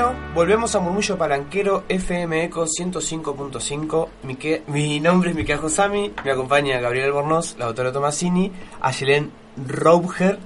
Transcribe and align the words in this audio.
Bueno, 0.00 0.18
volvemos 0.34 0.74
a 0.74 0.80
Murmullo 0.80 1.18
Palanquero 1.18 1.84
FM 1.86 2.44
Eco 2.44 2.64
105.5. 2.64 4.08
Mi, 4.22 4.34
que- 4.36 4.62
mi 4.68 4.98
nombre 4.98 5.28
es 5.28 5.36
Miquel 5.36 5.58
Josami, 5.58 6.10
me 6.24 6.30
acompaña 6.30 6.80
Gabriel 6.80 7.08
Albornoz, 7.08 7.56
la 7.58 7.66
autora 7.66 7.92
Tomasini, 7.92 8.50
Ayelen 8.80 9.30
Rouger 9.66 10.38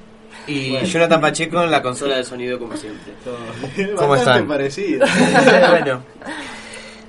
y 0.49 0.77
Jonathan 0.85 1.21
Pacheco 1.21 1.63
en 1.63 1.71
la 1.71 1.81
consola 1.83 2.17
de 2.17 2.25
sonido 2.25 2.59
como 2.59 2.77
siempre. 2.77 3.13
¿Cómo 3.95 4.09
Bastante 4.09 4.41
están? 4.41 4.49
parecido. 4.49 5.07
bueno, 5.71 6.03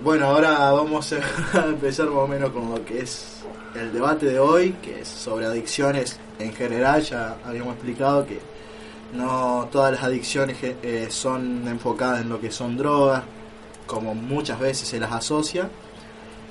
bueno, 0.04 0.26
ahora 0.28 0.72
vamos 0.72 1.14
a 1.14 1.66
empezar 1.66 2.06
más 2.06 2.16
o 2.18 2.28
menos 2.28 2.52
con 2.52 2.70
lo 2.70 2.86
que 2.86 3.00
es 3.00 3.42
el 3.74 3.92
debate 3.92 4.28
de 4.28 4.38
hoy, 4.38 4.74
que 4.84 5.00
es 5.02 5.08
sobre 5.08 5.48
adicciones 5.48 6.20
en 6.38 6.54
general. 6.54 7.02
Ya 7.02 7.38
habíamos 7.44 7.74
explicado 7.74 8.24
que 8.28 8.40
no 9.14 9.68
todas 9.72 9.92
las 9.92 10.04
adicciones 10.04 10.58
eh, 10.62 11.08
son 11.10 11.68
enfocadas 11.68 12.22
en 12.22 12.30
lo 12.30 12.40
que 12.40 12.52
son 12.52 12.78
drogas, 12.78 13.24
como 13.86 14.16
muchas 14.16 14.60
veces 14.60 14.88
se 14.88 15.00
las 15.00 15.12
asocia, 15.12 15.70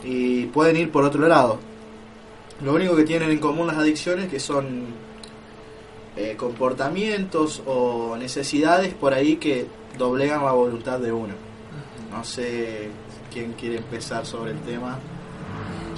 y 0.03 0.47
pueden 0.47 0.77
ir 0.77 0.91
por 0.91 1.05
otro 1.05 1.27
lado. 1.27 1.59
Lo 2.63 2.75
único 2.75 2.95
que 2.95 3.05
tienen 3.05 3.31
en 3.31 3.39
común 3.39 3.67
las 3.67 3.77
adicciones 3.77 4.31
que 4.31 4.39
son 4.39 4.87
eh, 6.17 6.37
comportamientos 6.37 7.63
o 7.67 8.17
necesidades 8.17 8.95
por 8.95 9.13
ahí 9.13 9.37
que 9.37 9.67
doblegan 9.99 10.45
la 10.45 10.53
voluntad 10.53 11.01
de 11.01 11.13
uno. 11.13 11.35
No 12.11 12.23
sé 12.23 12.91
quién 13.33 13.53
quiere 13.55 13.79
empezar 13.79 14.25
sobre 14.25 14.53
el 14.53 14.61
tema. 14.61 14.99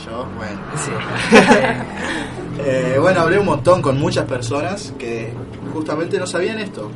Yo, 0.04 0.26
bueno. 0.36 0.60
sí. 0.76 0.90
Eh, 2.58 2.96
bueno, 2.98 3.20
hablé 3.20 3.38
un 3.38 3.44
montón 3.44 3.82
con 3.82 3.98
muchas 3.98 4.24
personas 4.24 4.94
que 4.98 5.30
justamente 5.76 6.18
no 6.18 6.26
sabían 6.26 6.58
esto. 6.58 6.90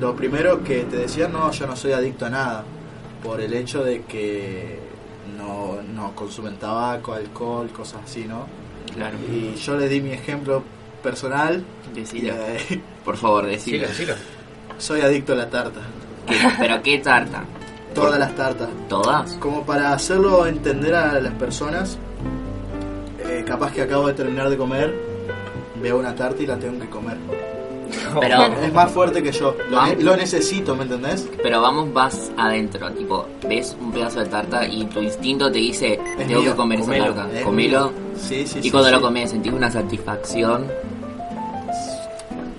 Lo 0.00 0.14
primero 0.14 0.62
que 0.62 0.84
te 0.84 0.96
decían, 0.98 1.32
no, 1.32 1.50
yo 1.50 1.66
no 1.66 1.74
soy 1.74 1.92
adicto 1.92 2.26
a 2.26 2.30
nada, 2.30 2.64
por 3.24 3.40
el 3.40 3.54
hecho 3.54 3.82
de 3.82 4.02
que 4.02 4.78
no, 5.38 5.78
no 5.94 6.14
consumen 6.14 6.56
tabaco, 6.58 7.14
alcohol, 7.14 7.70
cosas 7.70 8.02
así, 8.04 8.24
¿no? 8.24 8.46
Claro. 8.94 9.16
Y 9.32 9.54
yo 9.56 9.76
les 9.78 9.88
di 9.90 10.00
mi 10.02 10.10
ejemplo 10.12 10.62
personal. 11.02 11.64
Decilo. 11.94 12.34
Eh, 12.36 12.80
Por 13.04 13.16
favor, 13.16 13.46
decilo. 13.46 13.86
Decilo, 13.86 14.12
decilo. 14.14 14.26
soy 14.78 15.00
adicto 15.00 15.32
a 15.32 15.36
la 15.36 15.48
tarta. 15.48 15.80
¿Qué- 16.26 16.36
¿Pero 16.58 16.82
qué 16.82 16.98
tarta? 16.98 17.44
Todas 17.94 18.18
las 18.18 18.34
tartas. 18.34 18.68
¿Todas? 18.90 19.32
Como 19.34 19.64
para 19.64 19.92
hacerlo 19.94 20.46
entender 20.46 20.94
a 20.94 21.18
las 21.20 21.32
personas, 21.34 21.96
eh, 23.26 23.42
capaz 23.46 23.72
que 23.72 23.80
acabo 23.82 24.06
de 24.08 24.12
terminar 24.14 24.50
de 24.50 24.56
comer, 24.58 24.94
veo 25.80 25.98
una 25.98 26.14
tarta 26.14 26.42
y 26.42 26.46
la 26.46 26.58
tengo 26.58 26.78
que 26.78 26.90
comer. 26.90 27.16
Pero, 28.20 28.42
Es 28.64 28.72
más 28.72 28.90
fuerte 28.92 29.22
que 29.22 29.32
yo. 29.32 29.54
Lo, 29.70 29.86
ne- 29.86 29.96
lo 30.02 30.16
necesito, 30.16 30.74
¿me 30.76 30.82
entendés? 30.84 31.28
pero 31.42 31.60
vamos 31.60 31.88
más 31.92 32.30
adentro, 32.36 32.90
tipo, 32.92 33.26
ves 33.48 33.76
un 33.80 33.92
pedazo 33.92 34.20
de 34.20 34.26
tarta 34.26 34.66
y 34.66 34.84
tu 34.86 35.00
instinto 35.00 35.50
te 35.50 35.58
dice, 35.58 35.94
Es 35.94 36.26
tengo 36.26 36.40
mío, 36.40 36.50
que 36.52 36.56
comer 36.56 36.80
comelo, 36.80 37.04
esa 37.06 37.14
tarta. 37.14 37.38
es 37.38 37.44
Comelo. 37.44 37.92
Sí, 38.16 38.46
sí, 38.46 38.58
Y 38.58 38.62
sí, 38.64 38.70
cuando 38.70 38.88
sí. 38.88 38.94
lo 38.94 39.00
comes, 39.02 39.30
sentís 39.30 39.52
una 39.52 39.70
satisfacción. 39.70 40.66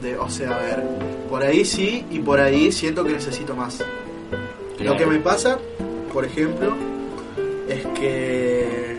De- 0.02 0.18
o 0.18 0.30
sea, 0.30 0.52
a 0.56 0.60
ver, 0.60 0.84
por 1.30 1.42
ahí 1.44 1.66
sí 1.66 2.06
y 2.12 2.20
por 2.20 2.40
ahí 2.40 2.72
siento 2.72 3.04
que 3.04 3.14
necesito 3.14 3.56
más. 3.56 3.84
Lo 4.80 4.96
que 4.96 5.06
me 5.08 5.18
pasa, 5.20 5.58
por 6.14 6.24
ejemplo, 6.26 6.76
es 7.68 7.86
que. 8.00 8.98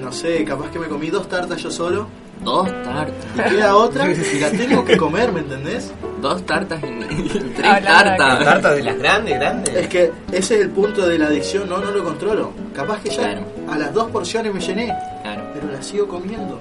No 0.00 0.10
sé, 0.12 0.44
capaz 0.44 0.70
que 0.70 0.78
me 0.78 0.86
comí 0.88 1.08
dos 1.10 1.28
tartas 1.28 1.62
yo 1.62 1.70
solo 1.70 2.06
Dos 2.42 2.66
tartas. 2.84 3.14
y 3.34 3.50
queda 3.54 3.76
otra 3.76 4.10
y 4.10 4.38
la 4.40 4.50
tengo 4.50 4.84
que 4.84 4.96
comer, 4.96 5.32
¿me 5.32 5.40
entendés? 5.40 5.92
Dos 6.20 6.44
tartas 6.44 6.80
y 6.82 6.86
y 6.86 7.28
tres 7.56 7.64
Hablando 7.64 8.10
de 8.10 8.16
tartas. 8.18 8.44
Tartas 8.44 8.76
de 8.76 8.82
las 8.82 8.98
grandes, 8.98 9.34
grandes. 9.38 9.74
Es 9.74 9.88
que 9.88 10.12
ese 10.32 10.54
es 10.56 10.60
el 10.62 10.70
punto 10.70 11.06
de 11.06 11.18
la 11.18 11.26
adicción, 11.26 11.68
no, 11.68 11.78
no 11.78 11.90
lo 11.90 12.04
controlo. 12.04 12.50
Capaz 12.74 13.00
que 13.02 13.10
ya 13.10 13.22
Claro. 13.22 13.42
a 13.70 13.78
las 13.78 13.92
dos 13.94 14.10
porciones 14.10 14.52
me 14.52 14.60
llené, 14.60 14.86
Claro. 15.22 15.42
pero 15.54 15.70
la 15.72 15.82
sigo 15.82 16.06
comiendo. 16.08 16.60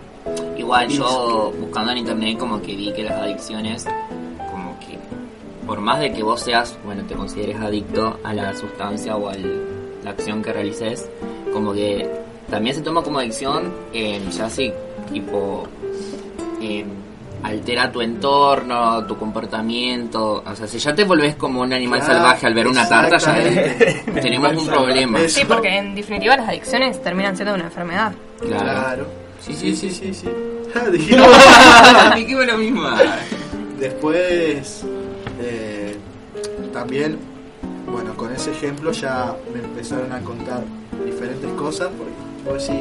Igual 0.57 0.87
yo 0.89 1.53
buscando 1.59 1.91
en 1.91 1.97
internet 1.99 2.37
como 2.37 2.61
que 2.61 2.75
vi 2.75 2.93
que 2.93 3.03
las 3.03 3.13
adicciones, 3.19 3.85
como 4.51 4.77
que 4.79 4.97
por 5.67 5.79
más 5.81 5.99
de 5.99 6.13
que 6.13 6.23
vos 6.23 6.41
seas, 6.41 6.77
bueno, 6.85 7.03
te 7.03 7.15
consideres 7.15 7.57
adicto 7.59 8.19
a 8.23 8.33
la 8.33 8.53
sustancia 8.55 9.15
o 9.17 9.29
a 9.29 9.33
la 9.35 10.09
acción 10.11 10.41
que 10.41 10.53
realices, 10.53 11.09
como 11.51 11.73
que 11.73 12.09
también 12.49 12.75
se 12.75 12.81
toma 12.81 13.01
como 13.01 13.19
adicción 13.19 13.73
en 13.93 14.29
ya 14.31 14.49
si 14.49 14.71
tipo 15.13 15.63
em, 16.61 16.87
altera 17.43 17.91
tu 17.91 18.01
entorno, 18.01 19.05
tu 19.05 19.17
comportamiento, 19.17 20.43
o 20.45 20.55
sea, 20.55 20.65
si 20.67 20.79
ya 20.79 20.95
te 20.95 21.03
volvés 21.03 21.35
como 21.35 21.61
un 21.61 21.73
animal 21.73 21.99
Claro, 21.99 22.13
salvaje 22.15 22.47
al 22.47 22.53
ver 22.53 22.67
una 22.67 22.87
tarta, 22.87 23.17
ya 23.17 23.35
tenemos 24.21 24.55
un 24.55 24.67
problema. 24.67 25.19
Sí, 25.27 25.43
porque 25.45 25.77
en 25.77 25.93
definitiva 25.95 26.35
las 26.37 26.49
adicciones 26.49 27.01
terminan 27.01 27.35
siendo 27.35 27.53
una 27.53 27.65
enfermedad. 27.65 28.13
Claro. 28.39 28.63
Claro. 28.63 29.07
Sí, 29.41 29.53
Sí, 29.53 29.75
sí, 29.75 29.91
sí, 29.91 30.13
sí, 30.13 30.13
sí. 30.23 30.29
Dijimos 32.15 32.45
lo 32.47 32.57
mismo. 32.57 32.87
Después, 33.77 34.85
eh, 35.41 35.97
también, 36.71 37.17
bueno, 37.91 38.13
con 38.15 38.33
ese 38.33 38.51
ejemplo 38.51 38.93
ya 38.93 39.35
me 39.53 39.59
empezaron 39.59 40.13
a 40.13 40.19
contar 40.21 40.63
diferentes 41.05 41.51
cosas, 41.51 41.89
porque 41.97 42.13
vos 42.49 42.63
sí, 42.65 42.79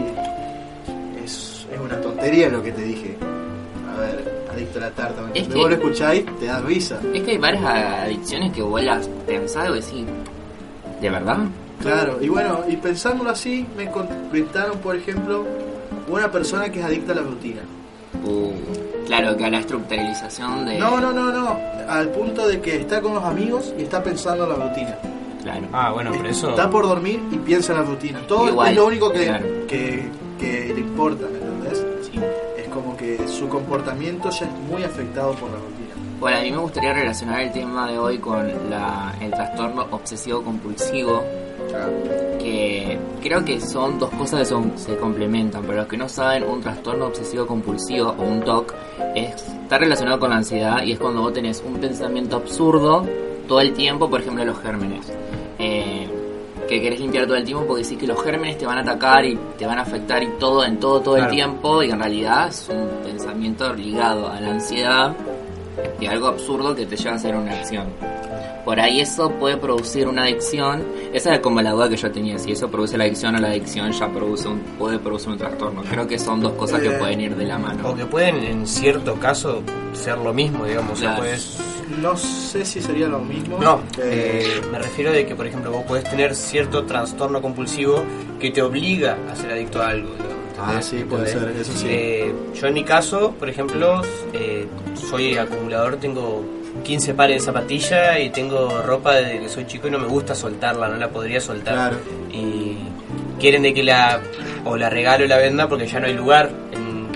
es, 1.75 1.81
una 1.81 2.00
tontería 2.00 2.49
lo 2.49 2.62
que 2.62 2.72
te 2.72 2.83
dije. 2.83 3.16
A 3.94 4.00
ver, 4.00 4.44
adicto 4.53 4.78
a 4.78 4.83
la 4.83 4.91
tarta, 4.91 5.22
¿me 5.22 5.38
Es 5.38 5.49
que- 5.49 5.55
vos 5.55 5.69
lo 5.71 5.77
escucháis, 5.77 6.25
te 6.38 6.47
das 6.47 6.62
risa. 6.65 7.00
Es 7.12 7.22
que 7.22 7.33
hay 7.33 7.38
varias 7.38 7.65
adicciones 7.65 8.53
que 8.53 8.62
vos 8.62 8.83
las 8.83 9.09
pensás 9.27 9.69
y 9.71 9.72
decís, 9.75 10.06
¿de 11.00 11.10
verdad? 11.10 11.38
Claro, 11.81 12.19
y 12.21 12.28
bueno, 12.28 12.60
y 12.69 12.77
pensándolo 12.77 13.31
así, 13.31 13.66
me 13.77 13.91
comentaron, 13.91 14.78
por 14.78 14.94
ejemplo, 14.97 15.44
una 16.09 16.31
persona 16.31 16.71
que 16.71 16.78
es 16.81 16.84
adicta 16.84 17.12
a 17.12 17.16
la 17.16 17.22
rutina. 17.22 17.62
Uh, 18.25 18.53
claro, 19.06 19.37
que 19.37 19.44
a 19.44 19.50
la 19.50 19.59
estructuralización 19.59 20.66
de... 20.66 20.78
No, 20.78 21.00
no, 21.00 21.12
no, 21.12 21.33
no, 21.33 21.59
al 21.89 22.09
punto 22.10 22.47
de 22.47 22.60
que 22.60 22.77
está 22.77 23.00
con 23.00 23.15
los 23.15 23.25
amigos 23.25 23.75
y 23.77 23.83
está 23.83 24.03
pensando 24.03 24.44
en 24.44 24.50
la 24.50 24.69
rutina. 24.69 24.97
Claro. 25.43 25.66
Ah, 25.72 25.91
bueno, 25.93 26.12
pero 26.12 26.28
eso. 26.28 26.50
Está 26.50 26.71
por 26.71 26.84
dormir 26.87 27.21
y 27.33 27.37
piensa 27.39 27.72
en 27.72 27.81
la 27.81 27.84
rutina. 27.84 28.21
Todo 28.28 28.49
Igual, 28.49 28.71
es 28.71 28.77
lo 28.77 28.87
único 28.87 29.10
que, 29.12 29.25
claro. 29.25 29.44
que, 29.66 30.04
que 30.39 30.72
le 30.72 30.81
importa, 30.81 31.27
su 33.42 33.48
comportamiento 33.48 34.30
ya 34.30 34.47
es 34.47 34.53
muy 34.70 34.84
afectado 34.84 35.32
por 35.34 35.50
la 35.50 35.56
rutina. 35.56 35.94
Bueno, 36.20 36.38
a 36.38 36.42
mí 36.42 36.50
me 36.53 36.58
gustaría 36.58 36.92
relacionar 36.92 37.41
el 37.41 37.53
tema 37.53 37.91
de 37.91 37.98
hoy 37.98 38.19
con 38.19 38.47
la, 38.70 39.12
el 39.20 39.32
trastorno 39.32 39.86
obsesivo-compulsivo, 39.91 41.25
que 42.38 42.98
creo 43.20 43.44
que 43.44 43.60
son 43.60 43.98
dos 43.98 44.10
cosas 44.10 44.41
que 44.41 44.47
son, 44.47 44.78
se 44.78 44.97
complementan. 44.97 45.64
Para 45.64 45.78
los 45.78 45.86
que 45.88 45.97
no 45.97 46.08
saben, 46.08 46.44
un 46.44 46.60
trastorno 46.60 47.06
obsesivo-compulsivo 47.06 48.10
o 48.10 48.22
un 48.22 48.42
TOC 48.42 48.75
es, 49.16 49.34
está 49.34 49.78
relacionado 49.78 50.20
con 50.20 50.30
la 50.30 50.36
ansiedad 50.36 50.84
y 50.84 50.92
es 50.92 51.00
cuando 51.00 51.22
vos 51.22 51.32
tenés 51.32 51.62
un 51.66 51.80
pensamiento 51.80 52.36
absurdo 52.36 53.04
todo 53.48 53.60
el 53.60 53.72
tiempo, 53.72 54.09
por 54.09 54.20
ejemplo, 54.20 54.44
los 54.44 54.59
gérmenes. 54.60 55.12
Que 56.72 56.81
querés 56.81 57.00
limpiar 57.00 57.27
todo 57.27 57.37
el 57.37 57.44
tiempo 57.44 57.66
porque 57.66 57.83
decís 57.83 57.99
que 57.99 58.06
los 58.06 58.22
gérmenes 58.25 58.56
te 58.56 58.65
van 58.65 58.78
a 58.78 58.81
atacar 58.81 59.22
y 59.27 59.38
te 59.59 59.66
van 59.66 59.78
a 59.78 59.83
afectar 59.83 60.22
y 60.22 60.28
todo 60.38 60.65
en 60.65 60.78
todo 60.81 61.00
todo 61.03 61.16
Claro. 61.16 61.28
el 61.28 61.34
tiempo 61.37 61.83
y 61.83 61.91
en 61.91 61.99
realidad 61.99 62.48
es 62.48 62.66
un 62.71 62.89
pensamiento 63.04 63.74
ligado 63.74 64.28
a 64.30 64.41
la 64.41 64.53
ansiedad 64.53 65.15
y 66.01 66.07
algo 66.07 66.28
absurdo 66.28 66.74
que 66.74 66.86
te 66.86 66.97
lleva 66.97 67.13
a 67.13 67.16
hacer 67.16 67.34
una 67.36 67.53
acción. 67.53 67.89
Por 68.65 68.80
ahí 68.80 69.01
eso 69.01 69.28
puede 69.33 69.59
producir 69.59 70.09
una 70.09 70.22
adicción. 70.22 70.83
Esa 71.13 71.34
es 71.34 71.41
como 71.41 71.60
la 71.60 71.72
duda 71.72 71.91
que 71.91 71.97
yo 71.97 72.10
tenía. 72.10 72.39
Si 72.39 72.53
eso 72.53 72.71
produce 72.71 72.97
la 72.97 73.04
adicción 73.04 73.34
o 73.36 73.39
la 73.39 73.48
adicción 73.48 73.92
ya 73.92 74.09
produce 74.09 74.48
un, 74.48 74.60
puede 74.78 74.98
producir 74.98 75.28
un 75.28 75.36
trastorno. 75.36 75.83
Creo 75.91 76.07
que 76.09 76.19
son 76.19 76.41
dos 76.41 76.53
cosas 76.53 76.80
que 76.80 76.89
Eh, 76.89 76.92
pueden 76.98 77.21
ir 77.21 77.36
de 77.36 77.45
la 77.45 77.59
mano. 77.59 77.86
O 77.91 77.95
que 77.95 78.07
pueden 78.07 78.36
en 78.36 78.66
cierto 78.66 79.16
caso 79.16 79.60
ser 79.92 80.16
lo 80.16 80.33
mismo, 80.33 80.65
digamos. 80.65 80.92
O 80.92 80.97
sea, 80.97 81.09
Claro. 81.16 81.22
puedes 81.24 81.59
No 82.01 82.17
sé 82.17 82.65
si 82.65 82.81
sería 82.81 83.09
lo 83.09 83.19
mismo. 83.19 83.59
No, 83.59 83.81
Eh, 83.99 84.45
eh, 84.47 84.63
me 84.71 84.79
refiero 84.79 85.13
de 85.13 85.27
que, 85.27 85.34
por 85.34 85.47
ejemplo, 85.47 85.71
vos 85.71 85.84
podés 85.84 86.05
tener 86.05 86.34
cierto 86.34 86.84
trastorno 86.84 87.41
compulsivo 87.43 88.05
que 88.41 88.51
te 88.51 88.63
obliga 88.63 89.17
a 89.31 89.37
ser 89.37 89.53
adicto 89.53 89.83
a 89.83 89.89
algo. 89.89 90.11
Ah, 90.59 90.81
sí, 90.81 91.05
puede 91.09 91.27
ser, 91.27 91.55
eso 91.59 91.73
sí. 91.77 91.87
Eh, 91.89 92.33
yo 92.55 92.67
en 92.69 92.75
mi 92.75 92.84
caso, 92.84 93.33
por 93.39 93.49
ejemplo, 93.49 94.03
eh, 94.33 94.67
soy 94.95 95.37
acumulador, 95.37 95.97
tengo 95.97 96.45
15 96.84 97.15
pares 97.15 97.41
de 97.41 97.47
zapatillas 97.47 98.21
y 98.21 98.31
tengo 98.31 98.81
ropa 98.83 99.15
desde 99.17 99.41
que 99.41 99.49
soy 99.49 99.67
chico 99.67 99.89
y 99.89 99.91
no 99.91 99.99
me 99.99 100.07
gusta 100.07 100.34
soltarla, 100.34 100.89
no 100.89 100.97
la 100.97 101.09
podría 101.09 101.41
soltar. 101.41 101.75
Claro. 101.75 101.97
Y 102.33 102.77
quieren 103.41 103.63
de 103.63 103.75
que 103.75 103.83
la 103.83 104.21
o 104.65 104.77
la 104.77 104.89
regalo 104.89 105.27
la 105.27 105.39
venda 105.39 105.69
porque 105.69 105.87
ya 105.89 105.99
no 105.99 106.07
hay 106.07 106.15
lugar 106.15 106.51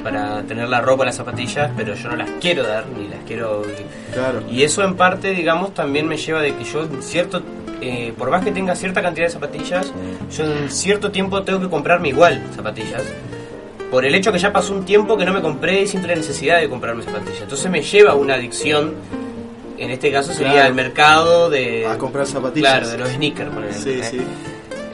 para 0.07 0.41
tener 0.45 0.69
la 0.69 0.81
ropa, 0.81 1.05
las 1.05 1.17
zapatillas, 1.17 1.69
pero 1.77 1.97
yo 1.97 2.09
no 2.11 2.15
las 2.15 2.31
quiero 2.41 2.63
dar 2.63 2.85
ni 2.97 3.09
las 3.09 3.19
quiero. 3.27 3.63
Claro. 4.15 4.41
Y 4.49 4.63
eso 4.63 4.85
en 4.85 4.95
parte, 4.95 5.31
digamos, 5.33 5.75
también 5.75 6.07
me 6.07 6.17
lleva 6.17 6.41
de 6.43 6.55
que 6.55 6.63
yo 6.63 6.87
cierto, 7.01 7.43
eh, 7.81 8.15
por 8.17 8.31
más 8.31 8.45
que 8.45 8.53
tenga 8.53 8.77
cierta 8.77 9.03
cantidad 9.03 9.27
de 9.27 9.33
zapatillas, 9.33 9.93
yo 10.31 10.45
en 10.45 10.71
cierto 10.71 11.11
tiempo 11.11 11.43
tengo 11.43 11.59
que 11.59 11.69
comprarme 11.69 12.11
igual 12.11 12.41
zapatillas. 12.55 13.03
Por 13.91 14.05
el 14.05 14.15
hecho 14.15 14.31
que 14.31 14.39
ya 14.39 14.53
pasó 14.53 14.75
un 14.75 14.85
tiempo 14.85 15.17
que 15.17 15.25
no 15.25 15.33
me 15.33 15.43
compré 15.43 15.83
y 15.83 15.89
siento 15.89 16.07
la 16.07 16.15
necesidad 16.15 16.61
de 16.61 16.69
comprarme 16.69 17.03
zapatillas. 17.03 17.41
Entonces 17.43 17.69
me 17.69 17.83
lleva 17.83 18.13
a 18.13 18.15
una 18.15 18.35
adicción, 18.35 18.95
en 19.77 19.91
este 19.91 20.13
caso 20.13 20.33
sería 20.33 20.53
Claro. 20.53 20.69
el 20.69 20.75
mercado 20.75 21.51
de... 21.51 21.85
A 21.85 21.99
comprar 21.99 22.27
zapatillas. 22.29 22.71
Claro, 22.79 22.89
de 22.91 22.99
los 22.99 23.09
sneakers, 23.11 23.51
por 23.51 23.65
ejemplo, 23.65 23.93
Sí, 23.93 23.99
¿eh? 23.99 24.05
sí. 24.09 24.21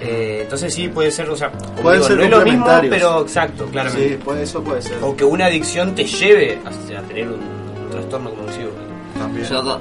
Eh, 0.05 0.41
entonces 0.43 0.75
sí 0.75 0.89
puede 0.89 1.13
ser, 1.13 1.31
o 1.31 1.37
sea, 1.37 1.53
como 1.77 1.93
digo, 1.93 2.05
ser 2.05 2.17
no 2.17 2.25
es 2.25 2.31
lo 2.31 2.43
mismo, 2.43 2.67
pero 2.91 3.21
exacto, 3.21 3.67
claramente. 3.67 4.09
Sí, 4.09 4.17
puede, 4.17 4.43
eso 4.43 4.63
puede 4.63 4.83
ser. 4.83 4.99
O 5.01 5.15
que 5.15 5.25
una 5.25 5.47
adicción 5.47 5.95
te 5.95 6.05
lleve 6.05 6.59
a, 6.65 6.99
a 6.99 7.03
tener 7.03 7.29
un, 7.29 7.35
un 7.35 7.91
trastorno 7.91 8.31
compulsivo. 8.31 8.71
También. 9.17 9.47
Yo 9.47 9.79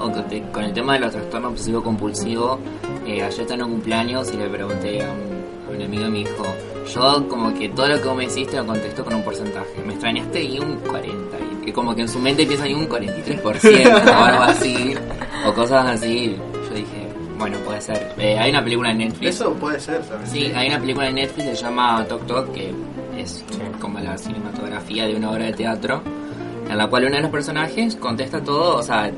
con, 0.51 0.63
el 0.63 0.73
tema 0.73 0.93
de 0.93 0.99
los 0.99 1.11
trastornos 1.11 1.53
obsesivo 1.53 1.83
compulsivo, 1.83 2.59
eh, 3.07 3.23
ayer 3.23 3.41
estaba 3.41 3.55
en 3.55 3.63
un 3.63 3.71
cumpleaños 3.71 4.31
y 4.31 4.37
le 4.37 4.47
pregunté 4.47 5.03
a 5.03 5.11
un, 5.11 5.67
a 5.67 5.75
un 5.75 5.81
amigo 5.81 6.05
y 6.05 6.11
me 6.11 6.17
dijo, 6.19 6.45
yo 6.93 7.27
como 7.27 7.53
que 7.53 7.69
todo 7.69 7.87
lo 7.87 7.99
que 7.99 8.07
vos 8.07 8.17
me 8.17 8.25
hiciste 8.25 8.57
lo 8.57 8.65
contesto 8.65 9.03
con 9.03 9.15
un 9.15 9.23
porcentaje. 9.23 9.81
Me 9.85 9.93
extrañaste 9.93 10.43
y 10.43 10.59
un 10.59 10.75
40. 10.81 11.37
Y 11.39 11.65
que 11.65 11.73
como 11.73 11.95
que 11.95 12.01
en 12.01 12.09
su 12.09 12.19
mente 12.19 12.45
piensa 12.45 12.67
en 12.67 12.77
un 12.77 12.89
43% 12.89 13.41
o 14.05 14.23
algo 14.23 14.43
así. 14.43 14.93
O 15.47 15.53
cosas 15.53 15.87
así. 15.87 16.37
Bueno, 17.41 17.57
puede 17.65 17.81
ser. 17.81 18.13
Eh, 18.17 18.37
hay 18.37 18.49
una 18.51 18.63
película 18.63 18.91
en 18.91 18.99
Netflix. 18.99 19.35
Eso 19.35 19.53
puede 19.53 19.79
ser 19.79 20.01
también. 20.03 20.31
Sí, 20.31 20.51
hay 20.55 20.67
una 20.69 20.79
película 20.79 21.07
en 21.09 21.15
Netflix 21.15 21.49
que 21.49 21.55
se 21.55 21.63
llama 21.63 22.05
Tok 22.07 22.25
Tok, 22.27 22.51
que 22.53 22.71
es 23.17 23.43
como 23.79 23.99
la 23.99 24.17
cinematografía 24.17 25.07
de 25.07 25.15
una 25.15 25.31
obra 25.31 25.45
de 25.45 25.53
teatro, 25.53 26.01
en 26.69 26.77
la 26.77 26.87
cual 26.87 27.05
uno 27.05 27.15
de 27.15 27.21
los 27.23 27.31
personajes 27.31 27.95
contesta 27.95 28.41
todo, 28.43 28.77
o 28.77 28.83
sea, 28.83 29.11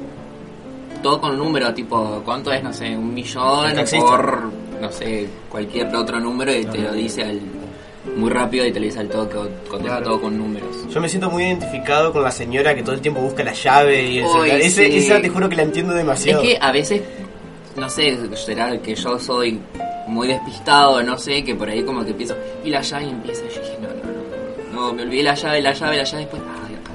todo 1.01 1.19
con 1.19 1.31
un 1.31 1.37
número, 1.37 1.73
tipo, 1.73 2.21
¿cuánto 2.23 2.51
es? 2.51 2.63
No 2.63 2.71
sé, 2.73 2.95
un 2.95 3.13
millón 3.13 3.73
por, 3.99 4.43
no 4.81 4.91
sé, 4.91 5.27
cualquier 5.49 5.93
otro 5.95 6.19
número 6.19 6.53
y 6.55 6.65
te 6.65 6.77
lo 6.79 6.93
dice 6.93 7.23
al, 7.23 7.41
muy 8.15 8.29
rápido 8.29 8.65
y 8.65 8.71
te 8.71 8.79
lo 8.79 8.85
dice 8.85 8.99
al 8.99 9.09
toque, 9.09 9.37
o 9.37 9.41
contesta 9.67 9.97
Claro. 9.97 10.05
todo 10.05 10.21
con 10.21 10.37
números. 10.37 10.87
Yo 10.89 11.01
me 11.01 11.09
siento 11.09 11.29
muy 11.29 11.43
identificado 11.43 12.11
con 12.13 12.23
la 12.23 12.31
señora 12.31 12.73
que 12.75 12.83
todo 12.83 12.95
el 12.95 13.01
tiempo 13.01 13.19
busca 13.21 13.43
la 13.43 13.53
llave 13.53 14.01
y 14.09 14.17
el 14.19 14.25
Uy, 14.25 14.31
celular. 14.31 14.61
Ese, 14.61 14.85
sí. 14.85 14.97
Esa 14.97 15.21
te 15.21 15.29
juro 15.29 15.49
que 15.49 15.55
la 15.57 15.63
entiendo 15.63 15.93
demasiado. 15.93 16.41
Es 16.41 16.49
que 16.49 16.57
a 16.61 16.71
veces, 16.71 17.01
no 17.75 17.89
sé, 17.89 18.17
será 18.35 18.77
que 18.77 18.95
yo 18.95 19.19
soy 19.19 19.59
muy 20.07 20.27
despistado, 20.27 21.01
no 21.03 21.17
sé, 21.17 21.43
que 21.43 21.55
por 21.55 21.69
ahí 21.69 21.83
como 21.83 22.05
que 22.05 22.13
pienso, 22.13 22.35
y 22.63 22.69
la 22.69 22.81
llave 22.81 23.05
y 23.05 23.09
empieza, 23.09 23.43
y 23.45 23.49
yo 23.55 23.61
dije, 23.61 23.77
no, 23.81 23.87
no, 23.87 24.73
no, 24.73 24.87
no, 24.87 24.93
me 24.93 25.03
olvidé 25.03 25.23
la 25.23 25.35
llave, 25.35 25.61
la 25.61 25.73
llave, 25.73 25.97
la 25.97 26.03
llave, 26.03 26.21
después, 26.23 26.41
ay, 26.67 26.75
acá 26.75 26.91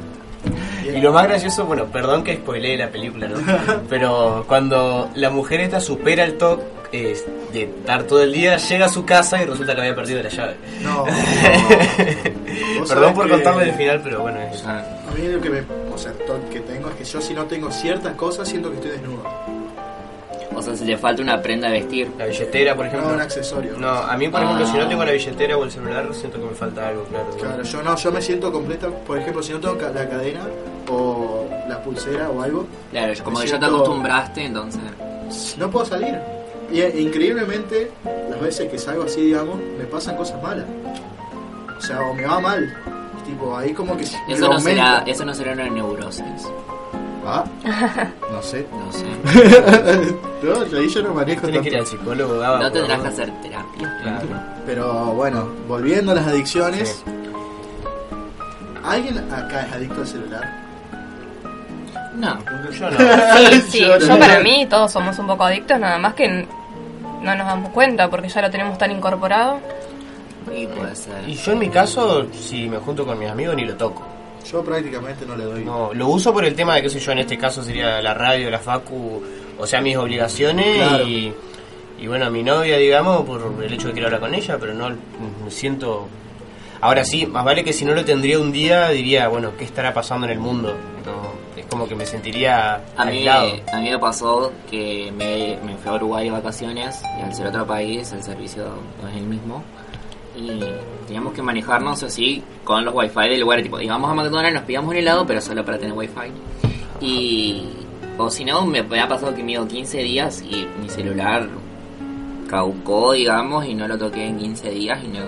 está. 0.85 0.99
Y 0.99 1.01
lo 1.01 1.13
más 1.13 1.27
gracioso, 1.27 1.65
bueno, 1.65 1.87
perdón 1.87 2.23
que 2.23 2.37
spoileé 2.37 2.77
la 2.77 2.91
película, 2.91 3.29
¿no? 3.29 3.39
Pero 3.89 4.45
cuando 4.47 5.11
la 5.15 5.31
mujer 5.31 5.61
esta 5.61 5.81
supera 5.81 6.25
el 6.25 6.39
eh, 6.93 7.17
de 7.53 7.65
estar 7.65 8.05
todo 8.05 8.23
el 8.23 8.33
día, 8.33 8.57
llega 8.57 8.87
a 8.87 8.89
su 8.89 9.05
casa 9.05 9.43
y 9.43 9.47
resulta 9.47 9.75
que 9.75 9.81
había 9.83 9.95
perdido 9.95 10.23
la 10.23 10.29
llave. 10.31 10.57
No. 10.81 11.05
Perdón 12.89 13.15
por 13.15 13.27
que 13.27 13.33
contarle 13.33 13.65
el 13.65 13.75
final, 13.75 14.01
pero 14.03 14.23
bueno, 14.23 14.41
es... 14.41 14.65
Ah, 14.65 14.83
A 15.11 15.15
mí 15.15 15.29
lo 15.29 15.41
que 15.41 15.51
me. 15.51 15.61
O 15.93 15.99
sea, 15.99 16.13
que 16.51 16.61
tengo 16.61 16.89
es 16.91 16.95
que 16.97 17.05
yo 17.05 17.21
si 17.21 17.35
no 17.35 17.45
tengo 17.45 17.71
ciertas 17.71 18.15
cosas 18.15 18.49
siento 18.49 18.71
que 18.71 18.77
estoy 18.77 18.93
desnudo. 18.93 19.23
O 20.58 20.62
sea, 20.62 20.76
si 20.76 20.84
le 20.84 20.96
falta 20.99 21.22
una 21.22 21.40
prenda 21.40 21.69
de 21.69 21.81
vestir. 21.81 22.10
La 22.19 22.26
billetera, 22.26 22.75
por 22.75 22.84
No, 22.87 22.90
ejemplo. 22.93 23.14
un 23.14 23.20
accesorio. 23.20 23.76
No, 23.78 23.88
a 23.88 24.16
mí, 24.16 24.28
por 24.28 24.43
ejemplo, 24.43 24.64
Ah. 24.66 24.70
si 24.72 24.76
no 24.78 24.88
tengo 24.88 25.05
la 25.05 25.12
billetera 25.12 25.56
o 25.56 25.64
el 25.64 25.70
celular, 25.70 26.08
siento 26.12 26.38
que 26.40 26.46
me 26.46 26.55
falta 26.55 26.88
algo, 26.88 27.05
claro. 27.05 27.26
Claro, 27.38 27.62
yo 27.62 27.82
no, 27.82 27.96
yo 27.96 28.12
me 28.12 28.20
siento 28.22 28.52
completa. 28.52 28.88
Por 28.88 29.19
ejemplo, 29.19 29.43
si 29.43 29.52
no 29.52 29.60
tengo 29.60 29.75
la 29.76 30.08
cadena 30.08 30.40
o 30.90 31.46
la 31.69 31.81
pulsera 31.82 32.31
o 32.31 32.43
algo, 32.43 32.66
Claro, 32.90 33.12
como 33.25 33.40
que 33.40 33.46
ya 33.46 33.58
te 33.58 33.66
acostumbraste, 33.66 34.44
entonces. 34.44 34.81
no 35.58 35.70
puedo 35.70 35.87
salir. 35.87 36.19
Y 36.70 36.81
eh, 36.81 37.00
increíblemente, 37.00 37.90
las 38.28 38.40
veces 38.40 38.70
que 38.70 38.78
salgo 38.78 39.05
así, 39.05 39.22
digamos, 39.22 39.56
me 39.78 39.84
pasan 39.84 40.16
cosas 40.16 40.43
malas. 40.43 40.66
O 41.76 41.81
sea, 41.81 42.00
o 42.02 42.14
me 42.14 42.26
va 42.26 42.40
mal. 42.40 42.76
Tipo, 43.25 43.56
ahí 43.56 43.72
como 43.72 43.96
que 43.96 44.05
Eso 44.05 44.16
no, 44.38 44.46
aumenta. 44.46 44.60
será, 44.62 45.02
eso 45.06 45.25
no 45.25 45.34
será 45.34 45.52
una 45.52 45.69
neurosis. 45.69 46.25
Ah, 47.31 47.45
no 48.33 48.43
sé. 48.43 48.67
No 48.73 48.91
sé. 48.93 49.05
no, 50.43 50.79
ahí 50.79 50.89
yo 50.89 51.03
no 51.03 51.13
manejo 51.15 51.43
Tienes 51.47 51.63
que 51.63 51.69
ir 51.69 51.75
tanto. 51.75 51.79
al 51.79 51.87
psicólogo, 51.99 52.39
Gaba, 52.39 52.57
No 52.59 52.63
por 52.65 52.73
tendrás 52.73 52.99
que 53.01 53.05
favor. 53.11 53.13
hacer 53.13 53.43
terapia. 53.43 53.99
Claro. 54.03 54.27
Pero 54.67 55.05
bueno, 55.15 55.49
volviendo 55.69 56.13
a 56.13 56.15
las 56.15 56.27
adicciones. 56.27 57.03
Sí. 57.05 57.13
¿Alguien 58.85 59.19
acá 59.33 59.67
es 59.67 59.73
adicto 59.75 60.01
al 60.01 60.07
celular? 60.07 60.55
No. 62.15 62.39
Yo 62.73 62.91
no. 62.91 62.97
Sí, 63.37 63.61
sí, 63.69 63.81
Yo 63.81 64.19
para 64.19 64.41
mí 64.41 64.67
todos 64.69 64.91
somos 64.93 65.19
un 65.19 65.27
poco 65.27 65.45
adictos, 65.45 65.79
nada 65.79 65.99
más 65.99 66.15
que 66.15 66.25
n- 66.25 66.47
no 67.23 67.35
nos 67.35 67.47
damos 67.47 67.71
cuenta 67.71 68.09
porque 68.09 68.29
ya 68.29 68.41
lo 68.43 68.51
tenemos 68.51 68.79
tan 68.79 68.91
incorporado. 68.93 69.61
Y 70.55 70.67
puede 70.67 70.97
ser. 70.97 71.29
Y 71.29 71.35
yo 71.35 71.53
en 71.53 71.59
mi 71.59 71.69
caso, 71.69 72.27
si 72.33 72.69
me 72.69 72.79
junto 72.79 73.05
con 73.05 73.19
mis 73.19 73.29
amigos, 73.29 73.55
ni 73.57 73.65
lo 73.67 73.75
toco. 73.77 74.03
Yo 74.50 74.62
prácticamente 74.64 75.26
no 75.26 75.37
le 75.37 75.44
doy. 75.44 75.64
No, 75.64 75.93
lo 75.93 76.08
uso 76.08 76.32
por 76.32 76.44
el 76.44 76.55
tema 76.55 76.75
de 76.76 76.82
que 76.82 76.90
sé 76.90 76.99
yo, 77.00 77.12
en 77.12 77.19
este 77.19 77.37
caso 77.37 77.62
sería 77.62 78.00
la 78.00 78.14
radio, 78.14 78.50
la 78.50 78.58
facu, 78.58 79.23
o 79.58 79.67
sea, 79.67 79.81
mis 79.81 79.96
obligaciones 79.96 80.76
Claro. 80.76 81.06
y, 81.06 81.32
y 82.00 82.06
bueno, 82.06 82.31
mi 82.31 82.43
novia, 82.43 82.76
digamos, 82.79 83.23
por 83.23 83.52
el 83.62 83.73
hecho 83.73 83.88
de 83.88 83.93
quiero 83.93 84.06
hablar 84.06 84.20
con 84.20 84.35
ella, 84.35 84.56
pero 84.58 84.73
no 84.75 84.88
me 84.90 85.50
siento... 85.50 86.08
Ahora 86.81 87.05
sí, 87.05 87.26
más 87.26 87.44
vale 87.44 87.64
que 87.64 87.73
si 87.73 87.85
no 87.85 87.93
lo 87.93 88.05
tendría 88.05 88.38
un 88.38 88.52
día, 88.52 88.88
diría, 88.90 89.26
bueno, 89.26 89.50
¿qué 89.58 89.64
estará 89.64 89.93
pasando 89.93 90.26
en 90.26 90.32
el 90.35 90.38
mundo? 90.38 90.76
No, 91.05 91.61
es 91.61 91.67
como 91.67 91.88
que 91.88 91.96
me 91.96 92.06
sentiría 92.06 92.76
A 92.96 93.05
mí, 93.05 93.19
aislado. 93.19 93.50
a 93.73 93.76
mí 93.81 93.91
me 93.91 93.99
pasó 93.99 94.52
que 94.70 95.12
me, 95.17 95.58
me 95.67 95.76
fui 95.76 95.91
a 95.91 95.94
Uruguay 95.94 96.26
de 96.26 96.31
vacaciones 96.31 97.00
y 97.19 97.23
al 97.23 97.34
ser 97.34 97.49
otro 97.49 97.67
país 97.67 98.12
el 98.12 98.23
servicio 98.23 98.64
no 99.02 99.08
es 99.08 99.17
el 99.17 99.25
mismo 99.25 99.64
y 100.38 100.61
teníamos 101.06 101.32
que 101.32 101.43
manejarnos 101.43 102.02
así 102.02 102.43
con 102.64 102.85
los 102.85 102.94
wifi 102.94 103.29
del 103.29 103.40
lugar 103.40 103.62
tipo 103.62 103.81
íbamos 103.81 104.11
a 104.11 104.14
McDonald's 104.14 104.55
nos 104.55 104.62
pillamos 104.62 104.90
un 104.90 104.96
helado 104.96 105.26
pero 105.26 105.40
solo 105.40 105.64
para 105.64 105.79
tener 105.79 105.96
wifi. 105.96 106.31
Y 107.00 107.64
o 108.17 108.31
si 108.31 108.44
no 108.44 108.64
me, 108.67 108.82
me 108.82 109.00
ha 109.00 109.08
pasado 109.08 109.35
que 109.35 109.43
me 109.43 109.52
ido 109.52 109.67
15 109.67 109.99
días 110.02 110.43
y 110.43 110.67
mi 110.81 110.88
celular 110.88 111.49
caucó 112.49 113.12
digamos 113.12 113.67
y 113.67 113.75
no 113.75 113.87
lo 113.88 113.99
toqué 113.99 114.26
en 114.26 114.38
15 114.38 114.70
días 114.70 115.02
y 115.05 115.08
no 115.08 115.20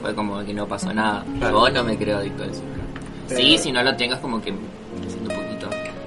fue 0.00 0.14
como 0.14 0.44
que 0.44 0.54
no 0.54 0.66
pasó 0.66 0.92
nada. 0.92 1.24
Yo 1.40 1.68
no 1.70 1.84
me 1.84 1.96
creo 1.96 2.18
adicto 2.18 2.44
al 2.44 2.54
celular. 2.54 2.86
Sí 3.26 3.58
si 3.58 3.72
no 3.72 3.82
lo 3.82 3.96
tengas 3.96 4.20
como 4.20 4.40
que 4.40 4.52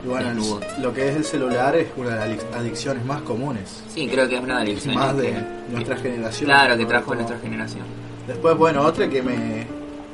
Y 0.04 0.08
bueno, 0.08 0.32
el- 0.32 0.82
lo 0.84 0.94
que 0.94 1.10
es 1.10 1.16
el 1.16 1.24
celular 1.26 1.76
es 1.76 1.88
una 1.96 2.16
de 2.26 2.36
las 2.36 2.46
adicciones 2.56 3.06
más 3.06 3.22
comunes. 3.22 3.84
Sí, 3.94 4.08
creo 4.08 4.28
que 4.28 4.36
es 4.38 4.42
una 4.42 4.60
adicción. 4.62 4.96
Más 4.96 5.14
que- 5.14 5.22
de 5.22 5.34
nuestra 5.72 5.96
generación. 5.98 6.46
Claro, 6.50 6.76
que 6.78 6.84
¿no? 6.84 6.90
trajo 6.90 7.06
Como- 7.06 7.16
nuestra 7.18 7.40
generación. 7.40 7.84
Después, 8.28 8.58
bueno, 8.58 8.82
otra 8.82 9.08
que 9.10 9.22
me. 9.22 9.68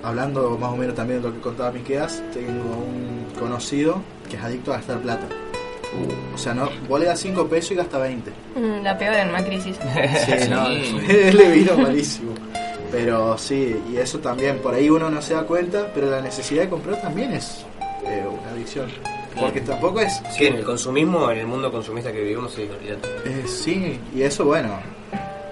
Hablando 0.04 0.58
más 0.58 0.72
o 0.72 0.78
menos 0.78 0.96
también 0.96 1.22
de 1.22 1.28
lo 1.30 1.34
que 1.34 1.42
contaba 1.42 1.72
Miqueas, 1.72 2.22
tengo 2.34 2.52
un 2.52 3.28
conocido 3.40 4.02
que 4.30 4.38
es 4.38 4.44
adicto 4.44 4.72
a 4.72 4.78
gastar 4.78 5.00
plata. 5.00 5.26
O 6.34 6.38
sea, 6.38 6.54
no, 6.54 6.70
vos 6.88 7.00
le 7.00 7.08
das 7.08 7.20
5 7.20 7.48
pesos 7.48 7.72
y 7.72 7.76
gasta 7.76 7.98
20. 7.98 8.32
Mm, 8.56 8.84
La 8.84 8.98
peor 8.98 9.16
en 9.16 9.30
una 9.30 9.44
crisis. 9.44 9.76
Sí, 10.26 10.50
no, 10.50 10.68
Sí. 10.68 11.32
le 11.34 11.52
vino 11.52 11.78
malísimo. 11.78 12.34
Pero 12.92 13.38
sí, 13.38 13.76
y 13.92 13.98
eso 13.98 14.20
también, 14.20 14.60
por 14.60 14.74
ahí 14.76 14.90
uno 14.90 15.10
no 15.10 15.22
se 15.22 15.34
da 15.34 15.42
cuenta, 15.44 15.88
pero 15.94 16.10
la 16.10 16.22
necesidad 16.22 16.64
de 16.64 16.70
comprar 16.70 17.02
también 17.02 17.32
es 17.34 17.66
eh, 18.06 18.24
una 18.30 18.52
adicción. 18.52 18.88
Porque 19.40 19.62
tampoco 19.62 20.00
es... 20.02 20.22
Sí, 20.32 20.46
en 20.46 20.56
el 20.56 20.64
consumismo, 20.64 21.30
en 21.32 21.40
el 21.40 21.48
mundo 21.48 21.72
consumista 21.72 22.12
que 22.12 22.22
vivimos, 22.22 22.54
sí, 22.54 22.64
olvídate. 22.64 23.08
Eh, 23.26 23.44
sí, 23.48 24.00
y 24.16 24.22
eso 24.22 24.46
bueno, 24.46 24.80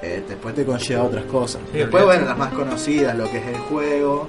eh, 0.01 0.23
después 0.27 0.55
te 0.55 0.65
conlleva 0.65 1.03
otras 1.03 1.25
cosas. 1.25 1.61
Sí, 1.71 1.79
después 1.79 2.03
olvidate. 2.03 2.23
bueno, 2.23 2.25
las 2.25 2.37
más 2.37 2.53
conocidas, 2.53 3.17
lo 3.17 3.29
que 3.29 3.37
es 3.37 3.47
el 3.47 3.57
juego. 3.57 4.27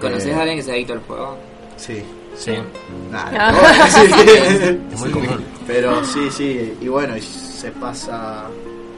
¿Conoces 0.00 0.26
eh, 0.26 0.34
a 0.34 0.40
alguien 0.40 0.58
que 0.58 0.62
sea 0.62 0.74
adicto 0.74 0.92
al 0.92 1.00
juego? 1.00 1.36
Sí. 1.76 2.02
Sí. 2.36 2.52
Nada, 3.10 3.52
no, 3.78 3.86
sí. 3.86 4.12
Es 4.92 5.00
muy 5.00 5.10
común. 5.10 5.44
Pero 5.66 6.04
sí, 6.04 6.30
sí, 6.30 6.76
y 6.80 6.88
bueno, 6.88 7.16
y 7.16 7.20
se 7.20 7.70
pasa... 7.70 8.46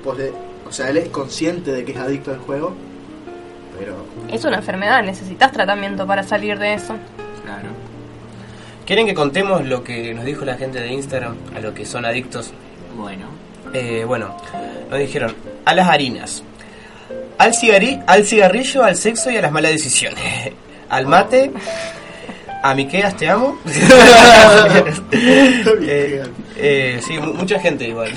pues, 0.03 0.33
o 0.67 0.73
sea, 0.73 0.91
él 0.91 0.97
es 0.97 1.09
consciente 1.11 1.71
de 1.71 1.85
que 1.85 1.93
es 1.93 1.99
adicto 1.99 2.33
al 2.33 2.38
juego, 2.38 2.75
pero... 3.79 3.95
Es 4.29 4.45
una 4.45 4.57
enfermedad, 4.57 5.03
necesitas 5.05 5.53
tratamiento 5.53 6.07
para 6.07 6.23
salir 6.25 6.59
de 6.59 6.75
eso. 6.75 6.97
Claro. 7.45 7.69
¿Quieren 8.87 9.07
que 9.07 9.14
contemos 9.14 9.64
lo 9.64 9.83
que 9.83 10.14
nos 10.14 10.25
dijo 10.25 10.45
la 10.45 10.55
gente 10.55 10.81
de 10.81 10.88
Instagram 10.93 11.35
a 11.57 11.61
lo 11.61 11.75
que 11.75 11.85
son 11.85 12.05
adictos? 12.05 12.52
Bueno. 12.97 13.26
Eh, 13.75 14.05
bueno, 14.07 14.37
nos 14.88 14.99
dijeron 14.99 15.35
a 15.64 15.75
las 15.75 15.88
harinas, 15.88 16.43
al, 17.37 17.52
cigari- 17.52 18.02
al 18.07 18.25
cigarrillo, 18.25 18.85
al 18.85 18.97
sexo 18.97 19.28
y 19.31 19.37
a 19.37 19.43
las 19.43 19.50
malas 19.52 19.73
decisiones, 19.73 20.52
al 20.88 21.07
mate, 21.09 21.50
a 22.62 22.75
Miqueas 22.75 23.16
te 23.16 23.28
amo, 23.28 23.59
Eh, 25.12 26.23
Eh, 26.59 27.00
sí, 27.07 27.19
mu- 27.19 27.35
mucha 27.35 27.59
gente 27.61 27.88
igual. 27.88 28.11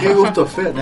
Qué 0.00 0.08
gusto 0.14 0.46
feo. 0.46 0.72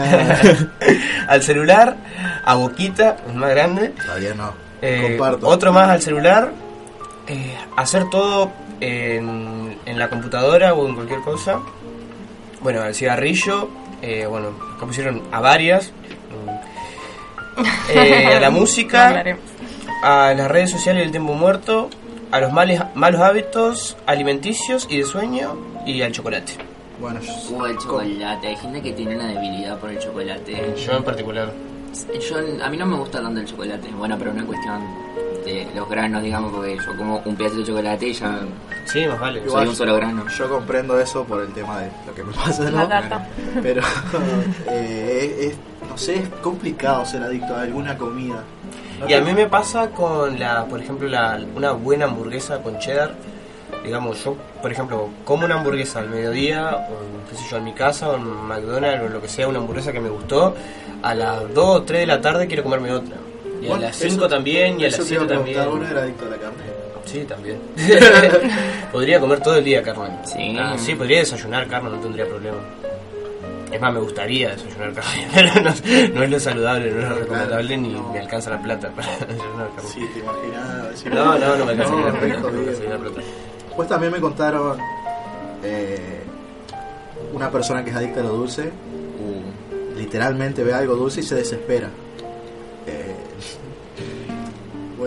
Al 1.28 1.42
celular, 1.42 1.96
a 2.44 2.54
boquita, 2.56 3.16
el 3.28 3.34
más 3.36 3.50
grande. 3.50 3.88
todavía 4.04 4.34
no. 4.34 4.52
Eh, 4.82 5.16
Comparto. 5.16 5.46
Otro 5.48 5.72
más 5.72 5.88
al 5.88 6.02
celular. 6.02 6.52
Eh, 7.28 7.56
hacer 7.76 8.08
todo 8.10 8.50
en, 8.80 9.78
en 9.86 9.98
la 9.98 10.08
computadora 10.10 10.74
o 10.74 10.86
en 10.88 10.94
cualquier 10.94 11.20
cosa. 11.20 11.60
Bueno, 12.60 12.82
al 12.82 12.94
cigarrillo. 12.94 13.68
eh, 14.02 14.26
bueno, 14.26 14.48
acá 14.76 14.86
pusieron 14.86 15.22
a 15.32 15.40
varias. 15.40 15.92
eh, 17.94 18.34
a 18.36 18.40
la 18.40 18.50
música. 18.50 19.24
a 20.02 20.34
las 20.34 20.48
redes 20.50 20.70
sociales 20.70 21.02
del 21.02 21.10
tiempo 21.10 21.34
muerto. 21.34 21.90
A 22.32 22.40
los 22.40 22.52
males, 22.52 22.82
malos 22.94 23.20
hábitos 23.20 23.96
alimenticios 24.06 24.86
y 24.90 24.98
de 24.98 25.04
sueño. 25.04 25.56
Y 25.86 26.02
al 26.02 26.10
chocolate. 26.12 26.52
Bueno, 27.00 27.20
yo- 27.20 27.56
O 27.56 27.66
el 27.66 27.78
chocolate. 27.78 28.48
Hay 28.48 28.56
gente 28.56 28.82
que 28.82 28.92
tiene 28.92 29.14
una 29.14 29.28
debilidad 29.28 29.78
por 29.78 29.90
el 29.90 29.98
chocolate. 29.98 30.74
Yo 30.84 30.92
en 30.96 31.04
particular. 31.04 31.52
Yo, 32.28 32.36
a 32.64 32.68
mí 32.68 32.76
no 32.76 32.84
me 32.86 32.96
gusta 32.96 33.22
tanto 33.22 33.40
el 33.40 33.46
chocolate. 33.46 33.88
Bueno, 33.96 34.16
pero 34.18 34.32
una 34.32 34.44
cuestión 34.44 34.80
de 35.46 35.68
los 35.74 35.88
granos, 35.88 36.22
digamos, 36.22 36.52
porque 36.52 36.76
yo 36.76 36.96
como 36.96 37.22
un 37.24 37.36
pedacito 37.36 37.60
de 37.62 37.66
chocolate 37.68 38.08
y 38.08 38.12
ya 38.12 38.40
Sí, 38.84 39.06
más 39.06 39.18
vale. 39.18 39.42
soy 39.48 39.66
un 39.66 39.76
solo 39.76 39.94
grano. 39.96 40.24
Yo 40.28 40.48
comprendo 40.48 40.98
eso 41.00 41.24
por 41.24 41.42
el 41.42 41.52
tema 41.52 41.80
de 41.80 41.90
lo 42.06 42.14
que 42.14 42.22
me 42.24 42.32
pasa, 42.32 42.64
¿no? 42.70 42.78
La 42.78 42.88
tarta. 42.88 43.26
Pero, 43.62 43.82
eh, 44.70 45.36
es, 45.50 45.88
no 45.88 45.96
sé, 45.96 46.16
es 46.16 46.28
complicado 46.42 47.04
ser 47.04 47.22
adicto 47.22 47.54
a 47.54 47.62
alguna 47.62 47.96
comida. 47.96 48.42
¿No 49.00 49.08
Y 49.08 49.14
a 49.14 49.20
mí 49.20 49.32
me 49.34 49.46
pasa 49.46 49.90
con 49.90 50.38
la, 50.38 50.64
por 50.66 50.80
ejemplo, 50.80 51.08
la, 51.08 51.38
una 51.54 51.72
buena 51.72 52.06
hamburguesa 52.06 52.62
con 52.62 52.78
cheddar. 52.78 53.14
Digamos, 53.84 54.24
yo, 54.24 54.36
por 54.62 54.72
ejemplo, 54.72 55.08
como 55.24 55.44
una 55.44 55.56
hamburguesa 55.56 56.00
al 56.00 56.08
mediodía, 56.08 56.86
o 56.90 57.30
qué 57.30 57.36
sé 57.36 57.44
yo, 57.50 57.56
en 57.58 57.64
mi 57.64 57.72
casa, 57.72 58.08
o 58.08 58.16
en 58.16 58.24
McDonald's, 58.24 59.04
o 59.04 59.08
lo 59.08 59.20
que 59.20 59.28
sea, 59.28 59.46
una 59.46 59.58
hamburguesa 59.58 59.92
que 59.92 60.00
me 60.00 60.08
gustó, 60.08 60.56
a 61.02 61.14
las 61.14 61.52
2 61.54 61.64
o 61.64 61.82
3 61.82 62.00
de 62.00 62.06
la 62.06 62.20
tarde 62.20 62.46
quiero 62.46 62.62
comerme 62.62 62.90
otra. 62.92 63.16
Y 63.62 63.68
a 63.70 63.76
las 63.78 64.00
eso- 64.00 64.10
5 64.10 64.28
también, 64.28 64.80
y 64.80 64.84
a 64.84 64.88
las 64.88 64.96
te 64.96 65.02
iba 65.02 65.08
7 65.08 65.24
a 65.24 65.26
preguntar, 65.26 65.54
también. 65.64 65.82
¿Uno 65.82 65.90
era 65.90 66.02
adicto 66.02 66.24
a 66.26 66.28
la 66.28 66.36
carne? 66.36 66.64
Sí, 67.04 67.24
también. 67.24 67.58
podría 68.92 69.20
comer 69.20 69.40
todo 69.40 69.56
el 69.56 69.64
día 69.64 69.82
carne. 69.82 70.18
Sí. 70.24 70.56
Ah, 70.58 70.76
sí, 70.78 70.94
podría 70.94 71.18
desayunar 71.20 71.66
carne, 71.68 71.90
no 71.90 71.98
tendría 72.00 72.26
problema. 72.26 72.58
Es 73.70 73.80
más, 73.80 73.92
me 73.92 74.00
gustaría 74.00 74.50
desayunar 74.50 74.92
carne, 74.92 75.28
pero 75.34 75.48
no, 75.62 76.14
no 76.14 76.22
es 76.24 76.30
lo 76.30 76.40
saludable, 76.40 76.90
no 76.90 77.02
es 77.02 77.08
lo 77.08 77.14
recomendable, 77.16 77.76
ni 77.76 77.88
no. 77.90 78.12
me 78.12 78.18
alcanza 78.20 78.50
la 78.50 78.60
plata 78.62 78.90
para 78.90 79.08
desayunar 79.26 79.68
carne. 79.74 79.90
Sí, 79.92 80.00
te 80.14 80.18
imaginas. 80.20 80.90
decir, 80.90 81.14
No, 81.14 81.38
no, 81.38 81.56
no 81.56 81.64
me 81.64 81.72
alcanza 81.72 81.94
ni 81.94 82.02
la 82.04 82.12
plata, 82.12 82.40
no 82.40 82.90
la 82.90 82.98
plata. 82.98 83.20
Pues 83.76 83.88
también 83.88 84.12
me 84.12 84.20
contaron 84.20 84.78
eh, 85.62 86.22
una 87.32 87.50
persona 87.50 87.84
que 87.84 87.90
es 87.90 87.96
adicta 87.96 88.20
a 88.20 88.24
lo 88.24 88.30
dulce, 88.30 88.70
Uh, 89.18 89.98
literalmente 89.98 90.62
ve 90.62 90.74
algo 90.74 90.94
dulce 90.94 91.20
y 91.20 91.22
se 91.22 91.34
desespera. 91.36 91.88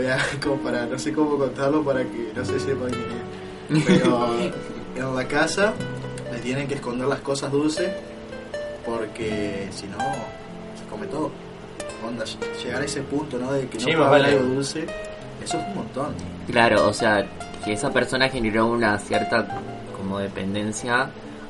Voy 0.01 0.07
a 0.07 0.17
comparar, 0.43 0.87
no 0.87 0.97
sé 0.99 1.13
cómo 1.13 1.37
contarlo 1.37 1.83
para 1.83 2.03
que 2.03 2.31
no 2.35 2.43
se 2.45 2.59
sepa 2.59 2.85
quién 2.87 3.79
es. 3.79 3.83
Pero 3.85 4.27
en 4.95 5.15
la 5.15 5.27
casa 5.27 5.73
le 6.31 6.39
tienen 6.39 6.67
que 6.67 6.75
esconder 6.75 7.07
las 7.07 7.19
cosas 7.19 7.51
dulces 7.51 7.89
porque 8.85 9.67
si 9.71 9.87
no 9.87 9.97
se 9.97 10.85
come 10.89 11.07
todo. 11.07 11.31
Onda, 12.07 12.23
llegar 12.63 12.81
a 12.81 12.85
ese 12.85 13.01
punto, 13.01 13.37
¿no? 13.37 13.51
De 13.51 13.67
que 13.67 13.77
no 13.77 13.83
Sí, 13.83 13.91
puede 13.91 14.05
haber 14.07 14.21
vale. 14.21 14.33
algo 14.37 14.53
dulce, 14.55 14.85
eso 15.43 15.57
es 15.59 15.67
un 15.67 15.75
montón. 15.75 16.13
claro, 16.49 16.87
o 16.87 16.93
sea, 16.93 17.25
que 17.65 17.73
esa 17.73 17.91
persona 17.91 18.29
generó 18.29 18.67
una 18.67 18.97
cierta 18.99 19.45
como 19.97 20.17
dependencia 20.19 21.09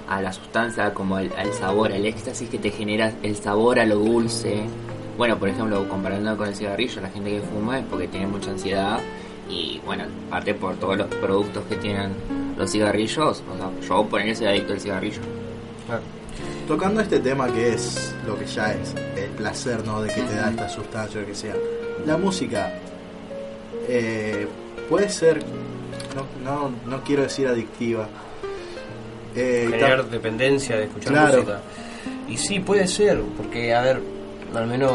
a 0.10 0.22
la 0.22 0.34
sustancia, 0.34 0.92
como 0.92 1.18
al, 1.18 1.32
al 1.38 1.54
sabor, 1.54 1.94
al 1.94 2.04
éxtasis 2.04 2.50
que 2.50 2.58
te 2.58 2.72
genera 2.72 3.14
el 3.22 3.36
sabor 3.36 3.80
a 3.80 3.86
lo 3.86 3.98
dulce. 3.98 4.64
Bueno, 5.20 5.38
por 5.38 5.50
ejemplo, 5.50 5.86
comparando 5.90 6.38
con 6.38 6.48
el 6.48 6.56
cigarrillo, 6.56 7.02
la 7.02 7.10
gente 7.10 7.30
que 7.32 7.42
fuma 7.42 7.80
es 7.80 7.86
porque 7.90 8.08
tiene 8.08 8.26
mucha 8.26 8.52
ansiedad 8.52 9.02
y 9.50 9.82
bueno, 9.86 10.06
aparte 10.28 10.54
por 10.54 10.78
todos 10.78 10.98
los 10.98 11.08
productos 11.08 11.62
que 11.68 11.76
tienen 11.76 12.14
los 12.58 12.72
cigarrillos, 12.72 13.44
o 13.54 13.58
sea, 13.58 13.70
yo 13.86 14.06
por 14.06 14.22
ejemplo 14.22 14.40
soy 14.40 14.48
adicto 14.48 14.72
al 14.72 14.80
cigarrillo. 14.80 15.20
Claro. 15.88 16.02
Tocando 16.70 17.02
este 17.02 17.20
tema 17.20 17.52
que 17.52 17.74
es 17.74 18.16
lo 18.26 18.40
que 18.40 18.46
ya 18.46 18.72
es 18.72 18.96
el 19.18 19.30
placer, 19.32 19.86
¿no? 19.86 20.02
De 20.02 20.08
que 20.14 20.22
te 20.22 20.36
da 20.36 20.52
esta 20.52 20.70
sustancia 20.70 21.18
o 21.18 21.22
lo 21.24 21.28
que 21.28 21.36
sea. 21.36 21.56
La 22.06 22.16
música 22.16 22.72
eh, 23.90 24.48
puede 24.88 25.10
ser, 25.10 25.44
no, 26.16 26.50
no, 26.50 26.72
no 26.86 27.04
quiero 27.04 27.24
decir 27.24 27.46
adictiva. 27.46 28.08
Eh, 29.36 29.68
Generar 29.70 30.06
dependencia 30.10 30.78
de 30.78 30.86
escuchar 30.86 31.12
Claro. 31.12 31.34
música. 31.40 31.60
Y 32.30 32.38
sí, 32.38 32.62
puede 32.62 32.88
ser, 32.88 33.20
porque, 33.36 33.74
a 33.76 33.82
ver, 33.82 34.02
al 34.56 34.68
menos. 34.68 34.94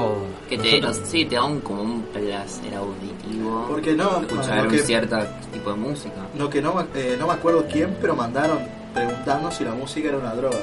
Que 0.49 0.59
te, 0.59 0.81
nosotros- 0.81 1.09
sí, 1.09 1.25
te 1.25 1.35
da 1.37 1.45
un, 1.45 1.61
como 1.61 1.83
un 1.83 2.03
placer 2.03 2.75
auditivo. 2.75 3.67
Porque 3.69 3.93
no, 3.95 4.21
escuchar 4.21 4.67
un 4.67 4.79
cierto 4.79 5.17
tipo 5.53 5.71
de 5.71 5.77
música. 5.77 6.15
no 6.37 6.49
que 6.51 6.61
no, 6.63 6.75
me- 6.75 6.85
eh, 7.01 7.17
no 7.19 7.27
me 7.27 7.33
acuerdo 7.35 7.65
quién, 7.71 7.97
pero 8.01 8.15
mandaron 8.17 8.59
preguntando 8.95 9.51
si 9.51 9.65
la 9.65 9.73
música 9.73 10.09
era 10.09 10.19
una 10.19 10.35
droga. 10.35 10.59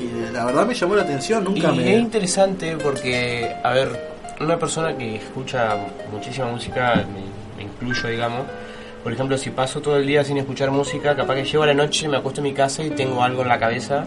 Y 0.00 0.04
eh, 0.06 0.30
la 0.32 0.44
verdad 0.44 0.66
me 0.66 0.74
llamó 0.74 0.94
la 0.96 1.02
atención, 1.02 1.44
nunca 1.44 1.72
y 1.72 1.76
me... 1.76 1.94
es 1.94 2.00
interesante 2.00 2.76
porque, 2.76 3.54
a 3.62 3.72
ver, 3.72 4.08
una 4.40 4.58
persona 4.58 4.96
que 4.96 5.16
escucha 5.16 5.76
muchísima 6.12 6.46
música, 6.48 6.94
me, 7.12 7.20
me 7.56 7.70
incluyo, 7.70 8.08
digamos. 8.08 8.42
Por 9.02 9.12
ejemplo, 9.12 9.38
si 9.38 9.50
paso 9.50 9.80
todo 9.80 9.96
el 9.96 10.06
día 10.06 10.24
sin 10.24 10.36
escuchar 10.38 10.70
música, 10.72 11.14
capaz 11.16 11.36
que 11.36 11.44
llego 11.44 11.62
a 11.62 11.66
la 11.68 11.74
noche, 11.74 12.08
me 12.08 12.16
acuesto 12.16 12.40
en 12.40 12.44
mi 12.48 12.52
casa 12.52 12.82
y 12.82 12.90
tengo 12.90 13.22
algo 13.22 13.42
en 13.42 13.48
la 13.48 13.58
cabeza, 13.58 14.04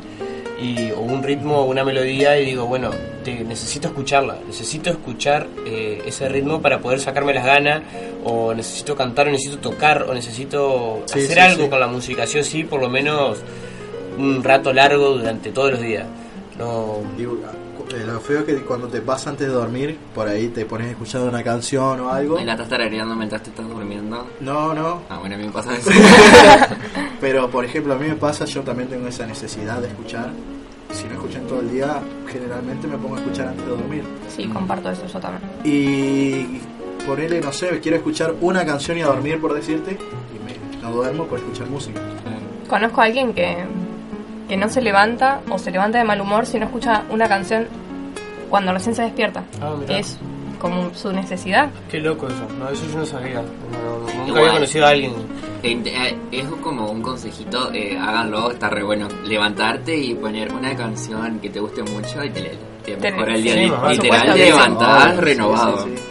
y, 0.61 0.91
o 0.91 0.99
un 0.99 1.23
ritmo 1.23 1.57
o 1.57 1.63
una 1.65 1.83
melodía, 1.83 2.39
y 2.39 2.45
digo, 2.45 2.65
bueno, 2.65 2.91
te- 3.23 3.43
necesito 3.43 3.87
escucharla, 3.87 4.37
necesito 4.47 4.89
escuchar 4.91 5.47
eh, 5.65 6.01
ese 6.05 6.29
ritmo 6.29 6.61
para 6.61 6.79
poder 6.79 6.99
sacarme 6.99 7.33
las 7.33 7.45
ganas, 7.45 7.81
o 8.23 8.53
necesito 8.53 8.95
cantar, 8.95 9.27
o 9.27 9.31
necesito 9.31 9.57
tocar, 9.57 10.03
o 10.03 10.13
necesito 10.13 11.03
Sí, 11.07 11.19
hacer 11.19 11.33
sí, 11.33 11.39
algo 11.39 11.63
sí. 11.63 11.69
con 11.69 11.79
la 11.79 11.87
música, 11.87 12.27
sí 12.27 12.39
o 12.39 12.43
sí, 12.43 12.63
por 12.63 12.79
lo 12.81 12.89
menos 12.89 13.39
un 14.17 14.43
rato 14.43 14.71
largo 14.73 15.09
durante 15.17 15.51
todos 15.51 15.71
los 15.71 15.81
días. 15.81 16.05
No, 16.59 16.97
Digo, 17.17 17.37
eh, 17.95 18.03
lo 18.05 18.19
feo 18.21 18.39
es 18.39 18.45
que 18.45 18.55
cuando 18.61 18.87
te 18.87 19.01
pasa 19.01 19.31
antes 19.31 19.47
de 19.47 19.53
dormir, 19.53 19.97
por 20.13 20.27
ahí 20.27 20.49
te 20.49 20.65
pones 20.65 20.87
a 20.87 20.91
escuchar 20.91 21.21
una 21.21 21.41
canción 21.43 21.99
o 22.01 22.11
algo. 22.11 22.39
¿Y 22.39 22.43
la 22.45 22.51
estás 22.53 22.69
tarareando 22.69 23.15
mientras 23.15 23.41
te 23.41 23.49
estás 23.49 23.67
durmiendo? 23.67 24.27
No, 24.41 24.73
no. 24.73 25.01
Ah, 25.09 25.17
bueno, 25.19 25.35
a 25.35 25.37
mí 25.39 25.45
me 25.45 25.51
pasa 25.51 25.75
eso. 25.77 25.89
Pero 27.19 27.49
por 27.49 27.65
ejemplo, 27.65 27.93
a 27.93 27.97
mí 27.97 28.07
me 28.07 28.15
pasa, 28.15 28.45
yo 28.45 28.61
también 28.61 28.89
tengo 28.89 29.07
esa 29.07 29.25
necesidad 29.25 29.79
de 29.79 29.87
escuchar. 29.87 30.29
Si 30.93 31.07
no 31.07 31.13
escuchan 31.13 31.43
todo 31.47 31.61
el 31.61 31.71
día, 31.71 32.01
generalmente 32.27 32.87
me 32.87 32.97
pongo 32.97 33.15
a 33.15 33.19
escuchar 33.19 33.47
antes 33.47 33.65
de 33.65 33.71
dormir. 33.71 34.03
Sí, 34.29 34.45
comparto 34.47 34.91
eso 34.91 35.05
yo 35.07 35.19
también. 35.19 35.43
Y 35.63 36.59
ponele, 37.05 37.41
no 37.41 37.51
sé, 37.51 37.79
quiero 37.79 37.97
escuchar 37.97 38.35
una 38.41 38.65
canción 38.65 38.97
y 38.97 39.01
a 39.01 39.07
dormir, 39.07 39.39
por 39.39 39.53
decirte, 39.53 39.91
y 39.91 40.43
me, 40.43 40.81
no 40.81 40.91
duermo 40.91 41.25
por 41.25 41.39
escuchar 41.39 41.67
música. 41.67 42.01
Conozco 42.69 43.01
a 43.01 43.05
alguien 43.05 43.33
que, 43.33 43.57
que 44.47 44.57
no 44.57 44.69
se 44.69 44.81
levanta 44.81 45.41
o 45.49 45.57
se 45.57 45.71
levanta 45.71 45.97
de 45.97 46.03
mal 46.03 46.19
humor 46.21 46.45
si 46.45 46.59
no 46.59 46.65
escucha 46.65 47.03
una 47.09 47.27
canción 47.27 47.67
cuando 48.49 48.73
recién 48.73 48.95
se 48.95 49.01
despierta. 49.03 49.43
Ah, 49.61 49.75
es 49.87 50.17
como 50.61 50.93
su 50.93 51.11
necesidad. 51.11 51.69
Qué 51.89 51.99
loco 51.99 52.27
eso, 52.27 52.47
no, 52.59 52.69
eso 52.69 52.83
yo 52.91 52.99
no 52.99 53.05
sabía. 53.05 53.41
No, 53.41 53.97
nunca 53.99 54.27
Igual. 54.27 54.41
había 54.43 54.53
conocido 54.53 54.85
a 54.85 54.89
alguien. 54.89 55.13
Eh, 55.63 56.17
Es 56.31 56.45
como 56.61 56.89
un 56.91 57.01
consejito, 57.01 57.71
eh, 57.73 57.97
háganlo, 57.99 58.51
está 58.51 58.69
re 58.69 58.83
bueno. 58.83 59.07
Levantarte 59.25 59.95
y 59.97 60.13
poner 60.15 60.51
una 60.53 60.75
canción 60.75 61.39
que 61.39 61.49
te 61.49 61.59
guste 61.59 61.83
mucho 61.83 62.23
y 62.23 62.29
te, 62.29 62.57
te 62.85 62.97
mejora 62.97 63.35
el 63.35 63.43
día. 63.43 63.53
sí, 63.53 63.59
Literal, 63.61 63.95
supuesto 63.95 64.33
te 64.33 64.45
levantás 64.45 65.15
sí, 65.15 65.21
renovado. 65.21 65.83
sí, 65.83 65.89
sí. 65.95 66.03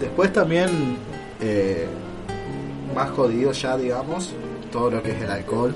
Después 0.00 0.32
también, 0.32 0.96
eh, 1.40 1.86
más 2.94 3.10
jodido 3.10 3.50
ya, 3.52 3.76
digamos, 3.76 4.32
todo 4.70 4.90
lo 4.90 5.02
que 5.02 5.10
es 5.12 5.22
el 5.22 5.30
alcohol. 5.30 5.74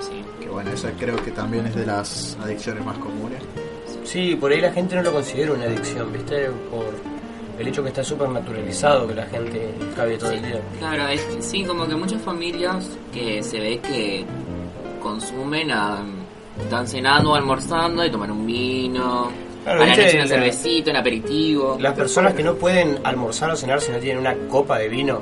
Sí. 0.00 0.22
Que 0.40 0.48
bueno, 0.48 0.70
eso 0.72 0.88
creo 0.98 1.16
que 1.24 1.30
también 1.30 1.66
es 1.66 1.74
de 1.76 1.86
las 1.86 2.36
adicciones 2.42 2.84
más 2.84 2.98
comunes. 2.98 3.40
Sí, 4.04 4.36
por 4.36 4.52
ahí 4.52 4.60
la 4.60 4.72
gente 4.72 4.96
no 4.96 5.02
lo 5.02 5.12
considera 5.12 5.52
una 5.52 5.64
adicción, 5.64 6.12
¿viste? 6.12 6.48
Por 6.70 6.94
el 7.58 7.68
hecho 7.68 7.82
que 7.82 7.88
está 7.90 8.02
súper 8.02 8.28
naturalizado 8.30 9.06
que 9.06 9.14
la 9.14 9.26
gente 9.26 9.74
cabe 9.94 10.16
todo 10.16 10.30
el 10.30 10.42
día. 10.42 10.60
Claro, 10.78 11.08
es, 11.08 11.26
sí, 11.40 11.64
como 11.64 11.86
que 11.86 11.94
muchas 11.94 12.22
familias 12.22 12.88
que 13.12 13.42
se 13.42 13.60
ve 13.60 13.78
que 13.80 14.24
consumen, 15.02 15.70
ah, 15.70 16.02
están 16.62 16.86
cenando 16.86 17.32
o 17.32 17.34
almorzando 17.34 18.04
y 18.04 18.10
toman 18.10 18.30
un 18.30 18.46
vino, 18.46 19.30
Claro, 19.64 19.82
a 19.82 19.86
la 19.86 19.96
noche 19.96 20.16
una 20.16 20.26
cervecita, 20.26 20.90
un 20.90 20.96
aperitivo. 20.96 21.76
Las 21.78 21.94
personas 21.94 22.32
que 22.34 22.42
no 22.42 22.54
pueden 22.54 22.98
almorzar 23.04 23.50
o 23.50 23.56
cenar 23.56 23.80
si 23.80 23.92
no 23.92 23.98
tienen 23.98 24.18
una 24.18 24.34
copa 24.48 24.78
de 24.78 24.88
vino, 24.88 25.20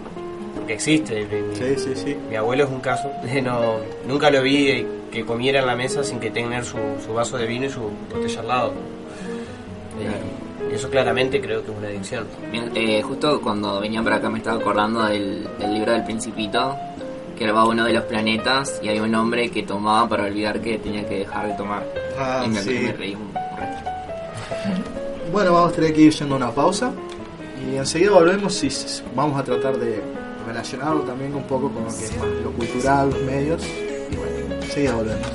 porque 0.69 0.75
existe. 0.75 1.25
Mi, 1.25 1.57
sí, 1.57 1.77
sí, 1.79 1.93
sí. 1.95 2.17
Mi 2.29 2.37
abuelo 2.37 2.65
es 2.65 2.71
un 2.71 2.81
caso. 2.81 3.11
No, 3.43 3.77
nunca 4.07 4.31
lo 4.31 4.43
vi 4.43 4.69
eh, 4.69 4.87
que 5.11 5.25
comiera 5.25 5.61
en 5.61 5.67
la 5.67 5.75
mesa 5.75 6.05
sin 6.05 6.21
que 6.21 6.31
tener 6.31 6.65
su, 6.65 6.77
vaso 7.15 7.39
de 7.39 7.47
vino 7.47 7.65
y 7.65 7.71
su 7.71 7.81
botella 8.13 8.41
al 8.41 8.49
lado. 8.49 8.73
Eh, 9.99 10.75
eso 10.75 10.91
claramente 10.91 11.41
creo 11.41 11.65
que 11.65 11.71
es 11.71 11.79
una 11.79 11.89
adicción. 11.89 12.27
Bien, 12.53 12.71
eh, 12.75 13.01
justo 13.01 13.41
cuando 13.41 13.81
venía 13.81 14.03
para 14.03 14.17
acá 14.17 14.29
me 14.29 14.39
estaba 14.39 14.59
acordando 14.59 15.05
del, 15.05 15.49
libro 15.71 15.93
del 15.93 16.05
Principito, 16.05 16.77
que 17.37 17.45
era 17.45 17.65
uno 17.65 17.85
de 17.85 17.93
los 17.95 18.05
planetas 18.05 18.79
y 18.83 18.89
hay 18.89 19.01
un 19.01 19.15
hombre 19.15 19.51
que 19.51 19.63
tomaba 19.63 20.07
para 20.07 20.25
olvidar 20.25 20.61
que 20.61 20.79
tenía 20.79 21.09
que 21.09 21.21
dejar 21.21 21.47
de 21.47 21.55
tomar. 21.55 21.87
Ah, 22.19 22.45
y 22.47 22.55
sí. 22.57 22.93
Bueno, 25.33 25.53
vamos 25.55 25.73
a 25.73 25.75
tener 25.77 25.95
que 25.95 26.03
ir 26.03 26.13
yendo 26.13 26.35
a 26.35 26.39
una 26.39 26.51
pausa 26.51 26.93
y 27.65 27.77
enseguida 27.77 28.11
volvemos 28.11 28.63
y 28.63 28.69
vamos 29.15 29.41
a 29.41 29.45
tratar 29.45 29.79
de 29.79 30.28
relacionado 30.49 31.01
también 31.01 31.35
un 31.35 31.43
poco 31.43 31.71
con 31.71 31.85
lo 31.85 31.91
que 31.91 32.05
es 32.07 32.17
más 32.17 32.29
lo 32.43 32.51
cultural, 32.53 33.11
los 33.11 33.23
medios. 33.23 33.63
Y 34.11 34.17
bueno, 34.17 34.63
seguida 34.73 34.95
volvemos. 34.95 35.29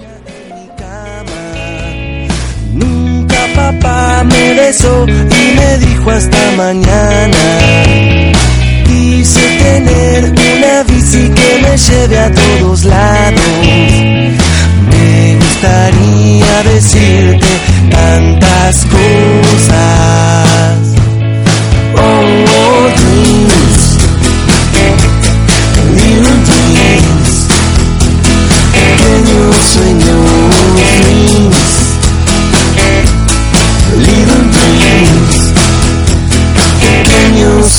Nunca 2.72 3.38
papá 3.56 4.24
me 4.24 4.54
besó 4.56 5.06
y 5.08 5.56
me 5.56 5.78
dijo 5.78 6.10
hasta 6.10 6.52
mañana. 6.58 7.44
Quise 8.88 9.40
tener 9.64 10.24
una 10.24 10.84
bici 10.84 11.30
que 11.30 11.62
me 11.62 11.78
lleve 11.78 12.20
a 12.20 12.32
todos 12.32 12.84
lados 12.84 13.42
Me 14.90 15.36
gustaría 15.36 16.64
decirte 16.74 17.48
tantas 17.92 18.86
cosas. 18.86 19.84
Oh, 21.96 22.46
oh, 22.58 23.13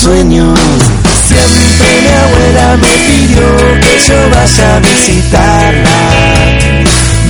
sueño. 0.05 0.53
Siempre 1.27 1.89
mi 2.01 2.09
abuela 2.23 2.77
me 2.77 2.93
pidió 3.07 3.47
que 3.81 3.93
yo 4.07 4.29
vaya 4.29 4.75
a 4.75 4.79
visitarla. 4.79 5.99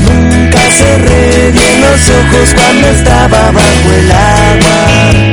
Nunca 0.06 0.60
cerré 0.78 1.52
bien 1.52 1.82
los 1.82 2.10
ojos 2.10 2.54
cuando 2.54 2.88
estaba 2.90 3.52
bajo 3.52 3.92
el 3.98 4.12
agua. 4.12 5.25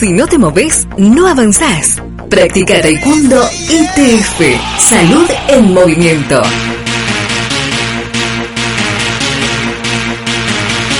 Si 0.00 0.14
no 0.14 0.26
te 0.26 0.38
moves, 0.38 0.88
no 0.96 1.26
avanzás. 1.26 2.00
Practica 2.30 2.80
Taekwondo 2.80 3.46
ITF. 3.68 4.40
Salud 4.78 5.28
en 5.48 5.74
movimiento. 5.74 6.40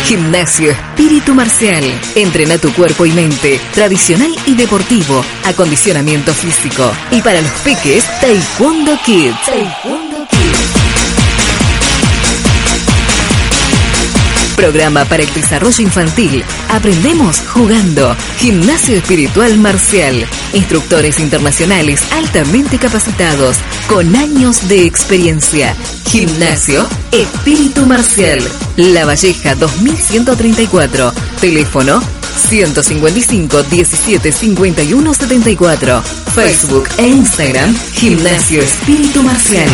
Gimnasio 0.04 0.72
Espíritu 0.72 1.34
Marcial. 1.34 1.82
Entrena 2.14 2.58
tu 2.58 2.70
cuerpo 2.74 3.06
y 3.06 3.12
mente. 3.12 3.58
Tradicional 3.72 4.34
y 4.44 4.54
deportivo. 4.54 5.24
Acondicionamiento 5.46 6.34
físico. 6.34 6.92
Y 7.10 7.22
para 7.22 7.40
los 7.40 7.52
peques, 7.64 8.04
Taekwondo 8.20 8.98
Kids. 9.06 9.46
Taekwondo 9.46 9.99
Programa 14.60 15.06
para 15.06 15.22
el 15.22 15.32
desarrollo 15.32 15.82
infantil. 15.82 16.44
Aprendemos 16.68 17.38
jugando. 17.48 18.14
Gimnasio 18.36 18.94
espiritual 18.94 19.56
marcial. 19.56 20.26
Instructores 20.52 21.18
internacionales 21.18 22.02
altamente 22.12 22.76
capacitados. 22.78 23.56
Con 23.88 24.14
años 24.14 24.68
de 24.68 24.84
experiencia. 24.84 25.74
Gimnasio 26.10 26.86
Espíritu 27.10 27.86
Marcial. 27.86 28.38
La 28.76 29.06
Valleja 29.06 29.54
2134. 29.54 31.10
Teléfono 31.40 32.02
155 32.50 33.62
17 33.62 34.30
51 34.30 35.14
74. 35.14 36.02
Facebook 36.34 36.86
e 36.98 37.06
Instagram. 37.06 37.74
Gimnasio 37.94 38.60
Espíritu 38.60 39.22
Marcial. 39.22 39.70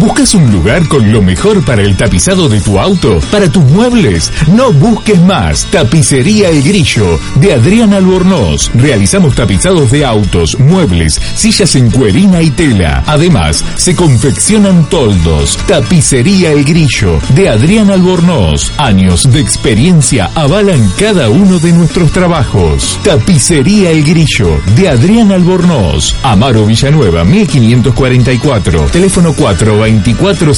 ¿Buscas 0.00 0.34
un 0.34 0.50
lugar 0.50 0.88
con 0.88 1.12
lo 1.12 1.20
mejor 1.20 1.62
para 1.62 1.82
el 1.82 1.94
tapizado 1.94 2.48
de 2.48 2.58
tu 2.62 2.80
auto? 2.80 3.20
Para 3.30 3.52
tus 3.52 3.62
muebles. 3.64 4.32
No 4.50 4.72
busques 4.72 5.20
más. 5.20 5.66
Tapicería 5.70 6.48
El 6.48 6.62
Grillo 6.62 7.20
de 7.34 7.52
Adrián 7.52 7.92
Albornoz. 7.92 8.70
Realizamos 8.72 9.34
tapizados 9.34 9.90
de 9.90 10.06
autos, 10.06 10.58
muebles, 10.58 11.20
sillas 11.34 11.76
en 11.76 11.90
cuerina 11.90 12.40
y 12.40 12.50
tela. 12.50 13.04
Además, 13.06 13.62
se 13.76 13.94
confeccionan 13.94 14.88
toldos. 14.88 15.58
Tapicería 15.68 16.52
El 16.52 16.64
Grillo 16.64 17.20
de 17.34 17.50
Adrián 17.50 17.90
Albornoz. 17.90 18.72
Años 18.78 19.30
de 19.30 19.40
experiencia 19.40 20.30
avalan 20.34 20.90
cada 20.98 21.28
uno 21.28 21.58
de 21.58 21.72
nuestros 21.72 22.10
trabajos. 22.10 22.98
Tapicería 23.04 23.90
El 23.90 24.02
Grillo 24.04 24.62
de 24.76 24.88
Adrián 24.88 25.30
Albornoz. 25.30 26.16
Amaro 26.22 26.64
Villanueva 26.64 27.22
1544. 27.22 28.86
Teléfono 28.86 29.34
4 29.34 29.89
24 29.90 30.50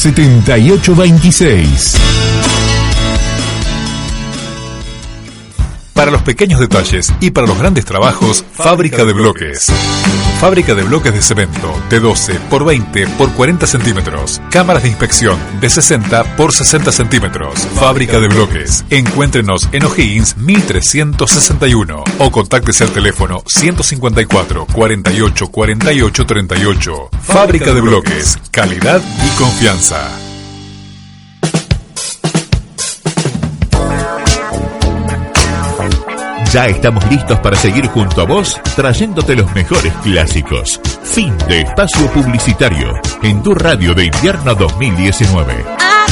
Para 5.94 6.10
los 6.10 6.22
pequeños 6.22 6.60
detalles 6.60 7.12
y 7.20 7.30
para 7.30 7.46
los 7.46 7.58
grandes 7.58 7.84
trabajos, 7.84 8.44
Fábrica 8.54 9.04
de 9.04 9.12
Bloques. 9.12 9.70
Fábrica 10.40 10.74
de 10.74 10.82
bloques 10.82 11.14
de 11.14 11.22
cemento 11.22 11.72
de 11.88 12.00
12 12.00 12.34
por 12.50 12.64
20 12.64 13.06
por 13.16 13.32
40 13.32 13.64
centímetros. 13.64 14.40
Cámaras 14.50 14.82
de 14.82 14.88
inspección 14.88 15.38
de 15.60 15.70
60 15.70 16.36
por 16.36 16.52
60 16.52 16.90
centímetros. 16.90 17.60
Fábrica 17.76 18.18
de 18.18 18.26
bloques. 18.26 18.84
Encuéntrenos 18.90 19.68
en 19.70 19.84
O'Higgins 19.84 20.36
1361 20.38 22.02
o 22.18 22.30
contáctese 22.32 22.82
al 22.82 22.90
teléfono 22.90 23.44
154 23.46 24.66
48 24.66 25.48
48 25.48 26.26
38. 26.26 27.10
Fábrica 27.22 27.72
de 27.72 27.80
bloques. 27.80 28.36
Calidad 28.50 29.00
y 29.00 29.38
confianza. 29.38 30.31
Ya 36.52 36.66
estamos 36.66 37.02
listos 37.10 37.38
para 37.38 37.56
seguir 37.56 37.86
junto 37.86 38.20
a 38.20 38.26
vos, 38.26 38.60
trayéndote 38.76 39.34
los 39.34 39.50
mejores 39.54 39.90
clásicos. 40.02 40.78
Fin 41.02 41.34
de 41.48 41.62
espacio 41.62 42.06
publicitario 42.12 42.92
en 43.22 43.42
tu 43.42 43.54
radio 43.54 43.94
de 43.94 44.04
invierno 44.04 44.54
2019. 44.54 45.54
I 45.54 45.64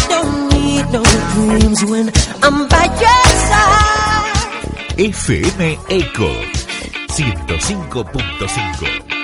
don't 0.08 0.50
need 0.50 0.86
no 0.86 1.02
dreams 1.34 1.84
when 1.84 2.10
I'm 2.42 2.66
by 2.68 2.86
your 2.86 3.26
side. 3.50 4.96
FM 4.96 5.78
Eco 5.90 6.32
105.5. 7.08 9.19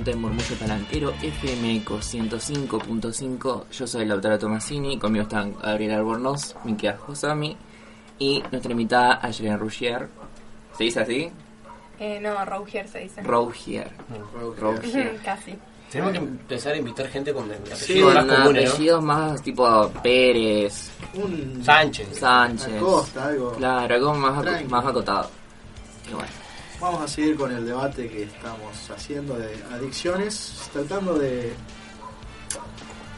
vuelta 0.00 0.10
en 0.12 0.20
Murmullo 0.22 0.54
Palanquero, 0.58 1.12
FM 1.20 1.76
Eco 1.76 1.98
105.5. 1.98 3.64
Yo 3.70 3.86
soy 3.86 4.06
Lautaro 4.06 4.38
Tomasini, 4.38 4.98
conmigo 4.98 5.24
están 5.24 5.54
Gabriel 5.60 5.92
Albornoz, 5.92 6.54
Miquel 6.64 6.96
Josami 6.96 7.54
y 8.18 8.42
nuestra 8.50 8.72
invitada 8.72 9.20
Ayelen 9.22 9.58
Rougier. 9.58 10.08
¿Se 10.76 10.84
dice 10.84 11.00
así? 11.00 11.30
Eh, 11.98 12.18
no, 12.18 12.42
Rougier 12.46 12.88
se 12.88 13.00
dice. 13.00 13.22
Rougier. 13.22 13.90
Rougier. 14.58 15.20
Casi. 15.24 15.54
Tenemos 15.90 16.12
que 16.12 16.18
empezar 16.18 16.72
a 16.72 16.76
invitar 16.78 17.06
gente 17.08 17.34
con 17.34 17.44
apellidos 17.50 17.78
Sí, 17.80 18.02
más 18.02 18.24
comunes, 18.24 18.64
¿no? 18.64 18.70
apellidos 18.70 19.04
más 19.04 19.42
tipo 19.42 19.90
Pérez, 20.02 20.90
Un 21.14 21.62
Sánchez. 21.62 22.18
Sánchez. 22.18 22.76
Acosta, 22.76 23.26
algo. 23.26 23.52
Claro, 23.52 23.94
algo 23.94 24.14
más, 24.14 24.64
más 24.70 24.86
acotado. 24.86 25.28
Y 26.08 26.14
bueno, 26.14 26.28
Vamos 26.80 27.02
a 27.02 27.08
seguir 27.08 27.36
con 27.36 27.52
el 27.52 27.66
debate 27.66 28.08
que 28.08 28.22
estamos 28.22 28.90
haciendo 28.90 29.36
de 29.36 29.62
adicciones, 29.70 30.70
tratando 30.72 31.18
de, 31.18 31.52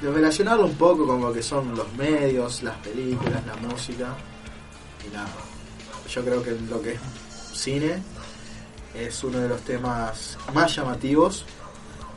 de 0.01 0.11
relacionarlo 0.11 0.67
un 0.67 0.75
poco 0.75 1.07
con 1.07 1.21
lo 1.21 1.33
que 1.33 1.45
son 1.45 1.77
los 1.77 1.93
medios, 1.95 2.65
las 2.65 2.77
películas, 2.79 3.41
la 3.47 3.55
música. 3.57 4.17
Y 5.07 5.15
nada, 5.15 5.29
yo 6.11 6.25
creo 6.25 6.43
que 6.43 6.51
lo 6.69 6.83
que 6.83 6.95
es 6.95 7.01
cine 7.55 8.03
es 8.95 9.23
uno 9.23 9.39
de 9.39 9.49
los 9.49 9.61
temas 9.63 10.37
más 10.53 10.75
llamativos 10.75 11.45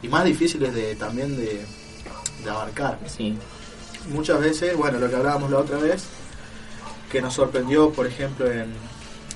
y 0.01 0.07
más 0.07 0.25
difíciles 0.25 0.73
de 0.73 0.95
también 0.95 1.37
de, 1.37 1.63
de 2.43 2.49
abarcar. 2.49 2.99
sí. 3.07 3.37
Muchas 4.09 4.39
veces, 4.39 4.77
bueno, 4.77 4.99
lo 4.99 5.09
que 5.09 5.15
hablábamos 5.15 5.49
la 5.49 5.57
otra 5.57 5.79
vez, 5.79 6.03
que 7.11 7.21
nos 7.23 7.33
sorprendió, 7.33 7.89
por 7.91 8.05
ejemplo, 8.05 8.51
en 8.51 8.71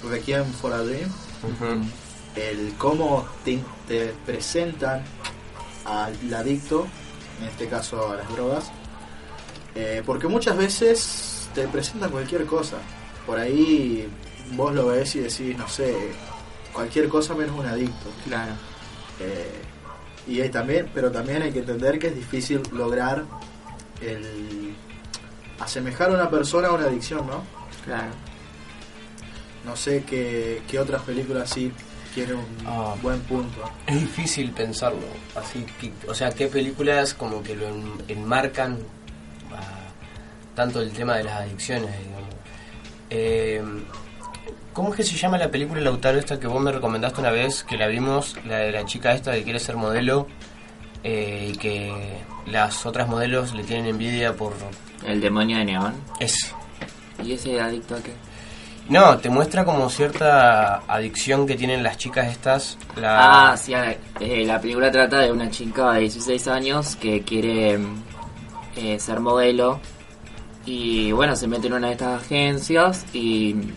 Requiem 0.07 0.45
for 0.45 0.71
a 0.73 0.83
Dream, 0.83 1.09
el 2.39 2.73
cómo 2.77 3.27
te, 3.43 3.59
te 3.87 4.13
presentan 4.25 5.03
al 5.85 6.33
adicto, 6.33 6.87
en 7.39 7.47
este 7.47 7.67
caso 7.67 8.11
a 8.11 8.15
las 8.15 8.29
drogas, 8.29 8.71
eh, 9.75 10.03
porque 10.05 10.27
muchas 10.27 10.57
veces 10.57 11.49
te 11.53 11.67
presentan 11.67 12.11
cualquier 12.11 12.45
cosa. 12.45 12.77
Por 13.25 13.39
ahí 13.39 14.07
vos 14.53 14.73
lo 14.73 14.87
ves 14.87 15.15
y 15.15 15.19
decís, 15.19 15.57
no 15.57 15.67
sé, 15.67 15.95
cualquier 16.73 17.09
cosa 17.09 17.33
menos 17.33 17.57
un 17.57 17.65
adicto. 17.65 18.09
Claro. 18.25 18.53
Eh, 19.19 19.61
y 20.27 20.41
hay 20.41 20.49
también, 20.49 20.89
pero 20.93 21.11
también 21.11 21.41
hay 21.41 21.51
que 21.51 21.59
entender 21.59 21.97
que 21.99 22.07
es 22.07 22.15
difícil 22.15 22.61
lograr 22.71 23.25
el 24.01 24.75
asemejar 25.59 26.09
a 26.11 26.13
una 26.13 26.29
persona 26.29 26.69
a 26.69 26.71
una 26.71 26.85
adicción, 26.85 27.25
¿no? 27.27 27.43
Claro. 27.85 28.11
No 29.65 29.75
sé 29.75 30.03
qué, 30.03 30.61
qué 30.69 30.79
otras 30.79 31.01
películas 31.01 31.49
sí 31.49 31.71
tienen 32.25 32.35
un 32.37 32.67
Ah. 32.67 32.95
buen 33.01 33.19
punto. 33.21 33.63
Es 33.87 33.99
difícil 33.99 34.51
pensarlo. 34.51 34.99
Así 35.35 35.65
que, 35.79 35.91
o 36.07 36.13
sea, 36.13 36.31
qué 36.31 36.47
películas 36.47 37.13
como 37.13 37.41
que 37.43 37.55
lo 37.55 37.67
en- 37.67 38.03
enmarcan 38.07 38.77
ah, 39.53 39.89
tanto 40.55 40.81
el 40.81 40.91
tema 40.91 41.15
de 41.17 41.23
las 41.23 41.41
adicciones, 41.41 41.89
digamos. 41.99 42.29
Eh, 43.09 43.63
¿Cómo 44.73 44.89
es 44.91 44.95
que 44.97 45.03
se 45.03 45.17
llama 45.17 45.37
la 45.37 45.49
película 45.49 45.81
Lautaro 45.81 46.19
esta 46.19 46.39
que 46.39 46.47
vos 46.47 46.61
me 46.61 46.71
recomendaste 46.71 47.19
una 47.19 47.31
vez? 47.31 47.63
Que 47.63 47.75
la 47.77 47.87
vimos, 47.87 48.35
la 48.45 48.57
de 48.59 48.71
la 48.71 48.85
chica 48.85 49.13
esta 49.13 49.33
que 49.33 49.43
quiere 49.43 49.59
ser 49.59 49.75
modelo 49.75 50.27
eh, 51.03 51.51
y 51.53 51.57
que 51.57 52.19
las 52.45 52.85
otras 52.85 53.07
modelos 53.07 53.53
le 53.55 53.63
tienen 53.63 53.87
envidia 53.87 54.33
por... 54.35 54.53
El 55.05 55.21
demonio 55.21 55.57
de 55.57 55.65
Neón. 55.65 55.95
Es, 56.19 56.53
¿Y 57.23 57.33
ese 57.33 57.59
adicto 57.59 57.95
a 57.95 57.99
qué? 58.01 58.11
No, 58.89 59.17
te 59.19 59.29
muestra 59.29 59.63
como 59.63 59.89
cierta 59.89 60.81
adicción 60.87 61.45
que 61.45 61.55
tienen 61.55 61.83
las 61.83 61.97
chicas 61.97 62.27
estas. 62.27 62.77
La, 62.95 63.51
Ah, 63.51 63.57
sí, 63.57 63.73
eh, 64.19 64.43
la 64.45 64.59
película 64.59 64.91
trata 64.91 65.19
de 65.19 65.31
una 65.31 65.49
chica 65.51 65.93
de 65.93 66.01
16 66.01 66.47
años 66.47 66.95
que 66.95 67.21
quiere 67.21 67.77
mm, 67.77 68.03
eh, 68.77 68.99
ser 68.99 69.19
modelo 69.19 69.79
y 70.65 71.11
bueno, 71.11 71.35
se 71.35 71.47
mete 71.47 71.67
en 71.67 71.73
una 71.73 71.87
de 71.87 71.93
estas 71.93 72.23
agencias 72.23 73.05
y 73.13 73.53
mm, 73.53 73.71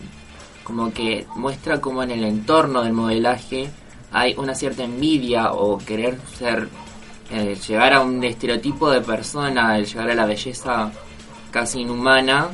como 0.63 0.91
que 0.91 1.27
muestra 1.35 1.79
como 1.79 2.01
en 2.01 2.11
el 2.11 2.23
entorno 2.23 2.83
del 2.83 2.93
modelaje 2.93 3.69
hay 4.11 4.33
una 4.37 4.55
cierta 4.55 4.83
envidia 4.83 5.53
o 5.53 5.77
querer 5.77 6.19
ser, 6.37 6.69
eh, 7.31 7.55
llegar 7.67 7.93
a 7.93 8.01
un 8.01 8.23
estereotipo 8.23 8.89
de 8.89 9.01
persona, 9.01 9.77
el 9.77 9.85
llegar 9.85 10.09
a 10.09 10.15
la 10.15 10.25
belleza 10.25 10.91
casi 11.51 11.81
inhumana 11.81 12.49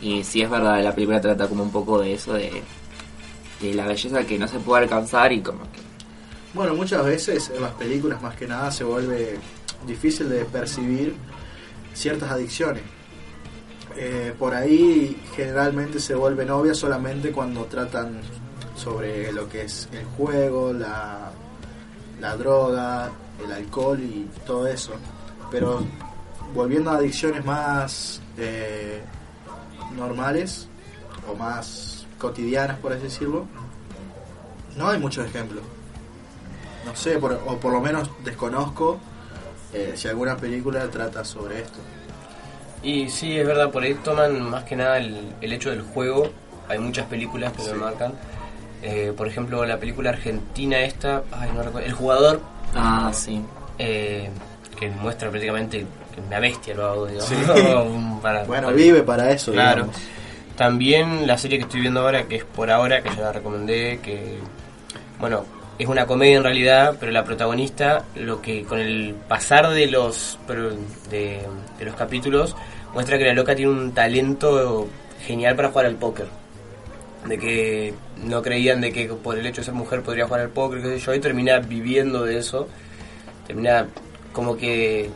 y 0.00 0.22
sí 0.24 0.42
es 0.42 0.50
verdad, 0.50 0.82
la 0.82 0.94
película 0.94 1.20
trata 1.20 1.48
como 1.48 1.62
un 1.62 1.70
poco 1.70 2.00
de 2.00 2.14
eso, 2.14 2.34
de, 2.34 2.62
la 3.72 3.86
belleza 3.86 4.24
que 4.24 4.38
no 4.38 4.46
se 4.46 4.58
puede 4.58 4.82
alcanzar 4.82 5.32
y 5.32 5.40
como 5.40 5.62
que 5.62 5.80
Bueno, 6.52 6.74
muchas 6.74 7.02
veces 7.04 7.50
en 7.54 7.62
las 7.62 7.72
películas 7.72 8.20
más 8.20 8.36
que 8.36 8.46
nada 8.46 8.70
se 8.70 8.84
vuelve 8.84 9.38
difícil 9.86 10.28
de 10.28 10.44
percibir 10.44 11.14
ciertas 11.94 12.30
adicciones. 12.30 12.82
Eh, 13.96 14.34
por 14.38 14.54
ahí 14.54 15.16
generalmente 15.36 16.00
se 16.00 16.14
vuelven 16.14 16.50
obvias 16.50 16.76
solamente 16.76 17.30
cuando 17.30 17.64
tratan 17.64 18.20
sobre 18.76 19.32
lo 19.32 19.48
que 19.48 19.62
es 19.62 19.88
el 19.92 20.04
juego, 20.04 20.72
la, 20.72 21.30
la 22.20 22.36
droga, 22.36 23.10
el 23.42 23.52
alcohol 23.52 24.00
y 24.00 24.28
todo 24.46 24.66
eso. 24.66 24.92
Pero 25.50 25.84
volviendo 26.54 26.90
a 26.90 26.96
adicciones 26.96 27.44
más 27.44 28.20
eh, 28.36 29.00
normales 29.96 30.68
o 31.30 31.34
más 31.34 32.06
cotidianas, 32.18 32.78
por 32.78 32.92
así 32.92 33.04
decirlo, 33.04 33.46
no 34.76 34.88
hay 34.88 34.98
muchos 34.98 35.26
ejemplos. 35.26 35.62
No 36.84 36.94
sé, 36.96 37.18
por- 37.18 37.40
o 37.46 37.56
por 37.58 37.72
lo 37.72 37.80
menos 37.80 38.10
desconozco 38.24 38.98
eh, 39.72 39.92
si 39.96 40.08
alguna 40.08 40.36
película 40.36 40.86
trata 40.90 41.24
sobre 41.24 41.60
esto. 41.62 41.78
Y 42.82 43.08
sí, 43.08 43.38
es 43.38 43.46
verdad, 43.46 43.70
por 43.70 43.82
ahí 43.82 43.94
toman 43.94 44.40
más 44.50 44.64
que 44.64 44.76
nada 44.76 44.98
el, 44.98 45.32
el 45.40 45.52
hecho 45.52 45.70
del 45.70 45.82
juego. 45.82 46.30
Hay 46.68 46.78
muchas 46.78 47.06
películas 47.06 47.52
que 47.52 47.62
lo 47.64 47.76
marcan. 47.76 48.12
Eh, 48.82 49.14
por 49.16 49.26
ejemplo, 49.26 49.64
la 49.64 49.78
película 49.78 50.10
argentina 50.10 50.80
esta, 50.80 51.22
ay, 51.32 51.50
no 51.54 51.62
recuerdo, 51.62 51.86
El 51.86 51.94
Jugador, 51.94 52.40
Ah, 52.74 53.10
sí. 53.14 53.40
eh, 53.78 54.28
que 54.78 54.90
muestra 54.90 55.30
prácticamente 55.30 55.86
una 56.20 56.38
bestia 56.40 56.74
lo 56.74 56.86
hago, 56.86 57.06
digamos. 57.06 57.28
Sí. 57.28 57.34
Para- 58.22 58.44
Bueno, 58.44 58.66
para- 58.68 58.76
vive 58.76 59.02
para 59.02 59.30
eso, 59.30 59.52
Claro. 59.52 59.82
digamos. 59.84 60.00
También 60.56 61.26
la 61.26 61.36
serie 61.36 61.58
que 61.58 61.64
estoy 61.64 61.80
viendo 61.80 62.00
ahora, 62.00 62.24
que 62.24 62.36
es 62.36 62.44
por 62.44 62.70
ahora, 62.70 63.02
que 63.02 63.08
ya 63.10 63.22
la 63.22 63.32
recomendé, 63.32 63.98
que, 64.02 64.38
bueno, 65.18 65.44
es 65.78 65.88
una 65.88 66.06
comedia 66.06 66.36
en 66.36 66.44
realidad, 66.44 66.96
pero 67.00 67.10
la 67.10 67.24
protagonista, 67.24 68.04
lo 68.14 68.40
que 68.40 68.62
con 68.62 68.78
el 68.78 69.14
pasar 69.26 69.68
de 69.70 69.88
los, 69.88 70.38
pero 70.46 70.70
de, 71.10 71.42
de 71.78 71.84
los 71.84 71.96
capítulos, 71.96 72.54
muestra 72.94 73.18
que 73.18 73.24
la 73.24 73.34
loca 73.34 73.56
tiene 73.56 73.72
un 73.72 73.92
talento 73.92 74.86
genial 75.26 75.56
para 75.56 75.70
jugar 75.70 75.86
al 75.86 75.96
póker. 75.96 76.26
De 77.26 77.38
que 77.38 77.94
no 78.22 78.40
creían 78.42 78.80
de 78.80 78.92
que 78.92 79.06
por 79.08 79.36
el 79.36 79.46
hecho 79.46 79.62
de 79.62 79.64
ser 79.64 79.74
mujer 79.74 80.02
podría 80.02 80.26
jugar 80.26 80.42
al 80.42 80.50
póker, 80.50 80.82
qué 80.82 80.88
sé 80.90 80.98
yo, 81.00 81.14
y 81.14 81.20
termina 81.20 81.58
viviendo 81.58 82.22
de 82.24 82.38
eso. 82.38 82.68
Termina 83.46 83.86
como 84.32 84.56
que 84.56 85.10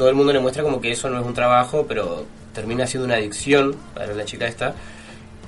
todo 0.00 0.08
el 0.08 0.14
mundo 0.14 0.32
le 0.32 0.40
muestra 0.40 0.62
como 0.62 0.80
que 0.80 0.92
eso 0.92 1.10
no 1.10 1.20
es 1.20 1.26
un 1.26 1.34
trabajo, 1.34 1.84
pero 1.86 2.24
termina 2.54 2.86
siendo 2.86 3.04
una 3.04 3.16
adicción 3.16 3.76
para 3.94 4.14
la 4.14 4.24
chica 4.24 4.46
esta. 4.46 4.74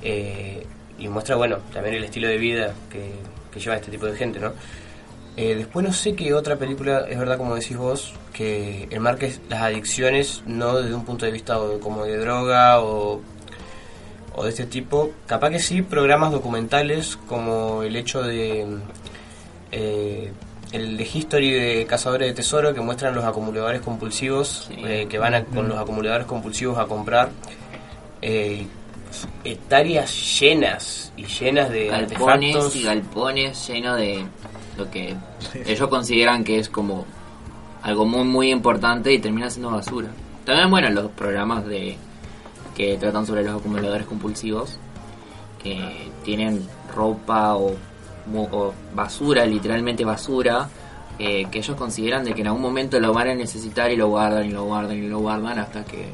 eh, 0.03 0.67
y 0.99 1.09
muestra, 1.09 1.37
bueno, 1.37 1.61
también 1.73 1.95
el 1.95 2.05
estilo 2.05 2.29
de 2.29 2.37
vida 2.37 2.75
que, 2.91 3.59
lleva 3.59 3.77
este 3.77 3.91
tipo 3.91 4.05
de 4.05 4.15
gente, 4.15 4.41
¿no? 4.41 4.53
Eh, 5.39 5.55
después 5.55 5.87
no 5.87 5.91
sé 5.95 6.15
qué 6.15 6.35
otra 6.35 6.57
película, 6.57 7.07
es 7.09 7.19
verdad 7.19 7.39
como 7.39 7.55
decís 7.55 7.79
vos, 7.79 8.13
que 8.35 8.89
enmarque 8.91 9.33
las 9.49 9.63
adicciones 9.63 10.43
no 10.45 10.77
desde 10.77 10.95
un 10.95 11.07
punto 11.07 11.25
de 11.25 11.33
vista 11.33 11.59
como 11.81 12.05
de 12.05 12.19
droga 12.19 12.83
o, 12.83 13.23
o 14.35 14.45
de 14.45 14.51
este 14.51 14.67
tipo. 14.67 15.13
Capaz 15.27 15.49
que 15.49 15.61
sí, 15.61 15.81
programas 15.81 16.31
documentales 16.31 17.17
como 17.27 17.85
el 17.85 17.97
hecho 17.97 18.23
de... 18.23 18.67
eh, 19.71 20.31
el 20.73 20.97
de 20.97 21.05
History 21.05 21.51
de 21.51 21.87
Cazadores 21.87 22.29
de 22.29 22.35
Tesoro 22.35 22.73
que 22.75 22.81
muestran 22.81 23.15
los 23.15 23.25
acumuladores 23.25 23.81
compulsivos 23.83 24.69
Sí. 24.69 24.77
eh, 24.85 25.07
que 25.09 25.19
van 25.19 25.35
a- 25.35 25.45
con 25.45 25.69
los 25.69 25.79
acumuladores 25.79 26.27
compulsivos 26.27 26.79
a 26.79 26.87
comprar 26.87 27.31
eh, 28.23 28.67
hectáreas 29.45 30.41
llenas 30.41 31.13
y 31.17 31.25
llenas 31.27 31.69
de 31.71 31.87
galpones 31.89 32.55
artefactos. 32.57 32.77
y 32.77 32.83
galpones 32.85 33.69
llenos 33.69 33.97
de 33.99 34.25
lo 34.79 34.91
que 34.91 35.15
ellos 35.67 35.89
consideran 35.89 36.45
que 36.45 36.59
es 36.59 36.69
como 36.69 37.05
algo 37.83 38.07
muy 38.07 38.25
muy 38.25 38.51
importante 38.51 39.13
y 39.13 39.19
termina 39.19 39.51
siendo 39.51 39.71
basura. 39.71 40.09
También 40.47 40.71
bueno 40.71 40.89
los 40.91 41.11
programas 41.11 41.67
de 41.67 41.97
que 42.77 42.97
tratan 42.97 43.27
sobre 43.27 43.45
los 43.45 43.61
acumuladores 43.61 44.07
compulsivos 44.07 44.79
que 45.63 46.09
tienen 46.25 46.67
ropa 46.95 47.57
o, 47.57 47.75
o 48.35 48.73
basura, 48.95 49.45
literalmente 49.47 50.05
basura, 50.05 50.69
eh, 51.19 51.47
que 51.51 51.59
ellos 51.59 51.77
consideran 51.77 52.25
de 52.25 52.35
que 52.35 52.41
en 52.41 52.47
algún 52.49 52.63
momento 52.63 52.99
lo 53.01 53.13
van 53.13 53.29
a 53.29 53.35
necesitar 53.35 53.91
y 53.91 53.97
lo 53.97 54.09
guardan 54.09 54.47
y 54.47 54.51
lo 54.51 54.65
guardan 54.65 54.97
y 54.97 55.09
lo 55.09 55.19
guardan 55.19 55.59
hasta 55.59 55.85
que 55.85 56.07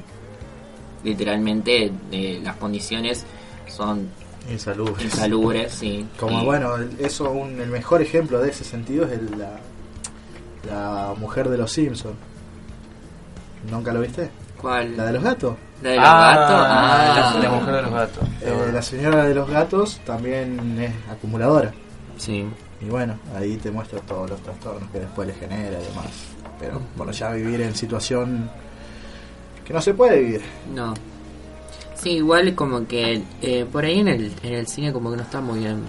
literalmente 1.04 1.92
eh, 2.10 2.40
las 2.42 2.56
condiciones 2.56 3.24
son 3.68 4.08
Insalubres. 4.50 5.04
insalubres, 5.04 5.72
sí. 5.72 6.06
Como 6.18 6.42
Y- 6.42 6.44
bueno, 6.44 6.76
el- 6.76 6.96
eso 7.00 7.30
un, 7.30 7.60
el 7.60 7.68
mejor 7.68 8.02
ejemplo 8.02 8.40
de 8.40 8.50
ese 8.50 8.64
sentido 8.64 9.04
es 9.06 9.12
el- 9.12 9.38
la, 9.38 9.58
la 10.68 11.14
mujer 11.18 11.48
de 11.48 11.58
los 11.58 11.70
Simpsons. 11.70 12.16
¿Nunca 13.70 13.92
lo 13.92 14.00
viste? 14.00 14.30
¿Cuál? 14.60 14.96
La 14.96 15.06
de 15.06 15.12
los 15.12 15.22
gatos. 15.22 15.54
¿La 15.82 15.90
de 15.90 15.96
los 15.96 16.04
gatos? 16.04 16.66
Ah, 16.68 17.32
la, 17.34 17.40
la 17.42 17.50
mujer 17.50 17.74
de 17.76 17.82
los 17.82 17.90
gatos. 17.92 18.28
Eh, 18.42 18.70
la 18.72 18.82
señora 18.82 19.24
de 19.24 19.34
los 19.34 19.48
gatos 19.48 20.00
también 20.04 20.78
es 20.80 20.92
acumuladora. 21.10 21.72
Sí. 22.18 22.44
Y 22.80 22.84
bueno, 22.86 23.18
ahí 23.34 23.56
te 23.56 23.70
muestra 23.70 23.98
todos 24.00 24.28
los 24.30 24.40
trastornos 24.42 24.90
que 24.90 25.00
después 25.00 25.26
le 25.28 25.34
genera 25.34 25.80
y 25.80 25.84
demás. 25.84 26.06
Pero 26.60 26.80
bueno, 26.96 27.12
ya 27.12 27.30
vivir 27.32 27.60
en 27.62 27.74
situación 27.74 28.50
que 29.64 29.72
no 29.72 29.80
se 29.80 29.94
puede 29.94 30.20
vivir. 30.20 30.42
No. 30.74 30.94
Sí, 31.94 32.10
igual 32.10 32.54
como 32.54 32.86
que 32.86 33.22
eh, 33.42 33.66
por 33.70 33.84
ahí 33.84 33.98
en 34.00 34.08
el, 34.08 34.32
en 34.42 34.54
el 34.54 34.66
cine 34.68 34.92
como 34.92 35.10
que 35.10 35.16
no 35.16 35.22
está 35.22 35.40
muy 35.40 35.60
bien 35.60 35.82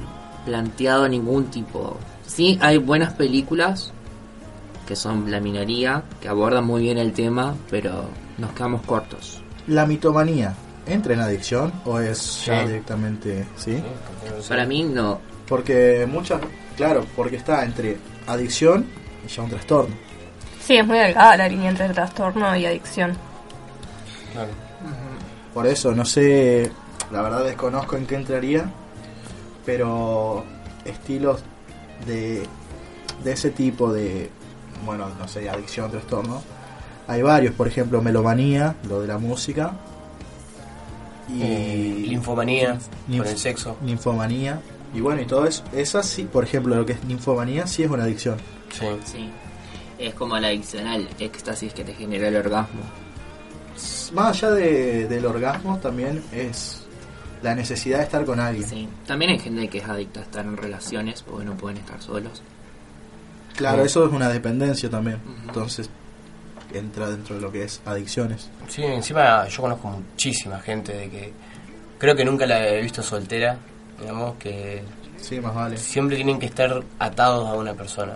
planteado 0.45 1.07
ningún 1.07 1.45
tipo. 1.45 1.97
Sí, 2.25 2.57
hay 2.61 2.77
buenas 2.77 3.13
películas 3.13 3.91
que 4.87 4.95
son 4.95 5.29
la 5.29 5.39
minoría, 5.39 6.03
que 6.19 6.27
abordan 6.27 6.65
muy 6.65 6.81
bien 6.81 6.97
el 6.97 7.13
tema, 7.13 7.55
pero 7.69 8.05
nos 8.39 8.51
quedamos 8.53 8.81
cortos. 8.81 9.39
La 9.67 9.85
mitomanía, 9.85 10.55
¿entra 10.87 11.13
en 11.13 11.19
adicción 11.19 11.71
o 11.85 11.99
es 11.99 12.43
ya 12.45 12.61
Sí. 12.63 12.67
directamente, 12.69 13.45
sí? 13.55 13.77
Para 14.47 14.65
mí 14.65 14.81
no. 14.83 15.19
Porque 15.49 16.07
muchas, 16.09 16.39
claro, 16.77 17.05
porque 17.15 17.37
está 17.37 17.65
entre 17.65 17.97
adicción 18.27 18.85
y 19.25 19.27
ya 19.27 19.41
un 19.41 19.49
trastorno. 19.49 19.95
Sí, 20.61 20.77
es 20.77 20.85
muy 20.85 20.99
delgada 20.99 21.35
la 21.35 21.47
línea 21.49 21.69
entre 21.71 21.89
trastorno 21.89 22.55
y 22.55 22.65
adicción. 22.65 23.17
Claro. 24.33 24.49
Por 25.53 25.65
eso, 25.65 25.93
no 25.95 26.05
sé, 26.05 26.71
la 27.11 27.23
verdad 27.23 27.43
desconozco 27.43 27.97
en 27.97 28.05
qué 28.05 28.15
entraría, 28.15 28.69
pero 29.65 30.45
estilos 30.85 31.41
de, 32.05 32.43
de 33.23 33.31
ese 33.31 33.49
tipo 33.49 33.91
de, 33.91 34.29
bueno, 34.85 35.07
no 35.19 35.27
sé, 35.27 35.49
adicción, 35.49 35.89
trastorno, 35.89 36.43
hay 37.07 37.23
varios, 37.23 37.55
por 37.55 37.67
ejemplo, 37.67 37.99
melomanía, 38.03 38.75
lo 38.87 39.01
de 39.01 39.07
la 39.07 39.17
música, 39.17 39.71
y 41.27 41.41
Eh, 41.41 41.95
linfomanía, 42.07 42.77
Ninf- 43.09 43.17
con 43.17 43.27
el 43.27 43.37
sexo. 43.37 43.77
ninfomanía, 43.81 44.61
y 44.93 45.01
bueno, 45.01 45.21
y 45.21 45.25
todo 45.25 45.45
eso, 45.45 45.63
esa 45.73 46.01
sí, 46.03 46.23
por 46.23 46.43
ejemplo, 46.43 46.75
lo 46.75 46.85
que 46.85 46.93
es 46.93 47.03
ninfomanía 47.03 47.67
sí 47.67 47.83
es 47.83 47.89
una 47.89 48.03
adicción. 48.03 48.37
Sí. 48.71 48.85
Sí. 49.05 49.29
Es 49.97 50.13
como 50.13 50.37
la 50.39 50.47
adicción 50.47 50.87
al 50.87 51.07
éxtasis 51.19 51.73
que 51.73 51.83
te 51.83 51.93
genera 51.93 52.27
el 52.29 52.35
orgasmo. 52.37 52.81
Más 54.13 54.37
allá 54.43 54.51
de- 54.51 55.07
del 55.07 55.25
orgasmo, 55.25 55.77
también 55.77 56.23
es 56.33 56.83
la 57.41 57.55
necesidad 57.55 57.99
de 57.99 58.03
estar 58.05 58.25
con 58.25 58.39
alguien. 58.39 58.67
Sí. 58.67 58.89
También 59.05 59.31
hay 59.31 59.39
gente 59.39 59.67
que 59.69 59.77
es 59.79 59.85
adicta 59.87 60.19
a 60.21 60.23
estar 60.23 60.45
en 60.45 60.57
relaciones 60.57 61.21
porque 61.21 61.45
no 61.45 61.55
pueden 61.55 61.77
estar 61.77 62.01
solos. 62.01 62.41
Claro, 63.55 63.81
Sí. 63.83 63.87
eso 63.87 64.05
es 64.05 64.11
una 64.11 64.29
dependencia 64.29 64.89
también. 64.89 65.19
Entonces, 65.47 65.89
entra 66.73 67.09
dentro 67.09 67.35
de 67.35 67.41
lo 67.41 67.51
que 67.51 67.63
es 67.63 67.81
adicciones. 67.85 68.49
Sí, 68.67 68.83
encima 68.83 69.47
yo 69.47 69.61
conozco 69.61 69.87
muchísima 69.89 70.59
gente 70.59 70.93
de 70.93 71.09
que 71.09 71.33
creo 71.97 72.15
que 72.15 72.23
nunca 72.25 72.45
la 72.45 72.67
he 72.67 72.81
visto 72.81 73.01
soltera, 73.03 73.57
digamos, 73.99 74.35
que 74.37 74.81
Sí, 75.17 75.39
más 75.39 75.53
vale. 75.53 75.77
siempre 75.77 76.15
tienen 76.15 76.39
que 76.39 76.45
estar 76.45 76.81
atados 76.99 77.47
a 77.47 77.53
una 77.53 77.73
persona. 77.73 78.13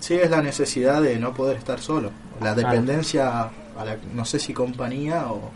Sí, 0.00 0.14
es 0.14 0.30
la 0.30 0.42
necesidad 0.42 1.00
de 1.00 1.18
no 1.18 1.32
poder 1.32 1.56
estar 1.56 1.80
solo. 1.80 2.10
La 2.42 2.54
dependencia 2.54 3.42
a 3.78 3.84
la, 3.84 3.96
no 4.12 4.24
sé 4.24 4.38
si 4.38 4.52
compañía 4.52 5.26
o, 5.28 5.50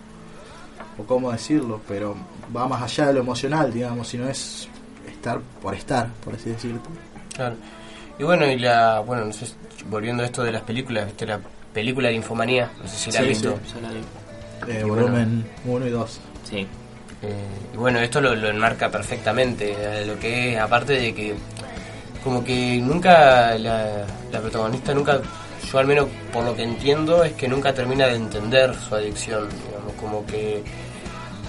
o 0.96 1.04
cómo 1.04 1.30
decirlo, 1.32 1.80
pero 1.86 2.16
va 2.56 2.66
más 2.66 2.82
allá 2.82 3.08
de 3.08 3.12
lo 3.14 3.20
emocional, 3.20 3.72
digamos, 3.72 4.08
sino 4.08 4.28
es 4.28 4.68
estar 5.06 5.38
por 5.60 5.74
estar, 5.74 6.08
por 6.24 6.34
así 6.34 6.50
decirlo. 6.50 6.80
Claro. 7.34 7.56
Y 8.18 8.22
bueno, 8.24 8.46
y 8.46 8.58
la, 8.58 9.00
bueno, 9.00 9.26
no 9.26 9.32
sé, 9.32 9.46
volviendo 9.90 10.22
a 10.22 10.26
esto 10.26 10.42
de 10.42 10.50
las 10.52 10.62
películas, 10.62 11.06
viste 11.06 11.26
la 11.26 11.38
película 11.74 12.08
de 12.08 12.14
Infomanía, 12.14 12.70
no 12.82 12.88
sé 12.88 12.96
si 12.96 13.06
la 13.10 13.12
Sí, 13.12 13.18
has 13.18 13.28
visto. 13.28 13.58
sí. 13.66 13.74
La. 14.66 14.72
Eh, 14.74 14.82
volumen 14.82 15.46
1 15.66 15.86
y 15.86 15.90
2. 15.90 16.20
Sí. 16.44 16.66
Eh, 17.22 17.34
y 17.74 17.76
bueno, 17.76 17.98
esto 18.00 18.20
lo, 18.20 18.34
lo 18.34 18.48
enmarca 18.48 18.90
perfectamente, 18.90 19.74
eh, 19.78 20.04
lo 20.06 20.18
que 20.18 20.54
es, 20.54 20.58
aparte 20.60 20.92
de 20.94 21.14
que 21.14 21.34
como 22.22 22.44
que 22.44 22.78
nunca 22.82 23.56
la, 23.58 24.04
la 24.30 24.40
protagonista 24.40 24.92
nunca, 24.94 25.20
yo 25.70 25.78
al 25.78 25.86
menos 25.86 26.06
por 26.32 26.44
lo 26.44 26.54
que 26.54 26.62
entiendo, 26.62 27.24
es 27.24 27.32
que 27.32 27.48
nunca 27.48 27.72
termina 27.72 28.06
de 28.06 28.16
entender 28.16 28.74
su 28.74 28.94
adicción, 28.94 29.48
digamos, 29.66 29.92
como 30.00 30.24
que 30.26 30.62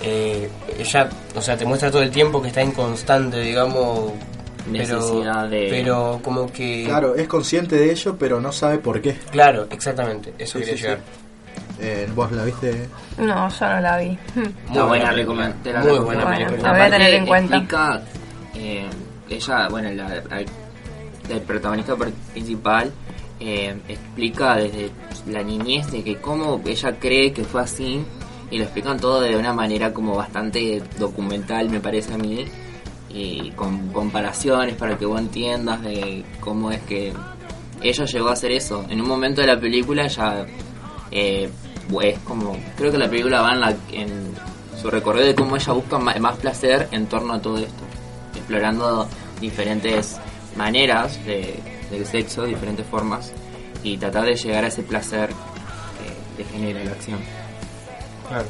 eh, 0.01 0.49
ella, 0.77 1.09
o 1.35 1.41
sea, 1.41 1.57
te 1.57 1.65
muestra 1.65 1.91
todo 1.91 2.01
el 2.01 2.09
tiempo 2.11 2.41
que 2.41 2.47
está 2.47 2.61
inconstante, 2.63 3.39
digamos, 3.41 4.11
pero, 4.71 4.97
Necesidad 4.97 5.49
de- 5.49 5.67
pero 5.69 6.19
como 6.23 6.51
que... 6.51 6.83
Claro, 6.85 7.15
es 7.15 7.27
consciente 7.27 7.75
de 7.75 7.91
ello, 7.91 8.15
pero 8.17 8.39
no 8.39 8.51
sabe 8.51 8.77
por 8.77 9.01
qué. 9.01 9.13
Claro, 9.31 9.67
exactamente, 9.71 10.33
eso 10.37 10.59
Sí, 10.59 10.65
quería 10.65 10.77
sí, 10.77 10.81
llegar. 10.83 10.99
Eh, 11.81 12.07
¿Vos 12.13 12.31
la 12.33 12.43
viste? 12.43 12.89
No, 13.17 13.47
yo 13.49 13.67
no 13.69 13.79
la 13.81 13.97
vi. 13.97 14.17
Está 14.67 14.85
buena, 14.85 15.09
película, 15.11 15.47
recomen- 15.47 15.63
te 15.63 15.71
la 15.73 15.79
Muy 15.79 15.99
buena 15.99 16.25
Bueno, 16.25 16.45
película. 16.47 16.71
la 16.71 16.77
voy 16.77 16.87
a 16.87 16.89
tener 16.91 17.13
en 17.13 17.25
cuenta. 17.25 17.55
Explica, 17.55 18.01
eh, 18.55 18.85
ella, 19.29 19.67
bueno, 19.69 19.91
la, 19.91 20.09
la- 20.09 20.41
el 21.35 21.41
protagonista 21.41 21.95
principal 22.33 22.91
eh, 23.39 23.77
explica 23.87 24.55
desde 24.55 24.89
la 25.27 25.41
niñez 25.43 25.89
de 25.91 26.03
que 26.03 26.17
cómo 26.17 26.59
ella 26.65 26.99
cree 26.99 27.31
que 27.31 27.43
fue 27.45 27.61
así 27.61 28.03
y 28.51 28.57
lo 28.57 28.63
explican 28.65 28.99
todo 28.99 29.21
de 29.21 29.37
una 29.37 29.53
manera 29.53 29.93
como 29.93 30.15
bastante 30.15 30.81
documental, 30.97 31.69
me 31.69 31.79
parece 31.79 32.13
a 32.15 32.17
mí, 32.17 32.45
y 33.11 33.51
con 33.51 33.89
comparaciones 33.93 34.75
para 34.75 34.97
que 34.97 35.05
vos 35.05 35.19
entiendas 35.19 35.81
de 35.83 36.25
cómo 36.41 36.71
es 36.71 36.81
que 36.81 37.13
ella 37.81 38.05
llegó 38.05 38.29
a 38.29 38.33
hacer 38.33 38.51
eso. 38.51 38.83
En 38.89 38.99
un 38.99 39.07
momento 39.07 39.39
de 39.41 39.47
la 39.47 39.59
película 39.59 40.07
ya 40.07 40.45
eh, 41.11 41.49
es 42.01 42.19
como, 42.19 42.55
creo 42.77 42.91
que 42.91 42.97
la 42.97 43.09
película 43.09 43.41
va 43.41 43.53
en, 43.53 43.59
la, 43.59 43.75
en 43.91 44.33
su 44.79 44.89
recorrido 44.89 45.25
de 45.25 45.35
cómo 45.35 45.55
ella 45.55 45.73
busca 45.73 45.97
más 45.97 46.37
placer 46.37 46.87
en 46.91 47.07
torno 47.07 47.33
a 47.33 47.41
todo 47.41 47.57
esto, 47.57 47.83
explorando 48.35 49.07
diferentes 49.41 50.17
maneras 50.55 51.23
de, 51.25 51.59
del 51.89 52.05
sexo, 52.05 52.45
diferentes 52.45 52.85
formas, 52.85 53.31
y 53.83 53.97
tratar 53.97 54.25
de 54.25 54.35
llegar 54.35 54.63
a 54.63 54.67
ese 54.67 54.83
placer 54.83 55.29
que 56.37 56.43
te 56.43 56.49
genera 56.49 56.83
la 56.83 56.91
acción. 56.91 57.19
Claro. 58.27 58.45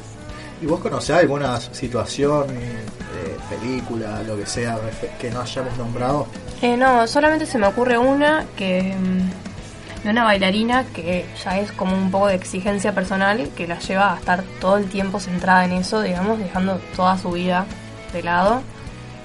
¿Y 0.62 0.66
vos 0.66 0.82
conocés 0.82 1.16
alguna 1.16 1.60
situación, 1.60 2.48
eh, 2.50 3.38
película, 3.50 4.22
lo 4.24 4.38
que 4.38 4.46
sea, 4.46 4.78
que 5.20 5.32
no 5.32 5.42
hayamos 5.42 5.78
nombrado? 5.78 6.28
Eh, 6.62 6.76
no, 6.76 7.08
solamente 7.08 7.46
se 7.46 7.58
me 7.58 7.68
ocurre 7.68 7.98
una 7.98 8.46
que 8.58 8.94
mm, 8.94 9.49
de 10.04 10.10
una 10.10 10.24
bailarina 10.24 10.86
que 10.86 11.26
ya 11.44 11.60
es 11.60 11.72
como 11.72 11.96
un 11.96 12.12
poco 12.12 12.28
de 12.28 12.36
exigencia 12.36 12.94
personal 12.94 13.50
que 13.56 13.68
la 13.68 13.80
lleva 13.80 14.14
a 14.14 14.18
estar 14.18 14.44
todo 14.60 14.78
el 14.78 14.90
tiempo 14.90 15.20
centrada 15.20 15.66
en 15.66 15.74
eso, 15.74 16.02
digamos, 16.02 16.40
dejando 16.40 16.80
toda 16.96 17.18
su 17.18 17.32
vida 17.32 17.66
de 18.14 18.24
lado, 18.24 18.62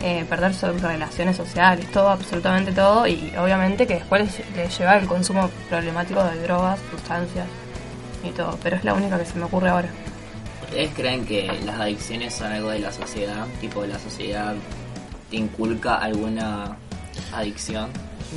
eh, 0.01 0.25
perder 0.29 0.55
sus 0.55 0.81
relaciones 0.81 1.37
sociales, 1.37 1.91
todo, 1.93 2.11
absolutamente 2.11 2.73
todo, 2.73 3.07
y 3.07 3.33
obviamente 3.39 3.87
que 3.87 3.95
después 3.95 4.39
le, 4.55 4.63
le 4.65 4.69
lleva 4.69 4.97
el 4.97 5.07
consumo 5.07 5.49
problemático 5.69 6.23
de 6.25 6.43
drogas, 6.43 6.81
sustancias 6.91 7.47
y 8.23 8.31
todo, 8.31 8.59
pero 8.63 8.77
es 8.77 8.85
la 8.85 8.95
única 8.95 9.19
que 9.19 9.25
se 9.25 9.39
me 9.39 9.45
ocurre 9.45 9.71
ahora. 9.71 9.89
¿Ustedes 10.65 10.91
creen 10.95 11.25
que 11.25 11.51
las 11.65 11.79
adicciones 11.79 12.35
son 12.35 12.53
algo 12.53 12.71
de 12.71 12.81
la 12.81 12.91
sociedad? 12.91 13.47
Tipo, 13.61 13.87
la 13.87 13.99
sociedad 13.99 14.55
te 15.31 15.37
inculca 15.37 15.97
alguna 15.97 16.77
adicción? 17.33 17.91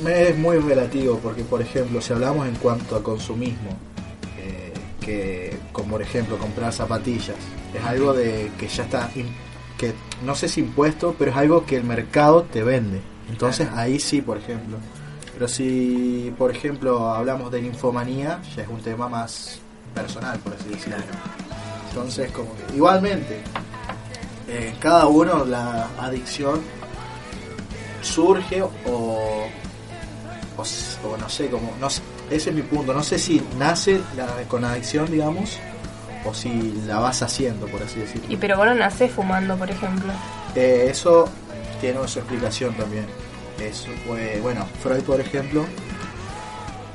Es 0.06 0.36
muy 0.36 0.58
relativo 0.58 1.18
porque, 1.22 1.42
por 1.42 1.60
ejemplo, 1.60 2.00
si 2.00 2.12
hablamos 2.12 2.46
en 2.46 2.54
cuanto 2.56 2.96
a 2.96 3.02
consumismo, 3.02 3.70
eh, 4.38 4.72
que 5.00 5.56
como 5.72 5.92
por 5.92 6.02
ejemplo 6.02 6.38
comprar 6.38 6.72
zapatillas, 6.72 7.36
es 7.74 7.84
algo 7.84 8.12
de 8.12 8.50
que 8.58 8.68
ya 8.68 8.84
está, 8.84 9.10
que 9.76 9.94
no 10.24 10.34
sé 10.34 10.48
si 10.48 10.60
impuesto, 10.60 11.14
pero 11.18 11.30
es 11.30 11.36
algo 11.36 11.64
que 11.64 11.76
el 11.76 11.84
mercado 11.84 12.42
te 12.42 12.62
vende. 12.62 13.00
Entonces 13.30 13.68
ahí 13.74 13.98
sí, 13.98 14.20
por 14.22 14.38
ejemplo. 14.38 14.78
Pero 15.32 15.46
si, 15.46 16.34
por 16.36 16.50
ejemplo, 16.50 17.10
hablamos 17.14 17.52
de 17.52 17.62
ninfomanía, 17.62 18.40
ya 18.56 18.62
es 18.62 18.68
un 18.68 18.80
tema 18.80 19.08
más 19.08 19.60
personal, 19.94 20.38
por 20.40 20.54
así 20.54 20.68
decirlo. 20.70 20.96
Entonces, 21.88 22.30
como 22.32 22.48
que, 22.56 22.76
igualmente, 22.76 23.40
eh, 24.48 24.74
cada 24.80 25.06
uno 25.06 25.44
la 25.44 25.88
adicción 26.00 26.60
surge 28.02 28.62
o, 28.62 29.46
o, 30.58 30.62
s- 30.62 30.98
o 31.06 31.16
no 31.16 31.28
sé, 31.30 31.48
como, 31.48 31.72
no 31.80 31.88
sé, 31.88 32.02
ese 32.30 32.50
es 32.50 32.56
mi 32.56 32.62
punto, 32.62 32.92
no 32.92 33.02
sé 33.02 33.18
si 33.18 33.40
nace 33.58 34.00
la- 34.16 34.26
con 34.48 34.64
adicción, 34.64 35.10
digamos, 35.10 35.58
o 36.26 36.34
si 36.34 36.82
la 36.86 36.98
vas 36.98 37.22
haciendo, 37.22 37.66
por 37.68 37.82
así 37.82 38.00
decirlo. 38.00 38.26
Y 38.28 38.36
pero 38.36 38.56
vos 38.58 38.66
no 38.66 38.74
nacés 38.74 39.10
fumando, 39.12 39.56
por 39.56 39.70
ejemplo. 39.70 40.12
Eh, 40.54 40.88
eso 40.90 41.26
tiene 41.80 42.06
su 42.08 42.18
explicación 42.18 42.74
también. 42.74 43.06
Eso 43.60 43.88
fue, 44.06 44.38
bueno, 44.42 44.66
Freud, 44.82 45.02
por 45.02 45.20
ejemplo, 45.20 45.64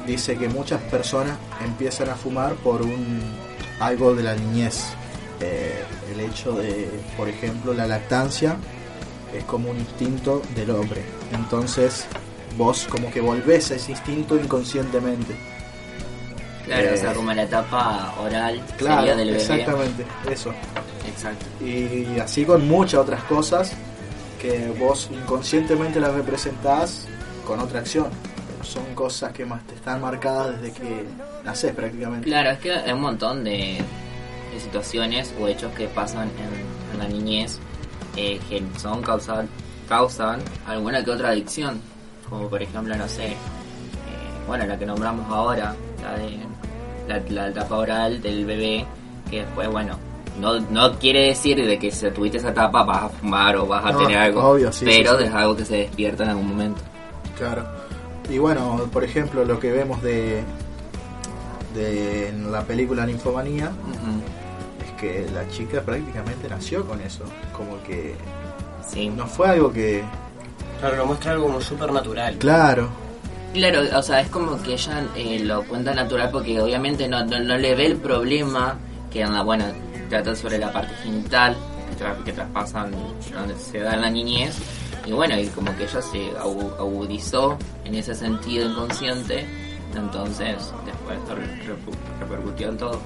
dice 0.06 0.38
que 0.38 0.50
muchas 0.50 0.82
personas 0.84 1.38
empiezan 1.64 2.10
a 2.10 2.16
fumar 2.16 2.54
por 2.56 2.82
un 2.82 3.22
algo 3.80 4.14
de 4.14 4.24
la 4.24 4.36
niñez. 4.36 4.84
Eh, 5.42 5.84
el 6.14 6.20
hecho 6.22 6.54
de, 6.54 6.90
por 7.18 7.28
ejemplo, 7.28 7.74
la 7.74 7.88
lactancia 7.88 8.56
es 9.36 9.44
como 9.46 9.72
un 9.72 9.78
instinto 9.78 10.42
del 10.56 10.72
hombre. 10.72 11.02
Entonces, 11.34 12.06
vos 12.58 12.88
como 12.90 13.10
que 13.12 13.22
volvés 13.22 13.72
a 13.72 13.76
ese 13.76 13.92
instinto 13.92 14.36
inconscientemente. 14.36 15.36
Claro, 16.66 16.90
Eh, 16.90 16.94
o 16.94 16.98
sea, 16.98 17.14
como 17.14 17.34
la 17.34 17.44
etapa 17.44 18.14
oral 18.22 18.62
Claro, 18.78 18.98
sería 19.02 19.16
del 19.16 19.28
bebé. 19.32 19.42
exactamente, 19.42 20.06
eso. 20.32 20.54
Exacto. 21.08 21.46
Y 21.66 22.20
así 22.20 22.46
con 22.46 22.68
muchas 22.68 23.02
otras 23.02 23.24
cosas 23.24 23.74
que 24.42 24.74
vos 24.80 25.10
inconscientemente 25.12 26.00
las 26.00 26.14
representás 26.14 27.08
con 27.46 27.60
otra 27.60 27.80
acción. 27.82 28.08
Pero 28.48 28.64
son 28.64 28.96
cosas 28.96 29.34
que 29.34 29.46
más 29.46 29.66
te 29.68 29.76
están 29.76 30.00
marcadas 30.02 30.62
desde 30.62 30.74
que 30.80 31.06
nacés 31.44 31.74
prácticamente. 31.76 32.26
Claro, 32.28 32.52
es 32.52 32.60
que 32.60 32.72
hay 32.72 32.92
un 32.94 33.02
montón 33.02 33.44
de, 33.44 33.80
de 34.54 34.60
situaciones 34.62 35.34
o 35.42 35.48
hechos 35.48 35.72
que 35.74 35.88
pasan 35.88 36.30
en, 36.40 36.94
en 36.94 37.00
la 37.00 37.08
niñez 37.10 37.60
eh, 38.16 38.40
que 38.48 38.64
son 38.80 39.02
causan, 39.02 39.50
causan 39.90 40.40
alguna 40.66 41.04
que 41.04 41.12
otra 41.12 41.30
adicción. 41.30 41.82
Como 42.30 42.48
por 42.50 42.62
ejemplo, 42.62 42.96
no 42.96 43.08
sé, 43.08 43.28
eh, 43.28 43.36
bueno, 44.48 44.66
la 44.66 44.78
que 44.78 44.86
nombramos 44.86 45.30
ahora, 45.30 45.76
la 46.02 46.18
de 46.18 46.40
la, 47.08 47.20
la 47.30 47.48
etapa 47.50 47.76
oral 47.78 48.22
del 48.22 48.46
bebé, 48.46 48.86
que 49.30 49.42
después, 49.42 49.70
bueno, 49.70 49.98
no, 50.40 50.60
no 50.60 50.98
quiere 50.98 51.28
decir 51.28 51.58
de 51.64 51.78
que 51.78 51.92
si 51.92 52.10
tuviste 52.12 52.38
esa 52.40 52.50
etapa 52.50 52.84
vas 52.84 53.04
a 53.04 53.10
fumar 53.10 53.56
o 53.58 53.68
vas 53.68 53.86
a 53.86 53.92
No, 53.92 54.00
tener 54.00 54.18
algo, 54.18 54.42
obvio, 54.44 54.72
sí, 54.72 54.86
pero 54.86 55.12
sí, 55.12 55.18
sí. 55.20 55.24
es 55.26 55.34
algo 55.34 55.56
que 55.56 55.66
se 55.66 55.76
despierta 55.78 56.24
en 56.24 56.30
algún 56.30 56.48
momento. 56.48 56.82
Claro. 57.38 57.66
Y 58.30 58.38
bueno, 58.40 58.90
por 58.92 59.04
ejemplo, 59.04 59.44
lo 59.46 59.60
que 59.60 59.72
vemos 59.72 60.02
de, 60.02 60.44
de 61.76 62.30
en 62.30 62.52
la 62.52 62.62
película 62.64 63.06
Ninfomanía 63.06 63.72
es 64.86 64.92
que 65.02 65.28
la 65.34 65.48
chica 65.50 65.82
prácticamente 65.82 66.48
nació 66.50 66.86
con 66.88 67.02
eso. 67.02 67.26
Como 67.56 67.82
que 67.84 68.16
Sí. 68.88 69.10
no 69.10 69.28
fue 69.28 69.50
algo 69.50 69.72
que... 69.72 70.04
Claro, 70.84 70.98
lo 70.98 71.06
muestra 71.06 71.32
algo 71.32 71.46
como 71.46 71.62
súper 71.62 71.94
natural. 71.94 72.36
Claro, 72.40 72.90
Claro, 73.54 73.82
o 73.98 74.02
sea, 74.02 74.20
es 74.20 74.28
como 74.30 74.62
que 74.62 74.74
ella 74.74 75.02
eh, 75.16 75.40
lo 75.40 75.64
cuenta 75.64 75.94
natural 75.94 76.30
porque 76.30 76.60
obviamente 76.60 77.08
no, 77.08 77.24
no, 77.24 77.40
no 77.40 77.56
le 77.58 77.74
ve 77.74 77.86
el 77.86 77.96
problema 77.98 78.76
que 79.10 79.22
en 79.22 79.32
la, 79.32 79.44
bueno, 79.44 79.64
trata 80.10 80.36
sobre 80.36 80.58
la 80.58 80.74
parte 80.74 80.94
genital 81.04 81.56
que, 81.90 82.04
tra- 82.04 82.24
que 82.26 82.34
traspasan 82.34 82.92
donde 83.32 83.56
se 83.56 83.80
da 83.80 83.94
en 83.94 84.02
la 84.02 84.10
niñez 84.10 84.58
y 85.06 85.12
bueno, 85.14 85.40
y 85.40 85.46
como 85.48 85.74
que 85.78 85.84
ella 85.84 86.02
se 86.02 86.32
agu- 86.34 86.74
agudizó 86.80 87.58
en 87.86 87.94
ese 87.96 88.14
sentido 88.16 88.68
inconsciente, 88.70 89.46
entonces 89.96 90.58
después 90.86 91.18
esto 91.20 91.36
repercutió 92.20 92.70
en 92.70 92.78
todo. 92.78 93.00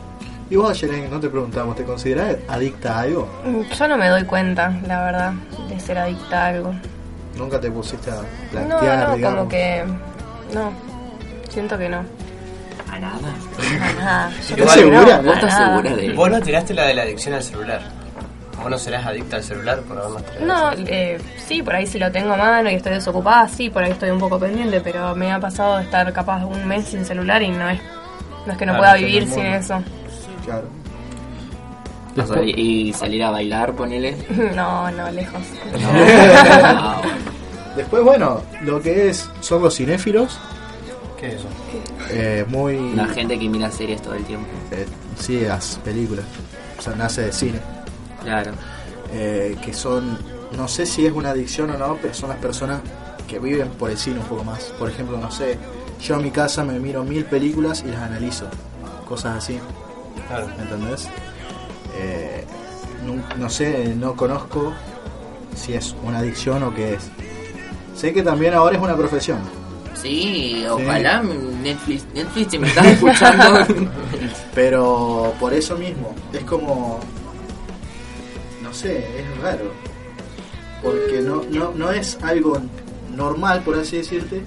Y 0.49 0.55
vos, 0.55 0.79
Yeren, 0.79 1.11
no 1.11 1.19
te 1.19 1.27
preguntamos, 1.29 1.75
¿te 1.75 1.83
considerás 1.83 2.37
adicta 2.47 2.95
a 2.97 3.01
algo? 3.01 3.27
Mm, 3.45 3.61
Yo 3.77 3.87
no 3.89 3.97
me 3.97 4.07
doy 4.07 4.23
cuenta, 4.23 4.69
la 4.87 5.03
verdad, 5.03 5.33
de 5.67 5.77
ser 5.79 5.97
adicta 5.97 6.45
a 6.45 6.47
algo. 6.47 6.73
Nunca 7.37 7.59
te 7.59 7.69
pusiste 7.71 8.09
a 8.11 8.15
No, 8.15 8.21
plantear, 8.51 9.09
no, 9.09 9.15
digamos. 9.15 9.37
como 9.39 9.49
que. 9.49 9.83
No, 10.53 10.71
siento 11.49 11.77
que 11.77 11.89
no. 11.89 12.03
A 12.91 12.99
nada. 12.99 13.17
Para 13.57 13.93
nada. 13.93 14.31
¿Estás 14.39 14.71
segura? 14.71 15.17
no, 15.17 15.23
¿Vos 15.23 15.35
estás 15.35 15.59
nada. 15.59 15.77
segura 15.81 15.95
de 15.95 16.13
Vos 16.13 16.29
no 16.31 16.41
tiraste 16.41 16.73
la 16.73 16.83
de 16.87 16.93
la 16.93 17.01
adicción 17.03 17.35
al 17.35 17.43
celular. 17.43 17.81
Vos 18.61 18.71
no 18.71 18.77
serás 18.79 19.05
adicta 19.05 19.35
al 19.35 19.43
celular 19.43 19.79
por 19.81 19.97
habernos 19.99 20.23
tirado 20.25 20.45
No, 20.47 20.71
eh, 20.87 21.19
sí, 21.45 21.61
por 21.61 21.75
ahí 21.75 21.85
si 21.85 21.99
lo 21.99 22.11
tengo 22.11 22.33
a 22.33 22.37
mano 22.37 22.71
y 22.71 22.75
estoy 22.75 22.93
desocupada, 22.93 23.47
sí, 23.47 23.69
por 23.69 23.83
ahí 23.83 23.91
estoy 23.91 24.09
un 24.09 24.17
poco 24.19 24.39
pendiente, 24.39 24.81
pero 24.81 25.13
me 25.15 25.31
ha 25.31 25.39
pasado 25.39 25.77
de 25.77 25.83
estar 25.83 26.11
capaz 26.11 26.43
un 26.43 26.67
mes 26.67 26.85
sin 26.85 27.05
celular 27.05 27.41
y 27.43 27.49
no 27.49 27.69
es, 27.69 27.79
no 28.47 28.53
es 28.53 28.57
que 28.57 28.65
no 28.65 28.71
Claro, 28.73 28.77
pueda 28.79 28.93
vivir 28.95 29.27
sin 29.29 29.45
eso. 29.45 29.79
Claro. 30.43 30.63
O 32.19 32.25
sea, 32.25 32.41
y, 32.41 32.49
y 32.89 32.93
salir 32.93 33.23
a 33.23 33.29
bailar, 33.29 33.73
ponele. 33.73 34.17
No, 34.55 34.89
no, 34.89 35.11
lejos. 35.11 35.41
No. 35.79 37.26
Después, 37.77 38.03
bueno, 38.03 38.41
lo 38.63 38.81
que 38.81 39.09
es 39.09 39.29
son 39.39 39.61
los 39.61 39.75
cinéfilos, 39.75 40.37
¿Qué 41.19 41.27
es 41.27 41.33
eso? 41.35 41.47
eh, 42.11 42.45
muy... 42.47 42.93
La 42.95 43.07
gente 43.07 43.39
que 43.39 43.47
mira 43.49 43.71
series 43.71 44.01
todo 44.01 44.13
el 44.15 44.23
tiempo. 44.25 44.47
eh, 44.71 44.85
sí, 45.19 45.41
las 45.41 45.79
películas, 45.83 46.25
o 46.77 46.81
sea, 46.81 46.95
nace 46.95 47.21
de 47.21 47.31
cine, 47.31 47.59
Claro. 48.21 48.51
eh, 49.13 49.55
que 49.63 49.73
son, 49.73 50.17
no 50.55 50.67
sé 50.67 50.85
si 50.85 51.05
es 51.05 51.13
una 51.13 51.29
adicción 51.31 51.69
o 51.71 51.77
no, 51.77 51.97
pero 52.01 52.13
son 52.13 52.29
las 52.29 52.37
personas 52.39 52.81
que 53.27 53.39
viven 53.39 53.69
por 53.69 53.89
el 53.91 53.97
cine 53.97 54.19
un 54.19 54.25
poco 54.25 54.43
más. 54.43 54.65
Por 54.79 54.89
ejemplo, 54.89 55.17
no 55.17 55.29
sé, 55.31 55.57
yo 56.01 56.15
en 56.15 56.23
mi 56.23 56.31
casa 56.31 56.63
me 56.63 56.79
miro 56.79 57.03
mil 57.03 57.25
películas 57.25 57.83
y 57.85 57.91
las 57.91 58.01
analizo, 58.01 58.45
cosas 59.07 59.37
así, 59.37 59.59
Claro. 60.27 60.47
¿entendés? 60.59 61.07
Eh, 61.99 62.43
no, 63.05 63.37
no 63.37 63.49
sé, 63.49 63.93
no 63.95 64.15
conozco 64.15 64.73
si 65.55 65.73
es 65.73 65.95
una 66.03 66.19
adicción 66.19 66.61
o 66.63 66.73
qué 66.75 66.93
es. 66.93 67.09
Sé 67.97 68.13
que 68.13 68.21
también 68.21 68.53
ahora 68.53 68.77
es 68.77 68.81
una 68.81 68.95
profesión. 68.95 69.39
Sí, 69.95 70.63
ojalá 70.69 71.23
Netflix, 71.23 72.05
Netflix 72.13 72.51
si 72.51 72.59
me 72.59 72.67
estás 72.67 72.85
escuchando. 72.85 73.65
Pero 74.53 75.33
por 75.39 75.51
eso 75.51 75.75
mismo, 75.75 76.13
es 76.31 76.43
como. 76.43 76.99
No 78.61 78.71
sé, 78.71 78.99
es 79.19 79.41
raro. 79.41 79.71
Porque 80.83 81.21
no, 81.21 81.41
no, 81.49 81.71
no 81.71 81.91
es 81.91 82.19
algo 82.21 82.61
normal, 83.15 83.63
por 83.63 83.79
así 83.79 83.97
decirte. 83.97 84.43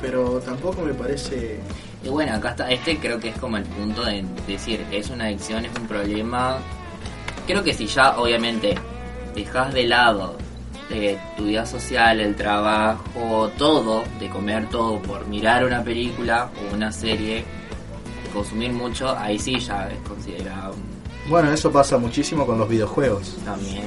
Pero 0.00 0.38
tampoco 0.38 0.82
me 0.82 0.94
parece. 0.94 1.58
y 2.04 2.08
bueno, 2.08 2.34
acá 2.34 2.50
está, 2.50 2.70
este 2.70 2.98
creo 2.98 3.18
que 3.18 3.30
es 3.30 3.38
como 3.38 3.56
el 3.56 3.64
punto 3.64 4.04
de 4.04 4.24
decir, 4.46 4.86
es 4.92 5.10
una 5.10 5.24
adicción, 5.24 5.64
es 5.64 5.76
un 5.76 5.88
problema. 5.88 6.58
Creo 7.48 7.64
que 7.64 7.74
si 7.74 7.86
ya 7.88 8.16
obviamente 8.18 8.76
dejas 9.34 9.74
de 9.74 9.82
lado 9.88 10.36
eh, 10.92 11.18
tu 11.36 11.44
vida 11.44 11.64
social, 11.66 12.20
el 12.20 12.34
trabajo, 12.36 13.50
todo, 13.56 14.04
de 14.20 14.28
comer 14.28 14.68
todo 14.68 15.00
por 15.00 15.26
mirar 15.26 15.64
una 15.64 15.82
película 15.82 16.50
o 16.70 16.74
una 16.74 16.92
serie, 16.92 17.44
de 18.24 18.30
consumir 18.32 18.72
mucho, 18.72 19.16
ahí 19.18 19.38
sí 19.38 19.58
ya 19.58 19.88
es 19.88 19.98
considerado 20.08 20.74
Bueno, 21.28 21.52
eso 21.52 21.70
pasa 21.72 21.98
muchísimo 21.98 22.46
con 22.46 22.58
los 22.58 22.68
videojuegos. 22.68 23.36
también. 23.44 23.84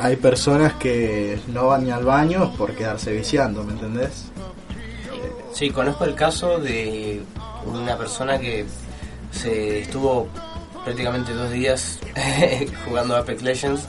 Hay 0.00 0.16
personas 0.16 0.74
que 0.74 1.38
no 1.48 1.68
van 1.68 1.84
ni 1.84 1.90
al 1.90 2.04
baño 2.04 2.52
por 2.56 2.74
quedarse 2.74 3.12
viciando, 3.12 3.62
¿me 3.64 3.72
entendés? 3.72 4.26
Sí, 5.52 5.70
conozco 5.70 6.04
el 6.04 6.14
caso 6.14 6.58
de 6.58 7.22
una 7.66 7.96
persona 7.96 8.38
que 8.38 8.66
se 9.30 9.80
estuvo 9.80 10.28
prácticamente 10.84 11.32
dos 11.32 11.50
días 11.50 11.98
jugando 12.86 13.16
Apex 13.16 13.42
Legends 13.42 13.82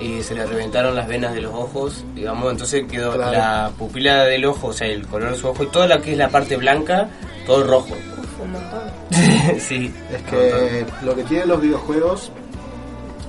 y 0.00 0.22
se 0.22 0.34
le 0.34 0.46
reventaron 0.46 0.94
las 0.94 1.06
venas 1.06 1.34
de 1.34 1.42
los 1.42 1.52
ojos, 1.54 2.04
digamos, 2.14 2.50
entonces 2.50 2.84
quedó 2.90 3.12
Claro. 3.12 3.32
la 3.32 3.70
pupila 3.78 4.24
del 4.24 4.44
ojo, 4.46 4.68
o 4.68 4.72
sea, 4.72 4.86
el 4.88 5.06
color 5.06 5.32
de 5.32 5.36
su 5.36 5.48
ojo 5.48 5.62
y 5.64 5.66
toda 5.66 5.86
la 5.86 6.00
que 6.00 6.12
es 6.12 6.18
la 6.18 6.28
parte 6.30 6.56
blanca, 6.56 7.08
todo 7.46 7.64
rojo. 7.64 7.94
Uf, 8.18 8.40
un 8.42 8.52
montón. 8.52 8.80
sí, 9.60 9.92
Es 10.12 10.22
que 10.22 10.86
lo 11.02 11.14
que 11.14 11.22
tienen 11.24 11.48
los 11.48 11.60
videojuegos, 11.60 12.32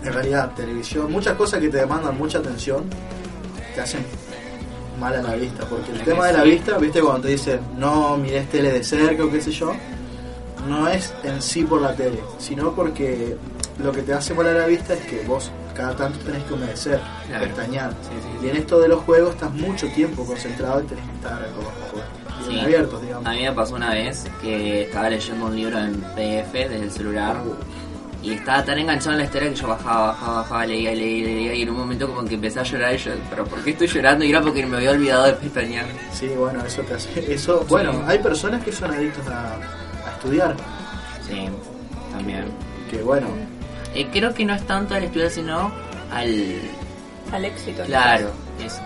en 0.04 0.14
realidad, 0.14 0.52
televisión, 0.56 1.12
muchas 1.12 1.36
cosas 1.36 1.60
que 1.60 1.68
te 1.70 1.78
demandan 1.78 2.18
mucha 2.18 2.38
atención, 2.38 2.86
te 3.76 3.82
hacen 3.82 4.06
mal 5.00 5.14
a 5.14 5.22
la 5.22 5.36
vista. 5.36 5.66
Porque 5.66 5.92
el 5.92 5.98
Es 6.00 6.06
tema 6.06 6.28
de 6.28 6.34
la 6.34 6.44
sí. 6.44 6.52
vista, 6.52 6.78
viste, 6.78 7.02
cuando 7.02 7.22
te 7.24 7.28
dicen 7.30 7.60
no 7.78 8.16
mires 8.18 8.48
tele 8.50 8.72
de 8.72 8.84
cerca 8.84 9.24
o 9.26 9.30
qué 9.30 9.42
sé 9.42 9.52
yo, 9.52 9.74
no 10.68 10.88
es 10.88 11.14
en 11.24 11.42
sí 11.42 11.64
por 11.64 11.82
la 11.82 11.94
tele, 11.96 12.20
sino 12.38 12.72
porque 12.74 13.36
lo 13.84 13.92
que 13.92 14.04
te 14.04 14.14
hace 14.14 14.34
mal 14.34 14.48
a 14.48 14.54
la 14.54 14.66
vista 14.68 14.94
es 14.94 15.02
que 15.02 15.22
vos 15.28 15.52
cada 15.76 15.96
tanto 15.96 16.20
tenés 16.20 16.44
que 16.44 16.54
humedecer, 16.54 17.00
Claro. 17.28 17.46
pestañear. 17.46 17.92
Sí, 18.02 18.10
sí, 18.22 18.46
Y 18.46 18.50
en 18.50 18.58
esto 18.58 18.80
de 18.80 18.88
los 18.88 19.02
juegos 19.04 19.34
estás 19.36 19.52
mucho 19.54 19.88
tiempo 19.90 20.26
concentrado 20.26 20.82
y 20.82 20.86
tenés 20.86 21.06
que 21.06 21.12
estar 21.16 21.40
bien 22.48 22.60
Sí. 22.60 22.60
abiertos, 22.66 23.02
digamos. 23.02 23.26
A 23.26 23.32
mí 23.32 23.42
me 23.44 23.52
pasó 23.52 23.76
una 23.76 23.94
vez 23.94 24.26
que 24.42 24.84
estaba 24.84 25.10
leyendo 25.10 25.46
un 25.46 25.56
libro 25.56 25.78
en 25.80 25.94
PDF 26.16 26.52
desde 26.70 26.84
el 26.84 26.92
celular 26.92 27.38
y 28.24 28.34
estaba 28.34 28.64
tan 28.64 28.78
enganchado 28.80 29.12
en 29.14 29.18
la 29.20 29.24
historia 29.26 29.50
que 29.50 29.56
yo 29.56 29.68
bajaba, 29.68 30.08
bajaba, 30.08 30.34
bajaba, 30.38 30.66
leía, 30.66 30.94
leía, 30.94 31.26
leía 31.26 31.54
y 31.56 31.62
en 31.64 31.70
un 31.70 31.78
momento 31.78 32.08
como 32.08 32.28
que 32.28 32.36
empecé 32.36 32.60
a 32.60 32.64
llorar 32.64 32.94
y 32.94 32.98
yo, 32.98 33.12
pero 33.30 33.46
¿por 33.46 33.64
qué 33.64 33.72
estoy 33.72 33.88
llorando? 33.88 34.26
Y 34.26 34.30
era 34.32 34.42
porque 34.42 34.66
me 34.66 34.78
había 34.78 34.92
olvidado 34.92 35.26
de 35.26 35.34
pestañear. 35.34 35.86
Sí, 36.14 36.28
bueno, 36.38 36.64
eso 36.66 36.82
te 36.84 36.94
hace. 36.96 37.34
Eso, 37.34 37.66
bueno, 37.70 38.04
hay 38.08 38.20
personas 38.20 38.64
que 38.64 38.72
son 38.72 38.92
adictos 38.92 39.28
a, 39.28 39.56
a 39.56 40.12
estudiar. 40.14 40.56
Sí, 41.28 41.48
también. 42.12 42.46
Que 42.90 42.98
bueno, 43.02 43.28
Eh, 43.94 44.08
creo 44.12 44.34
que 44.34 44.46
no 44.46 44.54
es 44.54 44.66
tanto 44.66 44.96
al 44.96 45.04
estudiar 45.04 45.30
sino 45.30 45.72
al... 46.12 46.62
Al 47.32 47.46
éxito. 47.46 47.84
Claro, 47.86 48.30
eso. 48.64 48.82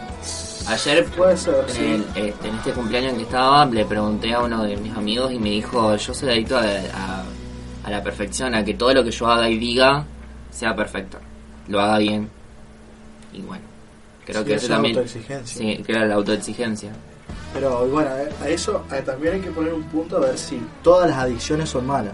Ayer 0.68 1.06
puede 1.06 1.38
ser, 1.38 1.64
en, 1.68 1.70
sí. 1.70 1.84
el- 1.86 2.06
este, 2.28 2.48
en 2.48 2.56
este 2.56 2.72
cumpleaños 2.72 3.12
en 3.12 3.18
que 3.18 3.24
estaba, 3.24 3.66
le 3.66 3.86
pregunté 3.86 4.34
a 4.34 4.42
uno 4.42 4.64
de 4.64 4.78
mis 4.78 4.96
amigos 4.96 5.32
y 5.32 5.38
me 5.40 5.50
dijo, 5.52 5.96
yo 5.96 6.14
soy 6.14 6.30
adicto 6.30 6.58
a, 6.58 6.62
a- 6.62 7.24
a 7.84 7.90
la 7.92 8.02
perfección, 8.04 8.56
a 8.56 8.64
que 8.66 8.74
todo 8.74 8.94
lo 8.94 9.04
que 9.04 9.12
yo 9.12 9.28
haga 9.28 9.48
y 9.50 9.58
diga 9.60 10.06
sea 10.52 10.76
perfecto, 10.76 11.20
lo 11.68 11.80
haga 11.82 12.00
bien. 12.00 12.28
Y 13.34 13.42
bueno, 13.42 13.64
creo 14.26 14.42
Sí, 14.42 14.48
que 14.48 14.54
es 14.56 14.64
eso 14.64 14.74
también... 14.74 14.96
autoexigencia. 14.98 15.58
Sí, 15.58 15.84
que 15.84 15.92
era 15.92 16.06
la 16.06 16.16
autoexigencia. 16.16 16.92
Pero 17.54 17.86
bueno, 17.88 18.10
a 18.44 18.50
eso 18.50 18.84
también 19.06 19.36
hay 19.36 19.42
que 19.42 19.52
poner 19.52 19.74
un 19.74 19.84
punto 19.84 20.18
a 20.18 20.22
ver 20.22 20.38
si 20.38 20.60
todas 20.84 21.10
las 21.10 21.20
adicciones 21.20 21.70
son 21.70 21.86
malas. 21.86 22.14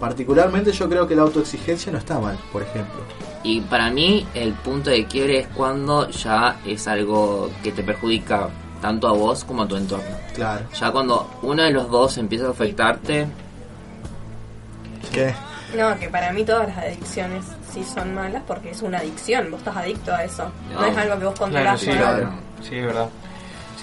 Particularmente 0.00 0.72
yo 0.72 0.88
creo 0.88 1.06
que 1.06 1.14
la 1.16 1.22
autoexigencia 1.22 1.90
no 1.92 1.98
está 1.98 2.18
mal, 2.18 2.36
por 2.52 2.62
ejemplo. 2.62 3.00
Y 3.42 3.60
para 3.62 3.90
mí 3.90 4.26
el 4.34 4.52
punto 4.54 4.90
de 4.90 5.06
quiebre 5.06 5.40
es 5.40 5.46
cuando 5.48 6.08
ya 6.10 6.56
es 6.66 6.86
algo 6.88 7.50
que 7.62 7.72
te 7.72 7.82
perjudica 7.82 8.48
tanto 8.82 9.08
a 9.08 9.12
vos 9.12 9.44
como 9.44 9.62
a 9.62 9.68
tu 9.68 9.76
entorno. 9.76 10.16
Claro. 10.34 10.64
Ya 10.78 10.90
cuando 10.90 11.30
uno 11.42 11.62
de 11.62 11.70
los 11.70 11.88
dos 11.90 12.18
empieza 12.18 12.46
a 12.46 12.50
afectarte, 12.50 13.26
¿Qué? 15.12 15.34
No, 15.76 15.96
que 15.98 16.08
para 16.08 16.32
mí 16.32 16.44
todas 16.44 16.68
las 16.68 16.78
adicciones 16.78 17.44
sí 17.72 17.84
son 17.84 18.14
malas 18.14 18.42
porque 18.46 18.70
es 18.70 18.82
una 18.82 18.98
adicción, 18.98 19.50
vos 19.50 19.58
estás 19.58 19.76
adicto 19.76 20.12
a 20.14 20.24
eso. 20.24 20.50
No, 20.72 20.80
No. 20.80 20.86
es 20.86 20.96
algo 20.96 21.18
que 21.18 21.24
vos 21.24 21.34
Claro, 21.34 21.52
controlás. 21.52 21.80
sí, 21.80 21.90
claro. 21.90 22.30
Sí, 22.62 22.76
es 22.76 22.86
verdad. 22.86 23.08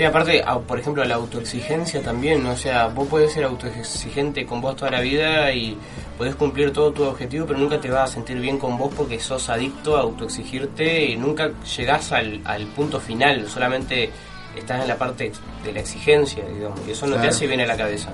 Sí, 0.02 0.08
aparte, 0.08 0.44
por 0.68 0.80
ejemplo, 0.80 1.06
la 1.06 1.14
autoexigencia 1.14 2.02
también, 2.02 2.44
o 2.48 2.58
sea, 2.58 2.88
vos 2.88 3.08
podés 3.08 3.34
ser 3.34 3.44
autoexigente 3.44 4.48
con 4.48 4.60
vos 4.60 4.76
toda 4.76 4.90
la 4.90 5.00
vida 5.00 5.54
y 5.54 5.78
podés 6.18 6.34
cumplir 6.34 6.74
todo 6.74 6.92
tu 6.92 7.04
objetivo, 7.04 7.46
pero 7.46 7.60
nunca 7.60 7.80
te 7.80 7.88
vas 7.92 8.10
a 8.10 8.14
sentir 8.16 8.40
bien 8.40 8.58
con 8.58 8.80
vos 8.80 8.92
porque 8.98 9.20
sos 9.20 9.48
adicto 9.50 9.96
a 9.96 10.02
autoexigirte 10.02 11.06
y 11.06 11.18
nunca 11.18 11.52
llegás 11.78 12.12
al, 12.14 12.42
al 12.46 12.66
punto 12.70 13.00
final, 13.00 13.48
solamente 13.48 14.10
estás 14.58 14.82
en 14.82 14.88
la 14.88 14.98
parte 14.98 15.34
de 15.64 15.72
la 15.72 15.82
exigencia, 15.82 16.44
digamos, 16.48 16.80
y 16.88 16.94
eso 16.94 17.06
no 17.06 17.18
te 17.18 17.28
hace 17.28 17.46
bien 17.46 17.62
a 17.62 17.68
la 17.68 17.78
cabeza. 17.78 18.10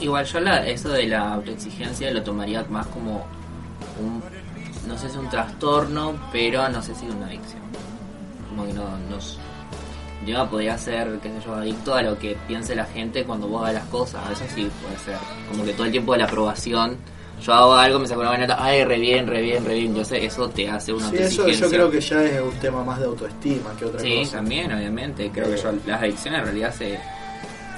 igual 0.00 0.26
yo 0.26 0.38
la, 0.40 0.66
eso 0.66 0.90
de 0.90 1.06
la 1.06 1.32
autoexigencia 1.32 2.10
lo 2.10 2.22
tomaría 2.22 2.62
más 2.68 2.86
como 2.88 3.26
un, 4.02 4.22
no 4.86 4.98
sé 4.98 5.08
si 5.08 5.16
un 5.16 5.30
trastorno, 5.30 6.12
pero 6.30 6.68
no 6.68 6.82
sé 6.82 6.94
si 6.94 7.06
una 7.06 7.24
adicción. 7.24 7.62
Como 8.50 8.66
que 8.66 8.74
no, 8.74 8.84
nos, 9.10 9.38
yo 10.26 10.48
podría 10.50 10.76
ser, 10.78 11.18
qué 11.22 11.28
sé 11.30 11.36
yo, 11.44 11.54
adicto 11.54 11.94
a 11.94 12.02
lo 12.02 12.18
que 12.18 12.36
piense 12.46 12.74
la 12.74 12.84
gente 12.86 13.24
cuando 13.24 13.46
vos 13.48 13.62
hagas 13.62 13.74
las 13.74 13.84
cosas, 13.86 14.20
eso 14.32 14.44
sí 14.54 14.68
puede 14.82 14.98
ser. 14.98 15.16
Como 15.50 15.64
que 15.64 15.72
todo 15.72 15.84
el 15.86 15.92
tiempo 15.92 16.12
de 16.12 16.18
la 16.18 16.24
aprobación, 16.24 16.96
yo 17.42 17.52
hago 17.54 17.74
algo, 17.74 17.98
me 17.98 18.08
saco 18.08 18.20
una 18.20 18.30
buena 18.30 18.46
nota, 18.46 18.62
ay, 18.64 18.84
re 18.84 18.98
bien, 18.98 19.26
re 19.26 19.42
bien, 19.42 19.64
re 19.64 19.74
bien, 19.74 19.94
yo 19.94 20.04
sé, 20.04 20.24
eso 20.24 20.48
te 20.48 20.68
hace 20.68 20.92
una 20.92 21.08
Sí, 21.10 21.16
eso 21.18 21.48
yo 21.48 21.68
creo 21.68 21.90
que 21.90 22.00
ya 22.00 22.22
es 22.24 22.40
un 22.40 22.50
tema 22.60 22.82
más 22.82 22.98
de 22.98 23.04
autoestima 23.06 23.70
que 23.78 23.84
otra 23.84 24.00
Sí, 24.00 24.18
cosa. 24.20 24.36
también, 24.38 24.72
obviamente. 24.72 25.30
Creo 25.32 25.50
que 25.50 25.56
yo, 25.56 25.72
las 25.86 26.00
adicciones 26.02 26.40
en 26.40 26.44
realidad 26.46 26.74
se 26.74 26.98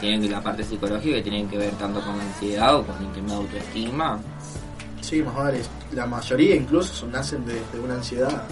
tienen 0.00 0.30
la 0.30 0.40
parte 0.40 0.62
psicológica 0.62 1.16
que 1.16 1.22
tienen 1.22 1.48
que 1.48 1.58
ver 1.58 1.72
tanto 1.72 2.00
con 2.00 2.20
ansiedad 2.20 2.76
o 2.76 2.84
con 2.84 2.96
el 3.04 3.12
tema 3.12 3.28
de 3.30 3.34
autoestima. 3.34 4.20
Sí, 5.00 5.22
más 5.22 5.34
vale. 5.34 5.60
La 5.92 6.06
mayoría 6.06 6.54
incluso 6.54 6.94
son, 6.94 7.10
nacen 7.12 7.44
de, 7.46 7.54
de 7.54 7.80
una 7.82 7.94
ansiedad. 7.94 8.44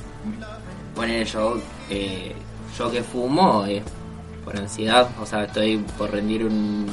Bueno, 0.95 1.23
yo, 1.25 1.59
eh, 1.91 2.35
yo 2.79 2.91
que 2.91 3.03
fumo 3.03 3.65
es 3.67 3.83
por 4.45 4.57
ansiedad, 4.57 5.09
o 5.21 5.27
sea, 5.27 5.45
estoy 5.45 5.79
por 5.99 6.11
rendir 6.11 6.45
un, 6.45 6.87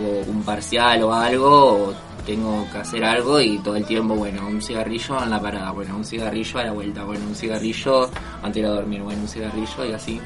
o 0.00 0.30
un 0.30 0.42
parcial 0.42 1.02
o 1.02 1.12
algo, 1.12 1.88
o 1.88 1.94
tengo 2.24 2.66
que 2.70 2.78
hacer 2.78 3.04
algo 3.04 3.40
y 3.40 3.58
todo 3.58 3.76
el 3.76 3.84
tiempo, 3.84 4.14
bueno, 4.14 4.46
un 4.46 4.60
cigarrillo 4.60 5.22
en 5.22 5.30
la 5.30 5.40
parada, 5.40 5.70
bueno, 5.70 5.96
un 5.96 6.04
cigarrillo 6.04 6.58
a 6.58 6.64
la 6.64 6.72
vuelta, 6.72 7.04
bueno, 7.04 7.24
un 7.26 7.34
cigarrillo 7.34 8.10
antes 8.42 8.62
de 8.62 8.68
dormir, 8.68 9.02
bueno, 9.02 9.22
un 9.22 9.28
cigarrillo 9.28 9.84
y 9.84 9.92
así. 9.92 10.20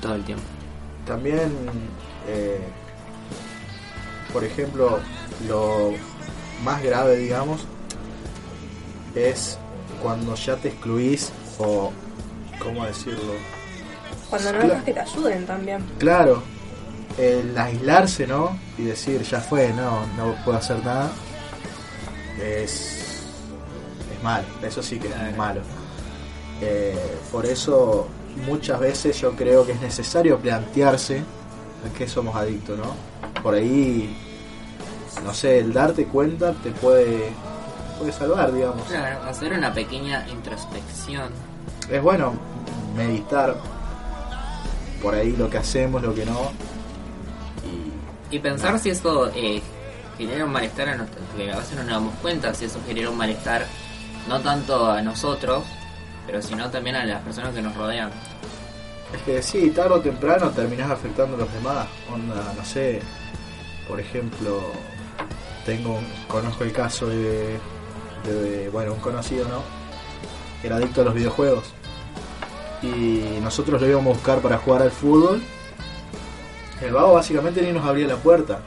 Todo 0.00 0.14
el 0.14 0.24
tiempo. 0.24 0.44
También, 1.06 1.50
eh, 2.28 2.60
por 4.32 4.44
ejemplo, 4.44 5.00
lo 5.48 5.92
más 6.64 6.82
grave, 6.82 7.16
digamos, 7.16 7.62
es 9.14 9.58
cuando 10.02 10.34
ya 10.34 10.56
te 10.56 10.68
excluís 10.68 11.32
o, 11.58 11.92
¿cómo 12.62 12.84
decirlo? 12.84 13.32
Cuando 14.28 14.52
no 14.52 14.58
Claro. 14.58 14.68
dejas 14.70 14.84
que 14.84 14.92
te 14.94 15.00
ayuden 15.00 15.46
también. 15.46 15.84
Claro, 15.98 16.42
el 17.18 17.56
aislarse, 17.58 18.26
¿no? 18.26 18.56
Y 18.78 18.82
decir, 18.84 19.22
ya 19.22 19.40
fue, 19.40 19.72
no, 19.72 20.06
no 20.16 20.34
puedo 20.44 20.56
hacer 20.58 20.84
nada, 20.84 21.10
es, 22.40 23.22
es 24.16 24.22
malo, 24.22 24.44
eso 24.62 24.82
sí 24.82 24.98
que 24.98 25.08
es 25.08 25.16
muy 25.16 25.32
malo. 25.34 25.60
Eh, 26.60 27.18
por 27.32 27.46
eso 27.46 28.06
muchas 28.46 28.78
veces 28.80 29.18
yo 29.20 29.32
creo 29.32 29.66
que 29.66 29.72
es 29.72 29.80
necesario 29.80 30.38
plantearse 30.38 31.18
a 31.18 31.96
qué 31.98 32.06
somos 32.06 32.36
adictos, 32.36 32.78
¿no? 32.78 32.94
Por 33.42 33.54
ahí, 33.54 34.14
no 35.24 35.32
sé, 35.34 35.58
el 35.58 35.72
darte 35.72 36.04
cuenta 36.06 36.52
te 36.62 36.70
puede, 36.70 37.30
puede 37.98 38.12
salvar, 38.12 38.52
digamos. 38.52 38.86
Claro, 38.86 39.22
hacer 39.24 39.52
una 39.52 39.72
pequeña 39.72 40.26
introspección. 40.28 41.32
Es 41.90 42.02
bueno 42.02 42.34
meditar 42.96 43.56
por 45.02 45.14
ahí 45.14 45.34
lo 45.36 45.48
que 45.48 45.58
hacemos, 45.58 46.02
lo 46.02 46.14
que 46.14 46.24
no. 46.24 46.52
Y 48.30 48.38
pensar 48.38 48.78
si 48.78 48.90
eso 48.90 49.30
eh, 49.34 49.60
genera 50.16 50.44
un 50.44 50.52
malestar 50.52 50.88
a 50.88 50.96
nosotros, 50.96 51.24
que 51.36 51.50
a 51.50 51.56
veces 51.56 51.76
no 51.76 51.82
nos 51.82 51.92
damos 51.92 52.14
cuenta 52.16 52.54
si 52.54 52.66
eso 52.66 52.78
genera 52.86 53.10
un 53.10 53.16
malestar 53.16 53.66
no 54.28 54.40
tanto 54.40 54.90
a 54.90 55.02
nosotros, 55.02 55.64
pero 56.26 56.40
sino 56.40 56.70
también 56.70 56.96
a 56.96 57.04
las 57.04 57.22
personas 57.22 57.54
que 57.54 57.62
nos 57.62 57.74
rodean. 57.74 58.10
Es 59.12 59.22
que 59.22 59.42
sí, 59.42 59.70
tarde 59.70 59.94
o 59.94 60.00
temprano 60.00 60.50
terminás 60.50 60.90
afectando 60.90 61.36
a 61.36 61.40
los 61.40 61.52
demás. 61.52 61.88
Onda, 62.12 62.52
no 62.56 62.64
sé, 62.64 63.00
por 63.88 63.98
ejemplo, 63.98 64.62
tengo 65.66 65.98
conozco 66.28 66.62
el 66.62 66.72
caso 66.72 67.08
de, 67.08 67.58
de, 68.24 68.68
bueno, 68.68 68.92
un 68.92 69.00
conocido, 69.00 69.48
¿no? 69.48 69.62
Que 70.60 70.68
era 70.68 70.76
adicto 70.76 71.00
a 71.00 71.04
los 71.04 71.14
videojuegos. 71.14 71.72
Y 72.82 73.38
nosotros 73.42 73.80
lo 73.80 73.86
íbamos 73.88 74.12
a 74.12 74.16
buscar 74.18 74.38
para 74.40 74.58
jugar 74.58 74.82
al 74.82 74.90
fútbol. 74.90 75.42
El 76.80 76.92
vago 76.92 77.14
básicamente 77.14 77.60
ni 77.62 77.72
nos 77.72 77.84
abría 77.86 78.06
la 78.06 78.16
puerta. 78.16 78.60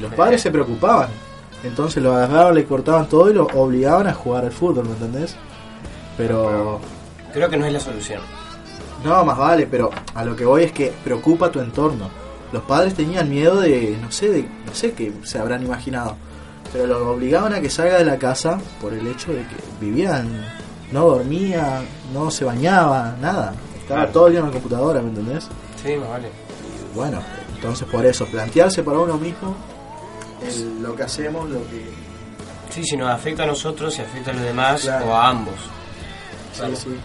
Los 0.00 0.12
padres 0.14 0.40
se 0.42 0.50
preocupaban. 0.50 1.08
Entonces 1.64 2.02
lo 2.02 2.14
agarraban, 2.14 2.54
le 2.54 2.64
cortaban 2.64 3.08
todo 3.08 3.30
y 3.30 3.34
lo 3.34 3.46
obligaban 3.46 4.06
a 4.06 4.12
jugar 4.14 4.44
al 4.44 4.52
fútbol, 4.52 4.84
¿me 4.84 4.92
entendés? 4.92 5.36
Pero 6.16 6.80
Creo 7.32 7.48
que 7.50 7.56
no 7.56 7.66
es 7.66 7.72
la 7.72 7.80
solución. 7.80 8.22
no, 9.04 9.24
más 9.24 9.36
vale, 9.36 9.66
pero 9.66 9.90
a 10.14 10.24
lo 10.24 10.36
que 10.36 10.44
voy 10.44 10.64
es 10.64 10.72
que 10.72 10.92
preocupa 11.02 11.50
tu 11.50 11.60
entorno. 11.60 12.08
Los 12.52 12.62
padres 12.62 12.94
tenían 12.94 13.28
miedo 13.28 13.60
de, 13.60 13.98
no 14.00 14.12
sé, 14.12 14.30
de, 14.30 14.42
no 14.42 14.72
sé 14.74 14.92
qué 14.92 15.12
se 15.24 15.38
habrán 15.38 15.64
imaginado, 15.64 16.16
pero 16.72 16.86
lo 16.86 17.10
obligaban 17.10 17.52
a 17.52 17.60
que 17.60 17.68
salga 17.68 17.98
de 17.98 18.04
la 18.04 18.18
casa 18.18 18.58
por 18.80 18.94
el 18.94 19.06
hecho 19.08 19.32
de 19.32 19.40
que 19.40 19.56
vivían, 19.80 20.28
no 20.92 21.06
dormía, 21.06 21.82
no 22.12 22.30
se 22.30 22.44
bañaba, 22.44 23.14
nada. 23.20 23.54
Estaba 23.80 24.00
Claro. 24.00 24.12
todo 24.12 24.26
el 24.26 24.32
día 24.32 24.40
en 24.40 24.46
la 24.46 24.52
computadora, 24.52 25.00
¿me 25.02 25.08
entendés? 25.10 25.48
Sí, 25.82 25.96
más 25.96 26.08
vale. 26.08 26.28
Y 26.28 26.96
bueno, 26.96 27.20
entonces 27.54 27.86
por 27.88 28.04
eso, 28.06 28.26
plantearse 28.26 28.82
para 28.82 28.98
uno 28.98 29.16
mismo 29.16 29.54
el- 30.42 30.82
lo 30.82 30.94
que 30.96 31.02
hacemos, 31.04 31.48
lo 31.48 31.60
que... 31.68 31.90
Sí, 32.70 32.84
si 32.84 32.96
nos 32.96 33.08
afecta 33.08 33.44
a 33.44 33.46
nosotros, 33.46 33.94
si 33.94 34.02
afecta 34.02 34.30
a 34.32 34.34
los 34.34 34.42
demás 34.42 34.80
Claro. 34.82 35.06
o 35.06 35.14
a 35.14 35.28
ambos. 35.28 35.54
Sí, 36.52 36.62
sí. 36.76 36.96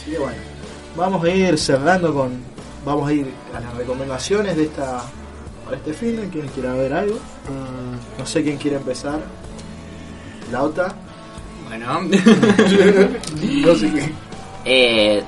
Así 0.00 0.10
que 0.12 0.18
bueno, 0.18 0.38
vamos 0.96 1.24
a 1.24 1.28
ir 1.30 1.58
cerrando 1.58 2.14
con. 2.14 2.40
Vamos 2.84 3.08
a 3.08 3.12
ir 3.12 3.32
a 3.54 3.60
las 3.60 3.74
recomendaciones 3.74 4.56
de 4.56 4.64
esta. 4.64 5.02
Para 5.64 5.76
este 5.76 5.92
film. 5.92 6.28
¿Quién 6.30 6.46
quiera 6.48 6.72
ver 6.74 6.92
algo? 6.94 7.16
Mm, 7.16 8.18
no 8.20 8.26
sé 8.26 8.42
quién 8.44 8.56
quiere 8.56 8.76
empezar. 8.78 9.20
Lauta. 10.50 10.94
Bueno, 11.68 12.00
no 12.02 13.74
sé 13.74 13.92
qué. 13.92 14.12
eh, 14.64 15.22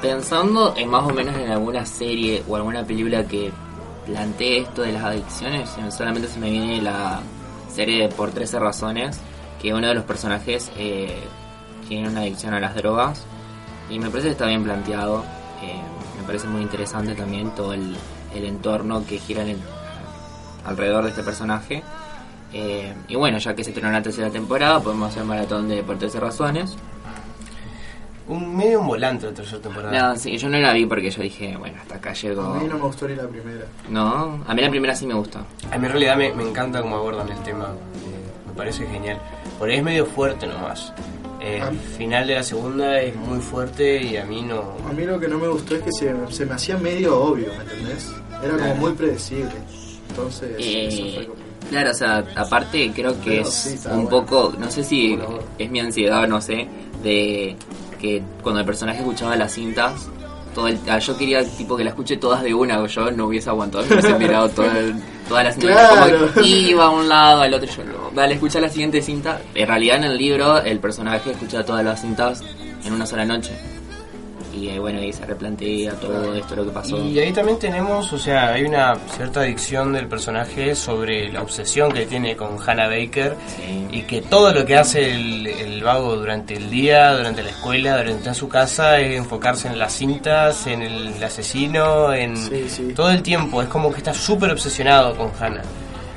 pensando 0.00 0.74
en 0.76 0.88
más 0.88 1.04
o 1.04 1.10
menos 1.10 1.36
en 1.36 1.50
alguna 1.50 1.84
serie 1.84 2.42
o 2.48 2.56
alguna 2.56 2.84
película 2.84 3.24
que 3.24 3.50
plantee 4.06 4.58
esto 4.58 4.82
de 4.82 4.92
las 4.92 5.04
adicciones, 5.04 5.68
solamente 5.96 6.28
se 6.28 6.38
me 6.38 6.50
viene 6.50 6.80
la 6.80 7.20
serie 7.74 8.02
de 8.02 8.08
Por 8.14 8.30
13 8.30 8.58
Razones, 8.58 9.18
que 9.60 9.74
uno 9.74 9.88
de 9.88 9.94
los 9.94 10.04
personajes 10.04 10.70
eh, 10.76 11.18
tiene 11.88 12.08
una 12.08 12.20
adicción 12.20 12.54
a 12.54 12.60
las 12.60 12.74
drogas 12.76 13.24
y 13.90 13.98
me 13.98 14.08
parece 14.10 14.28
que 14.28 14.32
está 14.32 14.46
bien 14.46 14.62
planteado. 14.64 15.24
eh, 15.62 15.80
me 16.20 16.22
parece 16.24 16.46
muy 16.46 16.62
interesante 16.62 17.14
también 17.14 17.50
todo 17.54 17.72
el, 17.72 17.96
el 18.34 18.44
entorno 18.44 19.04
que 19.06 19.18
gira 19.18 19.42
en 19.42 19.48
el- 19.50 19.58
alrededor 20.64 21.04
de 21.04 21.10
este 21.10 21.22
personaje. 21.22 21.82
Eh, 22.52 22.94
y 23.08 23.16
bueno, 23.16 23.38
ya 23.38 23.54
que 23.54 23.62
se 23.64 23.70
estrenó 23.70 23.92
la 23.92 24.02
tercera 24.02 24.30
temporada, 24.30 24.80
podemos 24.80 25.10
hacer 25.10 25.24
maratón 25.24 25.68
de 25.68 25.82
Por 25.82 25.98
13 25.98 26.18
Razones. 26.20 26.76
Un 28.26 28.54
medio 28.56 28.80
un 28.80 28.86
volante 28.88 29.26
la 29.26 29.32
tercera 29.32 29.60
temporada. 29.62 30.10
No, 30.10 30.16
sí, 30.18 30.36
yo 30.36 30.50
no 30.50 30.58
la 30.58 30.72
vi 30.74 30.84
porque 30.84 31.10
yo 31.10 31.22
dije, 31.22 31.56
bueno, 31.56 31.78
hasta 31.80 31.94
acá 31.96 32.10
A 32.10 32.14
llego. 32.14 32.54
mí 32.56 32.66
no 32.68 32.74
me 32.74 32.82
gustó 32.82 33.08
ni 33.08 33.14
la 33.16 33.26
primera. 33.26 33.64
No, 33.88 34.44
a 34.46 34.54
mí 34.54 34.60
la 34.60 34.68
primera 34.70 34.94
sí 34.94 35.06
me 35.06 35.14
gusta. 35.14 35.40
A 35.70 35.78
mí 35.78 35.86
en 35.86 35.92
realidad 35.92 36.16
me, 36.16 36.32
me 36.34 36.42
encanta 36.42 36.82
cómo 36.82 36.96
abordan 36.96 37.28
el 37.30 37.38
tema. 37.42 37.64
eh, 37.66 38.46
me 38.48 38.52
parece 38.54 38.86
genial. 38.86 39.18
Por 39.58 39.70
ahí 39.70 39.76
es 39.78 39.82
medio 39.82 40.04
fuerte 40.04 40.46
nomás. 40.46 40.92
El 41.40 41.62
Ah. 41.62 41.70
final 41.96 42.26
de 42.26 42.34
la 42.34 42.42
segunda 42.42 43.00
es 43.00 43.14
muy 43.16 43.38
fuerte 43.40 44.02
y 44.02 44.16
a 44.18 44.24
mí 44.26 44.42
no... 44.42 44.74
A 44.88 44.92
mí 44.92 45.04
lo 45.04 45.18
que 45.18 45.28
no 45.28 45.38
me 45.38 45.48
gustó 45.48 45.76
es 45.76 45.82
que 45.82 45.92
se, 45.92 46.14
se 46.30 46.44
me 46.44 46.54
hacía 46.54 46.76
medio 46.76 47.18
obvio, 47.18 47.46
¿me 47.56 47.62
entendés? 47.62 48.10
Era 48.44 48.58
como 48.58 48.74
muy 48.74 48.92
predecible. 48.92 49.52
Entonces, 50.10 50.50
eso 50.58 50.60
Eh, 50.60 51.12
fue 51.14 51.26
como. 51.26 51.47
Claro, 51.70 51.90
o 51.90 51.94
sea, 51.94 52.24
aparte 52.36 52.90
creo 52.94 53.20
que 53.20 53.40
es 53.40 53.86
un 53.90 54.08
poco, 54.08 54.54
no 54.58 54.70
sé 54.70 54.84
si 54.84 55.18
es 55.58 55.70
mi 55.70 55.80
ansiedad 55.80 56.24
o 56.24 56.26
no 56.26 56.40
sé, 56.40 56.66
de 57.02 57.56
que 58.00 58.22
cuando 58.42 58.60
el 58.60 58.66
personaje 58.66 58.98
escuchaba 59.00 59.36
las 59.36 59.52
cintas, 59.52 60.08
todo 60.54 60.68
el, 60.68 60.78
ah, 60.88 60.98
yo 60.98 61.16
quería 61.16 61.44
tipo 61.44 61.76
que 61.76 61.84
la 61.84 61.90
escuche 61.90 62.16
todas 62.16 62.42
de 62.42 62.52
una, 62.54 62.80
o 62.80 62.86
yo 62.86 63.10
no 63.10 63.26
hubiese 63.26 63.50
aguantado, 63.50 63.84
yo 63.86 63.92
hubiese 63.94 64.18
mirado 64.18 64.48
todo 64.56 64.66
el- 64.66 64.94
todas 65.28 65.44
las 65.44 65.54
cintas, 65.56 65.90
Claro. 65.92 66.18
como 66.18 66.32
que 66.42 66.48
iba 66.48 66.84
a 66.86 66.90
un 66.90 67.08
lado, 67.08 67.42
al 67.42 67.52
otro, 67.54 67.68
yo 67.68 67.84
no, 67.84 68.10
dale, 68.14 68.34
escucha 68.34 68.60
la 68.60 68.68
siguiente 68.70 69.02
cinta. 69.02 69.40
En 69.54 69.66
realidad 69.68 69.96
en 69.98 70.04
el 70.04 70.16
libro 70.16 70.58
el 70.62 70.78
personaje 70.80 71.30
escucha 71.32 71.64
todas 71.64 71.84
las 71.84 72.00
cintas 72.00 72.42
en 72.84 72.92
una 72.94 73.04
sola 73.06 73.24
noche. 73.26 73.52
Y 74.58 74.68
eh, 74.68 74.78
bueno, 74.78 74.98
ahí 75.00 75.12
se 75.12 75.24
replantea 75.26 75.92
todo 75.94 76.34
esto 76.34 76.56
lo 76.56 76.64
que 76.64 76.70
pasó. 76.70 76.98
Y 77.04 77.18
ahí 77.18 77.32
también 77.32 77.58
tenemos, 77.58 78.12
o 78.12 78.18
sea, 78.18 78.52
hay 78.52 78.64
una 78.64 78.96
cierta 79.16 79.40
adicción 79.40 79.92
del 79.92 80.06
personaje 80.08 80.74
sobre 80.74 81.30
la 81.32 81.42
obsesión 81.42 81.92
que 81.92 82.06
tiene 82.06 82.36
con 82.36 82.56
Hannah 82.64 82.88
Baker 82.88 83.34
y 83.90 84.02
que 84.02 84.22
todo 84.22 84.52
lo 84.52 84.64
que 84.64 84.76
hace 84.76 85.10
el, 85.14 85.46
el 85.46 85.82
vago 85.82 86.16
durante 86.16 86.54
el 86.56 86.70
día, 86.70 87.12
durante 87.16 87.42
la 87.42 87.50
escuela, 87.50 87.96
durante 87.98 88.28
en 88.28 88.34
su 88.34 88.48
casa 88.48 88.98
es 89.00 89.16
enfocarse 89.16 89.68
en 89.68 89.78
las 89.78 89.92
cintas, 89.94 90.66
en 90.66 90.82
el 90.82 91.22
asesino, 91.22 92.12
en 92.12 92.36
Sí, 92.36 92.64
sí. 92.68 92.92
todo 92.94 93.10
el 93.10 93.22
tiempo. 93.22 93.62
Es 93.62 93.68
como 93.68 93.90
que 93.90 93.98
está 93.98 94.12
súper 94.14 94.50
obsesionado 94.50 95.16
con 95.16 95.30
Hannah. 95.38 95.62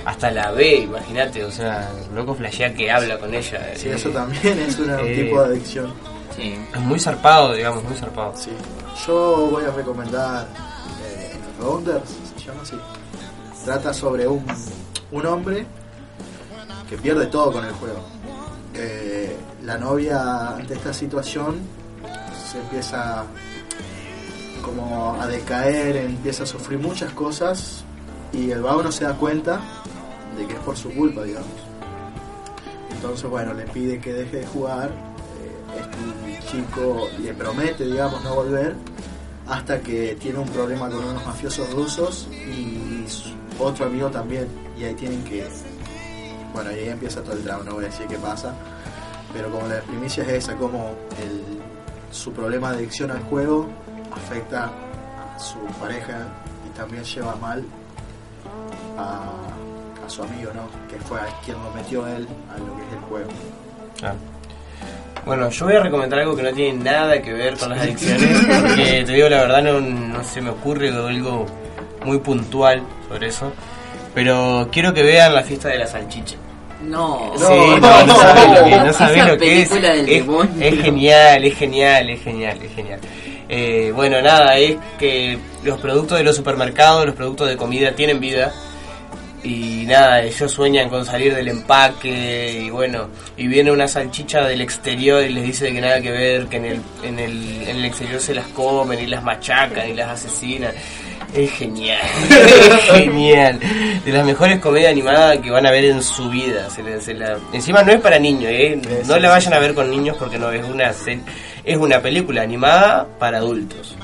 Hasta 0.03 0.31
la 0.31 0.49
ve, 0.51 0.77
imagínate, 0.77 1.43
o 1.43 1.51
sea, 1.51 1.87
loco 2.15 2.33
flashea 2.33 2.73
que 2.73 2.89
habla 2.89 3.19
con 3.19 3.33
ella. 3.35 3.61
Sí, 3.75 3.87
Eh, 3.89 3.93
eso 3.95 4.09
también 4.09 4.57
es 4.59 4.79
un 4.79 4.89
eh, 4.99 5.15
tipo 5.15 5.39
de 5.41 5.45
adicción. 5.47 5.93
Sí. 6.35 6.57
Es 6.73 6.79
muy 6.81 6.99
zarpado, 6.99 7.53
digamos, 7.53 7.83
muy 7.83 7.95
zarpado. 7.95 8.33
Sí. 8.35 8.51
Yo 9.07 9.47
voy 9.51 9.63
a 9.65 9.71
recomendar 9.71 10.47
eh, 11.05 11.33
Rounders, 11.59 12.09
se 12.37 12.45
llama 12.45 12.61
así. 12.63 12.75
Trata 13.65 13.93
sobre 13.93 14.27
un, 14.27 14.43
un 15.11 15.25
hombre 15.25 15.65
que 16.89 16.97
pierde 16.97 17.27
todo 17.27 17.51
con 17.51 17.63
el 17.65 17.71
juego. 17.73 17.99
Eh, 18.73 19.35
la 19.63 19.77
novia 19.77 20.49
ante 20.55 20.73
esta 20.75 20.93
situación 20.93 21.59
se 22.51 22.59
empieza 22.59 23.23
como 24.63 25.17
a 25.19 25.27
decaer, 25.27 25.97
empieza 25.97 26.43
a 26.43 26.45
sufrir 26.45 26.79
muchas 26.79 27.11
cosas 27.13 27.83
y 28.31 28.51
el 28.51 28.61
vago 28.61 28.83
no 28.83 28.91
se 28.91 29.03
da 29.05 29.13
cuenta 29.15 29.59
de 30.37 30.47
que 30.47 30.53
es 30.53 30.59
por 30.59 30.77
su 30.77 30.89
culpa, 30.93 31.23
digamos. 31.23 31.49
Entonces, 32.91 33.29
bueno, 33.29 33.53
le 33.53 33.63
pide 33.65 33.99
que 33.99 34.13
deje 34.13 34.37
de 34.37 34.47
jugar. 34.47 34.89
eh, 34.89 36.20
chico 36.51 37.07
le 37.21 37.33
promete, 37.33 37.85
digamos, 37.85 38.23
no 38.23 38.35
volver 38.35 38.75
hasta 39.47 39.79
que 39.79 40.17
tiene 40.19 40.39
un 40.39 40.49
problema 40.49 40.89
con 40.89 41.03
unos 41.03 41.25
mafiosos 41.25 41.71
rusos 41.73 42.27
y 42.31 43.05
otro 43.59 43.85
amigo 43.85 44.09
también. 44.09 44.47
Y 44.77 44.83
ahí 44.83 44.93
tienen 44.95 45.23
que. 45.23 45.47
Bueno, 46.53 46.71
y 46.71 46.75
ahí 46.75 46.89
empieza 46.89 47.21
todo 47.21 47.33
el 47.33 47.43
drama, 47.43 47.63
no 47.63 47.75
voy 47.75 47.85
a 47.85 47.87
decir 47.87 48.07
qué 48.07 48.17
pasa. 48.17 48.53
Pero 49.33 49.49
como 49.49 49.67
la 49.67 49.79
primicia 49.81 50.23
es 50.23 50.29
esa, 50.43 50.55
como 50.57 50.93
su 52.11 52.33
problema 52.33 52.71
de 52.71 52.79
adicción 52.79 53.11
al 53.11 53.23
juego 53.23 53.69
afecta 54.11 54.65
a 54.65 55.39
su 55.39 55.59
pareja 55.79 56.27
y 56.67 56.77
también 56.77 57.03
lleva 57.03 57.35
mal 57.37 57.63
a, 58.97 59.31
a 60.05 60.09
su 60.09 60.23
amigo, 60.23 60.51
¿no? 60.53 60.67
Que 60.89 60.99
fue 61.05 61.19
quien 61.45 61.63
lo 61.63 61.71
metió 61.71 62.03
a 62.03 62.17
él 62.17 62.27
a 62.53 62.57
lo 62.57 62.75
que 62.75 62.83
es 62.87 62.93
el 62.93 62.99
juego. 62.99 63.29
Ah. 64.03 64.40
Bueno, 65.31 65.49
yo 65.49 65.65
voy 65.65 65.75
a 65.75 65.79
recomendar 65.79 66.19
algo 66.19 66.35
que 66.35 66.43
no 66.43 66.51
tiene 66.51 66.83
nada 66.83 67.21
que 67.21 67.31
ver 67.31 67.55
con 67.55 67.69
las 67.69 67.79
adicciones, 67.79 68.45
porque 68.61 69.03
te 69.05 69.13
digo 69.13 69.29
la 69.29 69.43
verdad, 69.43 69.63
no, 69.63 69.79
no 69.79 70.21
se 70.25 70.41
me 70.41 70.49
ocurre 70.49 70.89
algo 70.89 71.45
muy 72.03 72.17
puntual 72.17 72.83
sobre 73.07 73.27
eso. 73.27 73.53
Pero 74.13 74.67
quiero 74.73 74.93
que 74.93 75.03
vean 75.03 75.33
la 75.33 75.41
fiesta 75.41 75.69
de 75.69 75.77
la 75.77 75.87
salchicha. 75.87 76.35
No, 76.83 77.31
Sí, 77.37 77.43
no, 77.45 78.05
no 78.07 78.15
sabes 78.17 78.59
lo 78.59 78.65
que, 78.65 78.75
no 78.75 78.91
sabés 78.91 79.25
lo 79.25 79.37
que 79.37 79.61
es. 79.61 79.69
película 79.69 79.95
del 79.95 80.09
Es, 80.09 80.73
es 80.73 80.81
genial, 80.81 81.45
es 81.45 81.57
genial, 81.57 82.09
es 82.09 82.21
genial, 82.21 82.57
es 82.61 82.75
genial. 82.75 82.99
Eh, 83.47 83.93
bueno, 83.95 84.21
nada, 84.21 84.57
es 84.57 84.75
que 84.99 85.37
los 85.63 85.79
productos 85.79 86.17
de 86.17 86.25
los 86.25 86.35
supermercados, 86.35 87.05
los 87.05 87.15
productos 87.15 87.47
de 87.47 87.55
comida 87.55 87.93
tienen 87.93 88.19
vida. 88.19 88.51
Y 89.43 89.85
nada, 89.87 90.21
ellos 90.21 90.51
sueñan 90.51 90.87
con 90.87 91.03
salir 91.03 91.33
del 91.33 91.47
empaque 91.47 92.61
y 92.65 92.69
bueno, 92.69 93.07
y 93.37 93.47
viene 93.47 93.71
una 93.71 93.87
salchicha 93.87 94.41
del 94.41 94.61
exterior 94.61 95.23
y 95.23 95.29
les 95.33 95.43
dice 95.43 95.71
que 95.73 95.81
nada 95.81 95.99
que 95.99 96.11
ver, 96.11 96.45
que 96.47 96.57
en 96.57 96.65
el, 96.65 96.81
en 97.03 97.17
el, 97.19 97.61
en 97.67 97.77
el 97.77 97.85
exterior 97.85 98.21
se 98.21 98.35
las 98.35 98.45
comen 98.49 98.99
y 98.99 99.07
las 99.07 99.23
machacan 99.23 99.89
y 99.89 99.93
las 99.93 100.09
asesinan. 100.09 100.71
Es 101.33 101.49
genial, 101.53 101.97
es 102.29 102.91
genial. 102.91 103.59
De 104.05 104.11
las 104.11 104.25
mejores 104.25 104.59
comedias 104.59 104.91
animadas 104.91 105.37
que 105.39 105.49
van 105.49 105.65
a 105.65 105.71
ver 105.71 105.85
en 105.85 106.03
su 106.03 106.29
vida. 106.29 106.69
Se 106.69 106.83
la- 106.83 107.01
se 107.01 107.13
la- 107.15 107.37
Encima 107.53 107.81
no 107.83 107.93
es 107.93 107.99
para 108.01 108.19
niños, 108.19 108.51
¿eh? 108.51 108.79
no 109.07 109.17
la 109.17 109.29
vayan 109.29 109.53
a 109.53 109.59
ver 109.59 109.73
con 109.73 109.89
niños 109.89 110.17
porque 110.19 110.37
no 110.37 110.51
es 110.51 110.63
una 110.63 110.91
es 111.63 111.77
una 111.77 111.99
película 112.01 112.41
animada 112.43 113.07
para 113.17 113.37
adultos. 113.39 113.95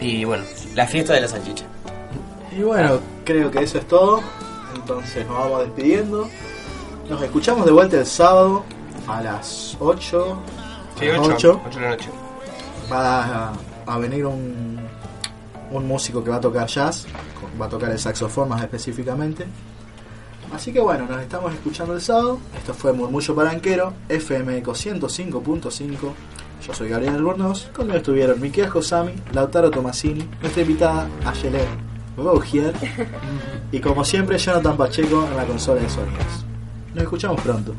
Y 0.00 0.24
bueno, 0.24 0.44
la 0.74 0.86
fiesta 0.86 1.12
de 1.14 1.20
la 1.22 1.28
salchicha. 1.28 1.64
Y 2.56 2.62
bueno, 2.62 3.00
creo 3.24 3.50
que 3.50 3.60
eso 3.62 3.78
es 3.78 3.86
todo. 3.88 4.20
Entonces 4.74 5.26
nos 5.26 5.38
vamos 5.38 5.60
despidiendo. 5.60 6.28
Nos 7.08 7.22
escuchamos 7.22 7.66
de 7.66 7.72
vuelta 7.72 7.98
el 7.98 8.06
sábado 8.06 8.64
a 9.06 9.22
las 9.22 9.76
8. 9.80 10.38
Sí, 10.98 11.08
a 11.08 11.12
las 11.16 11.28
ocho, 11.28 11.34
8. 11.34 11.62
ocho 11.66 11.78
de 11.78 11.84
la 11.84 11.90
noche. 11.90 12.10
Va 12.90 13.48
a, 13.48 13.52
a 13.86 13.98
venir 13.98 14.26
un, 14.26 14.80
un 15.70 15.86
músico 15.86 16.22
que 16.22 16.30
va 16.30 16.36
a 16.36 16.40
tocar 16.40 16.66
jazz. 16.66 17.06
Va 17.60 17.66
a 17.66 17.68
tocar 17.68 17.90
el 17.90 17.98
saxofón 17.98 18.48
más 18.48 18.62
específicamente. 18.62 19.46
Así 20.54 20.72
que 20.72 20.80
bueno, 20.80 21.06
nos 21.06 21.20
estamos 21.22 21.52
escuchando 21.54 21.94
el 21.94 22.00
sábado. 22.00 22.38
Esto 22.56 22.74
fue 22.74 22.92
Murmullo 22.92 23.34
Paranquero, 23.34 23.94
FM 24.08 24.58
Eco 24.58 24.72
105.5. 24.72 25.96
Yo 26.66 26.74
soy 26.74 26.88
Gabriel 26.90 27.14
Albornoz. 27.14 27.70
Conmigo 27.74 27.96
estuvieron 27.96 28.40
Miquel 28.40 28.68
Josami, 28.68 29.14
Lautaro 29.32 29.70
Tomasini, 29.70 30.28
nuestra 30.40 30.62
invitada 30.62 31.08
Ayelen 32.16 32.34
Rogier. 32.34 32.74
Y 33.70 33.80
como 33.80 34.04
siempre, 34.04 34.38
Jonathan 34.38 34.76
Pacheco 34.76 35.26
en 35.30 35.36
la 35.36 35.44
consola 35.44 35.80
de 35.80 35.88
sonidos. 35.88 36.44
Nos 36.94 37.04
escuchamos 37.04 37.40
pronto. 37.40 37.74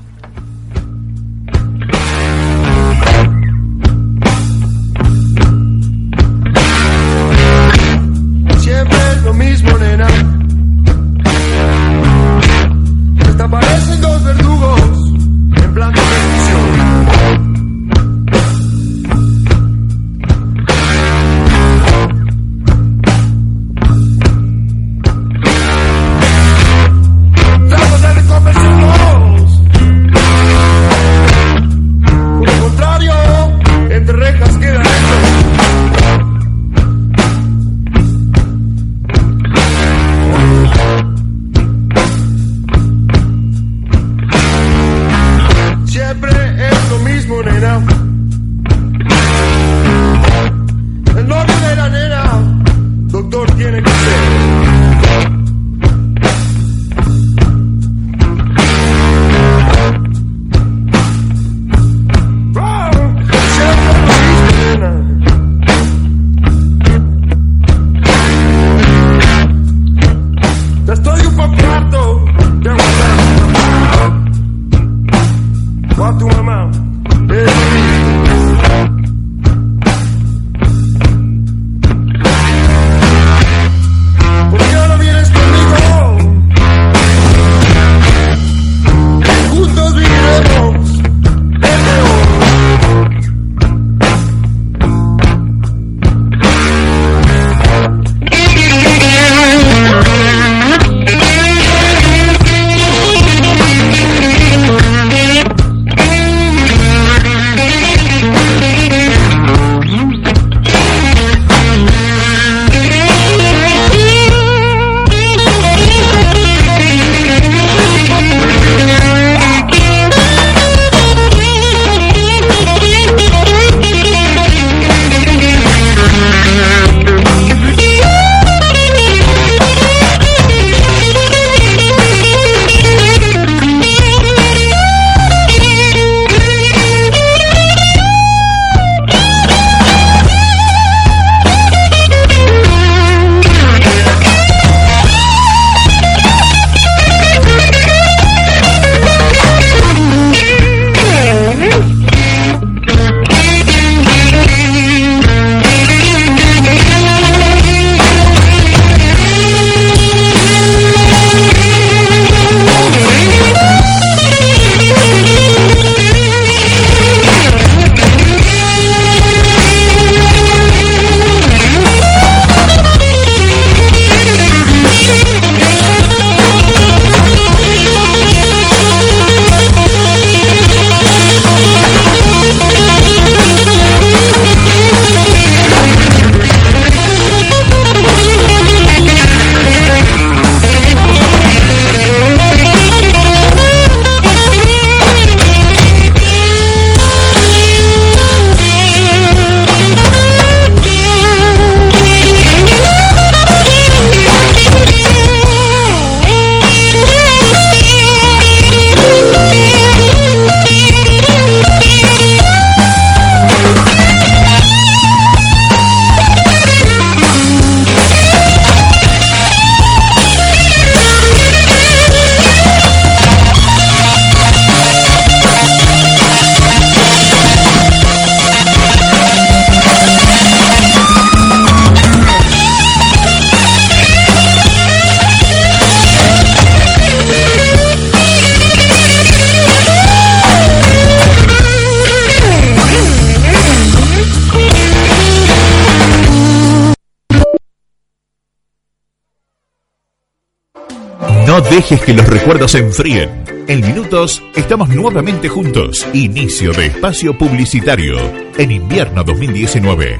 Dejes 251.69 252.01
que 252.01 252.13
los 252.13 252.27
recuerdos 252.27 252.71
se 252.71 252.79
enfríen. 252.79 253.29
En 253.67 253.81
minutos 253.81 254.41
estamos 254.55 254.89
nuevamente 254.89 255.47
juntos. 255.49 256.07
Inicio 256.13 256.71
de 256.73 256.87
espacio 256.87 257.37
publicitario 257.37 258.17
en 258.57 258.71
invierno 258.71 259.23
2019. 259.23 260.19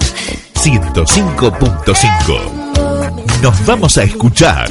105.5. 0.54 3.42
Nos 3.42 3.66
vamos 3.66 3.98
a 3.98 4.04
escuchar 4.04 4.70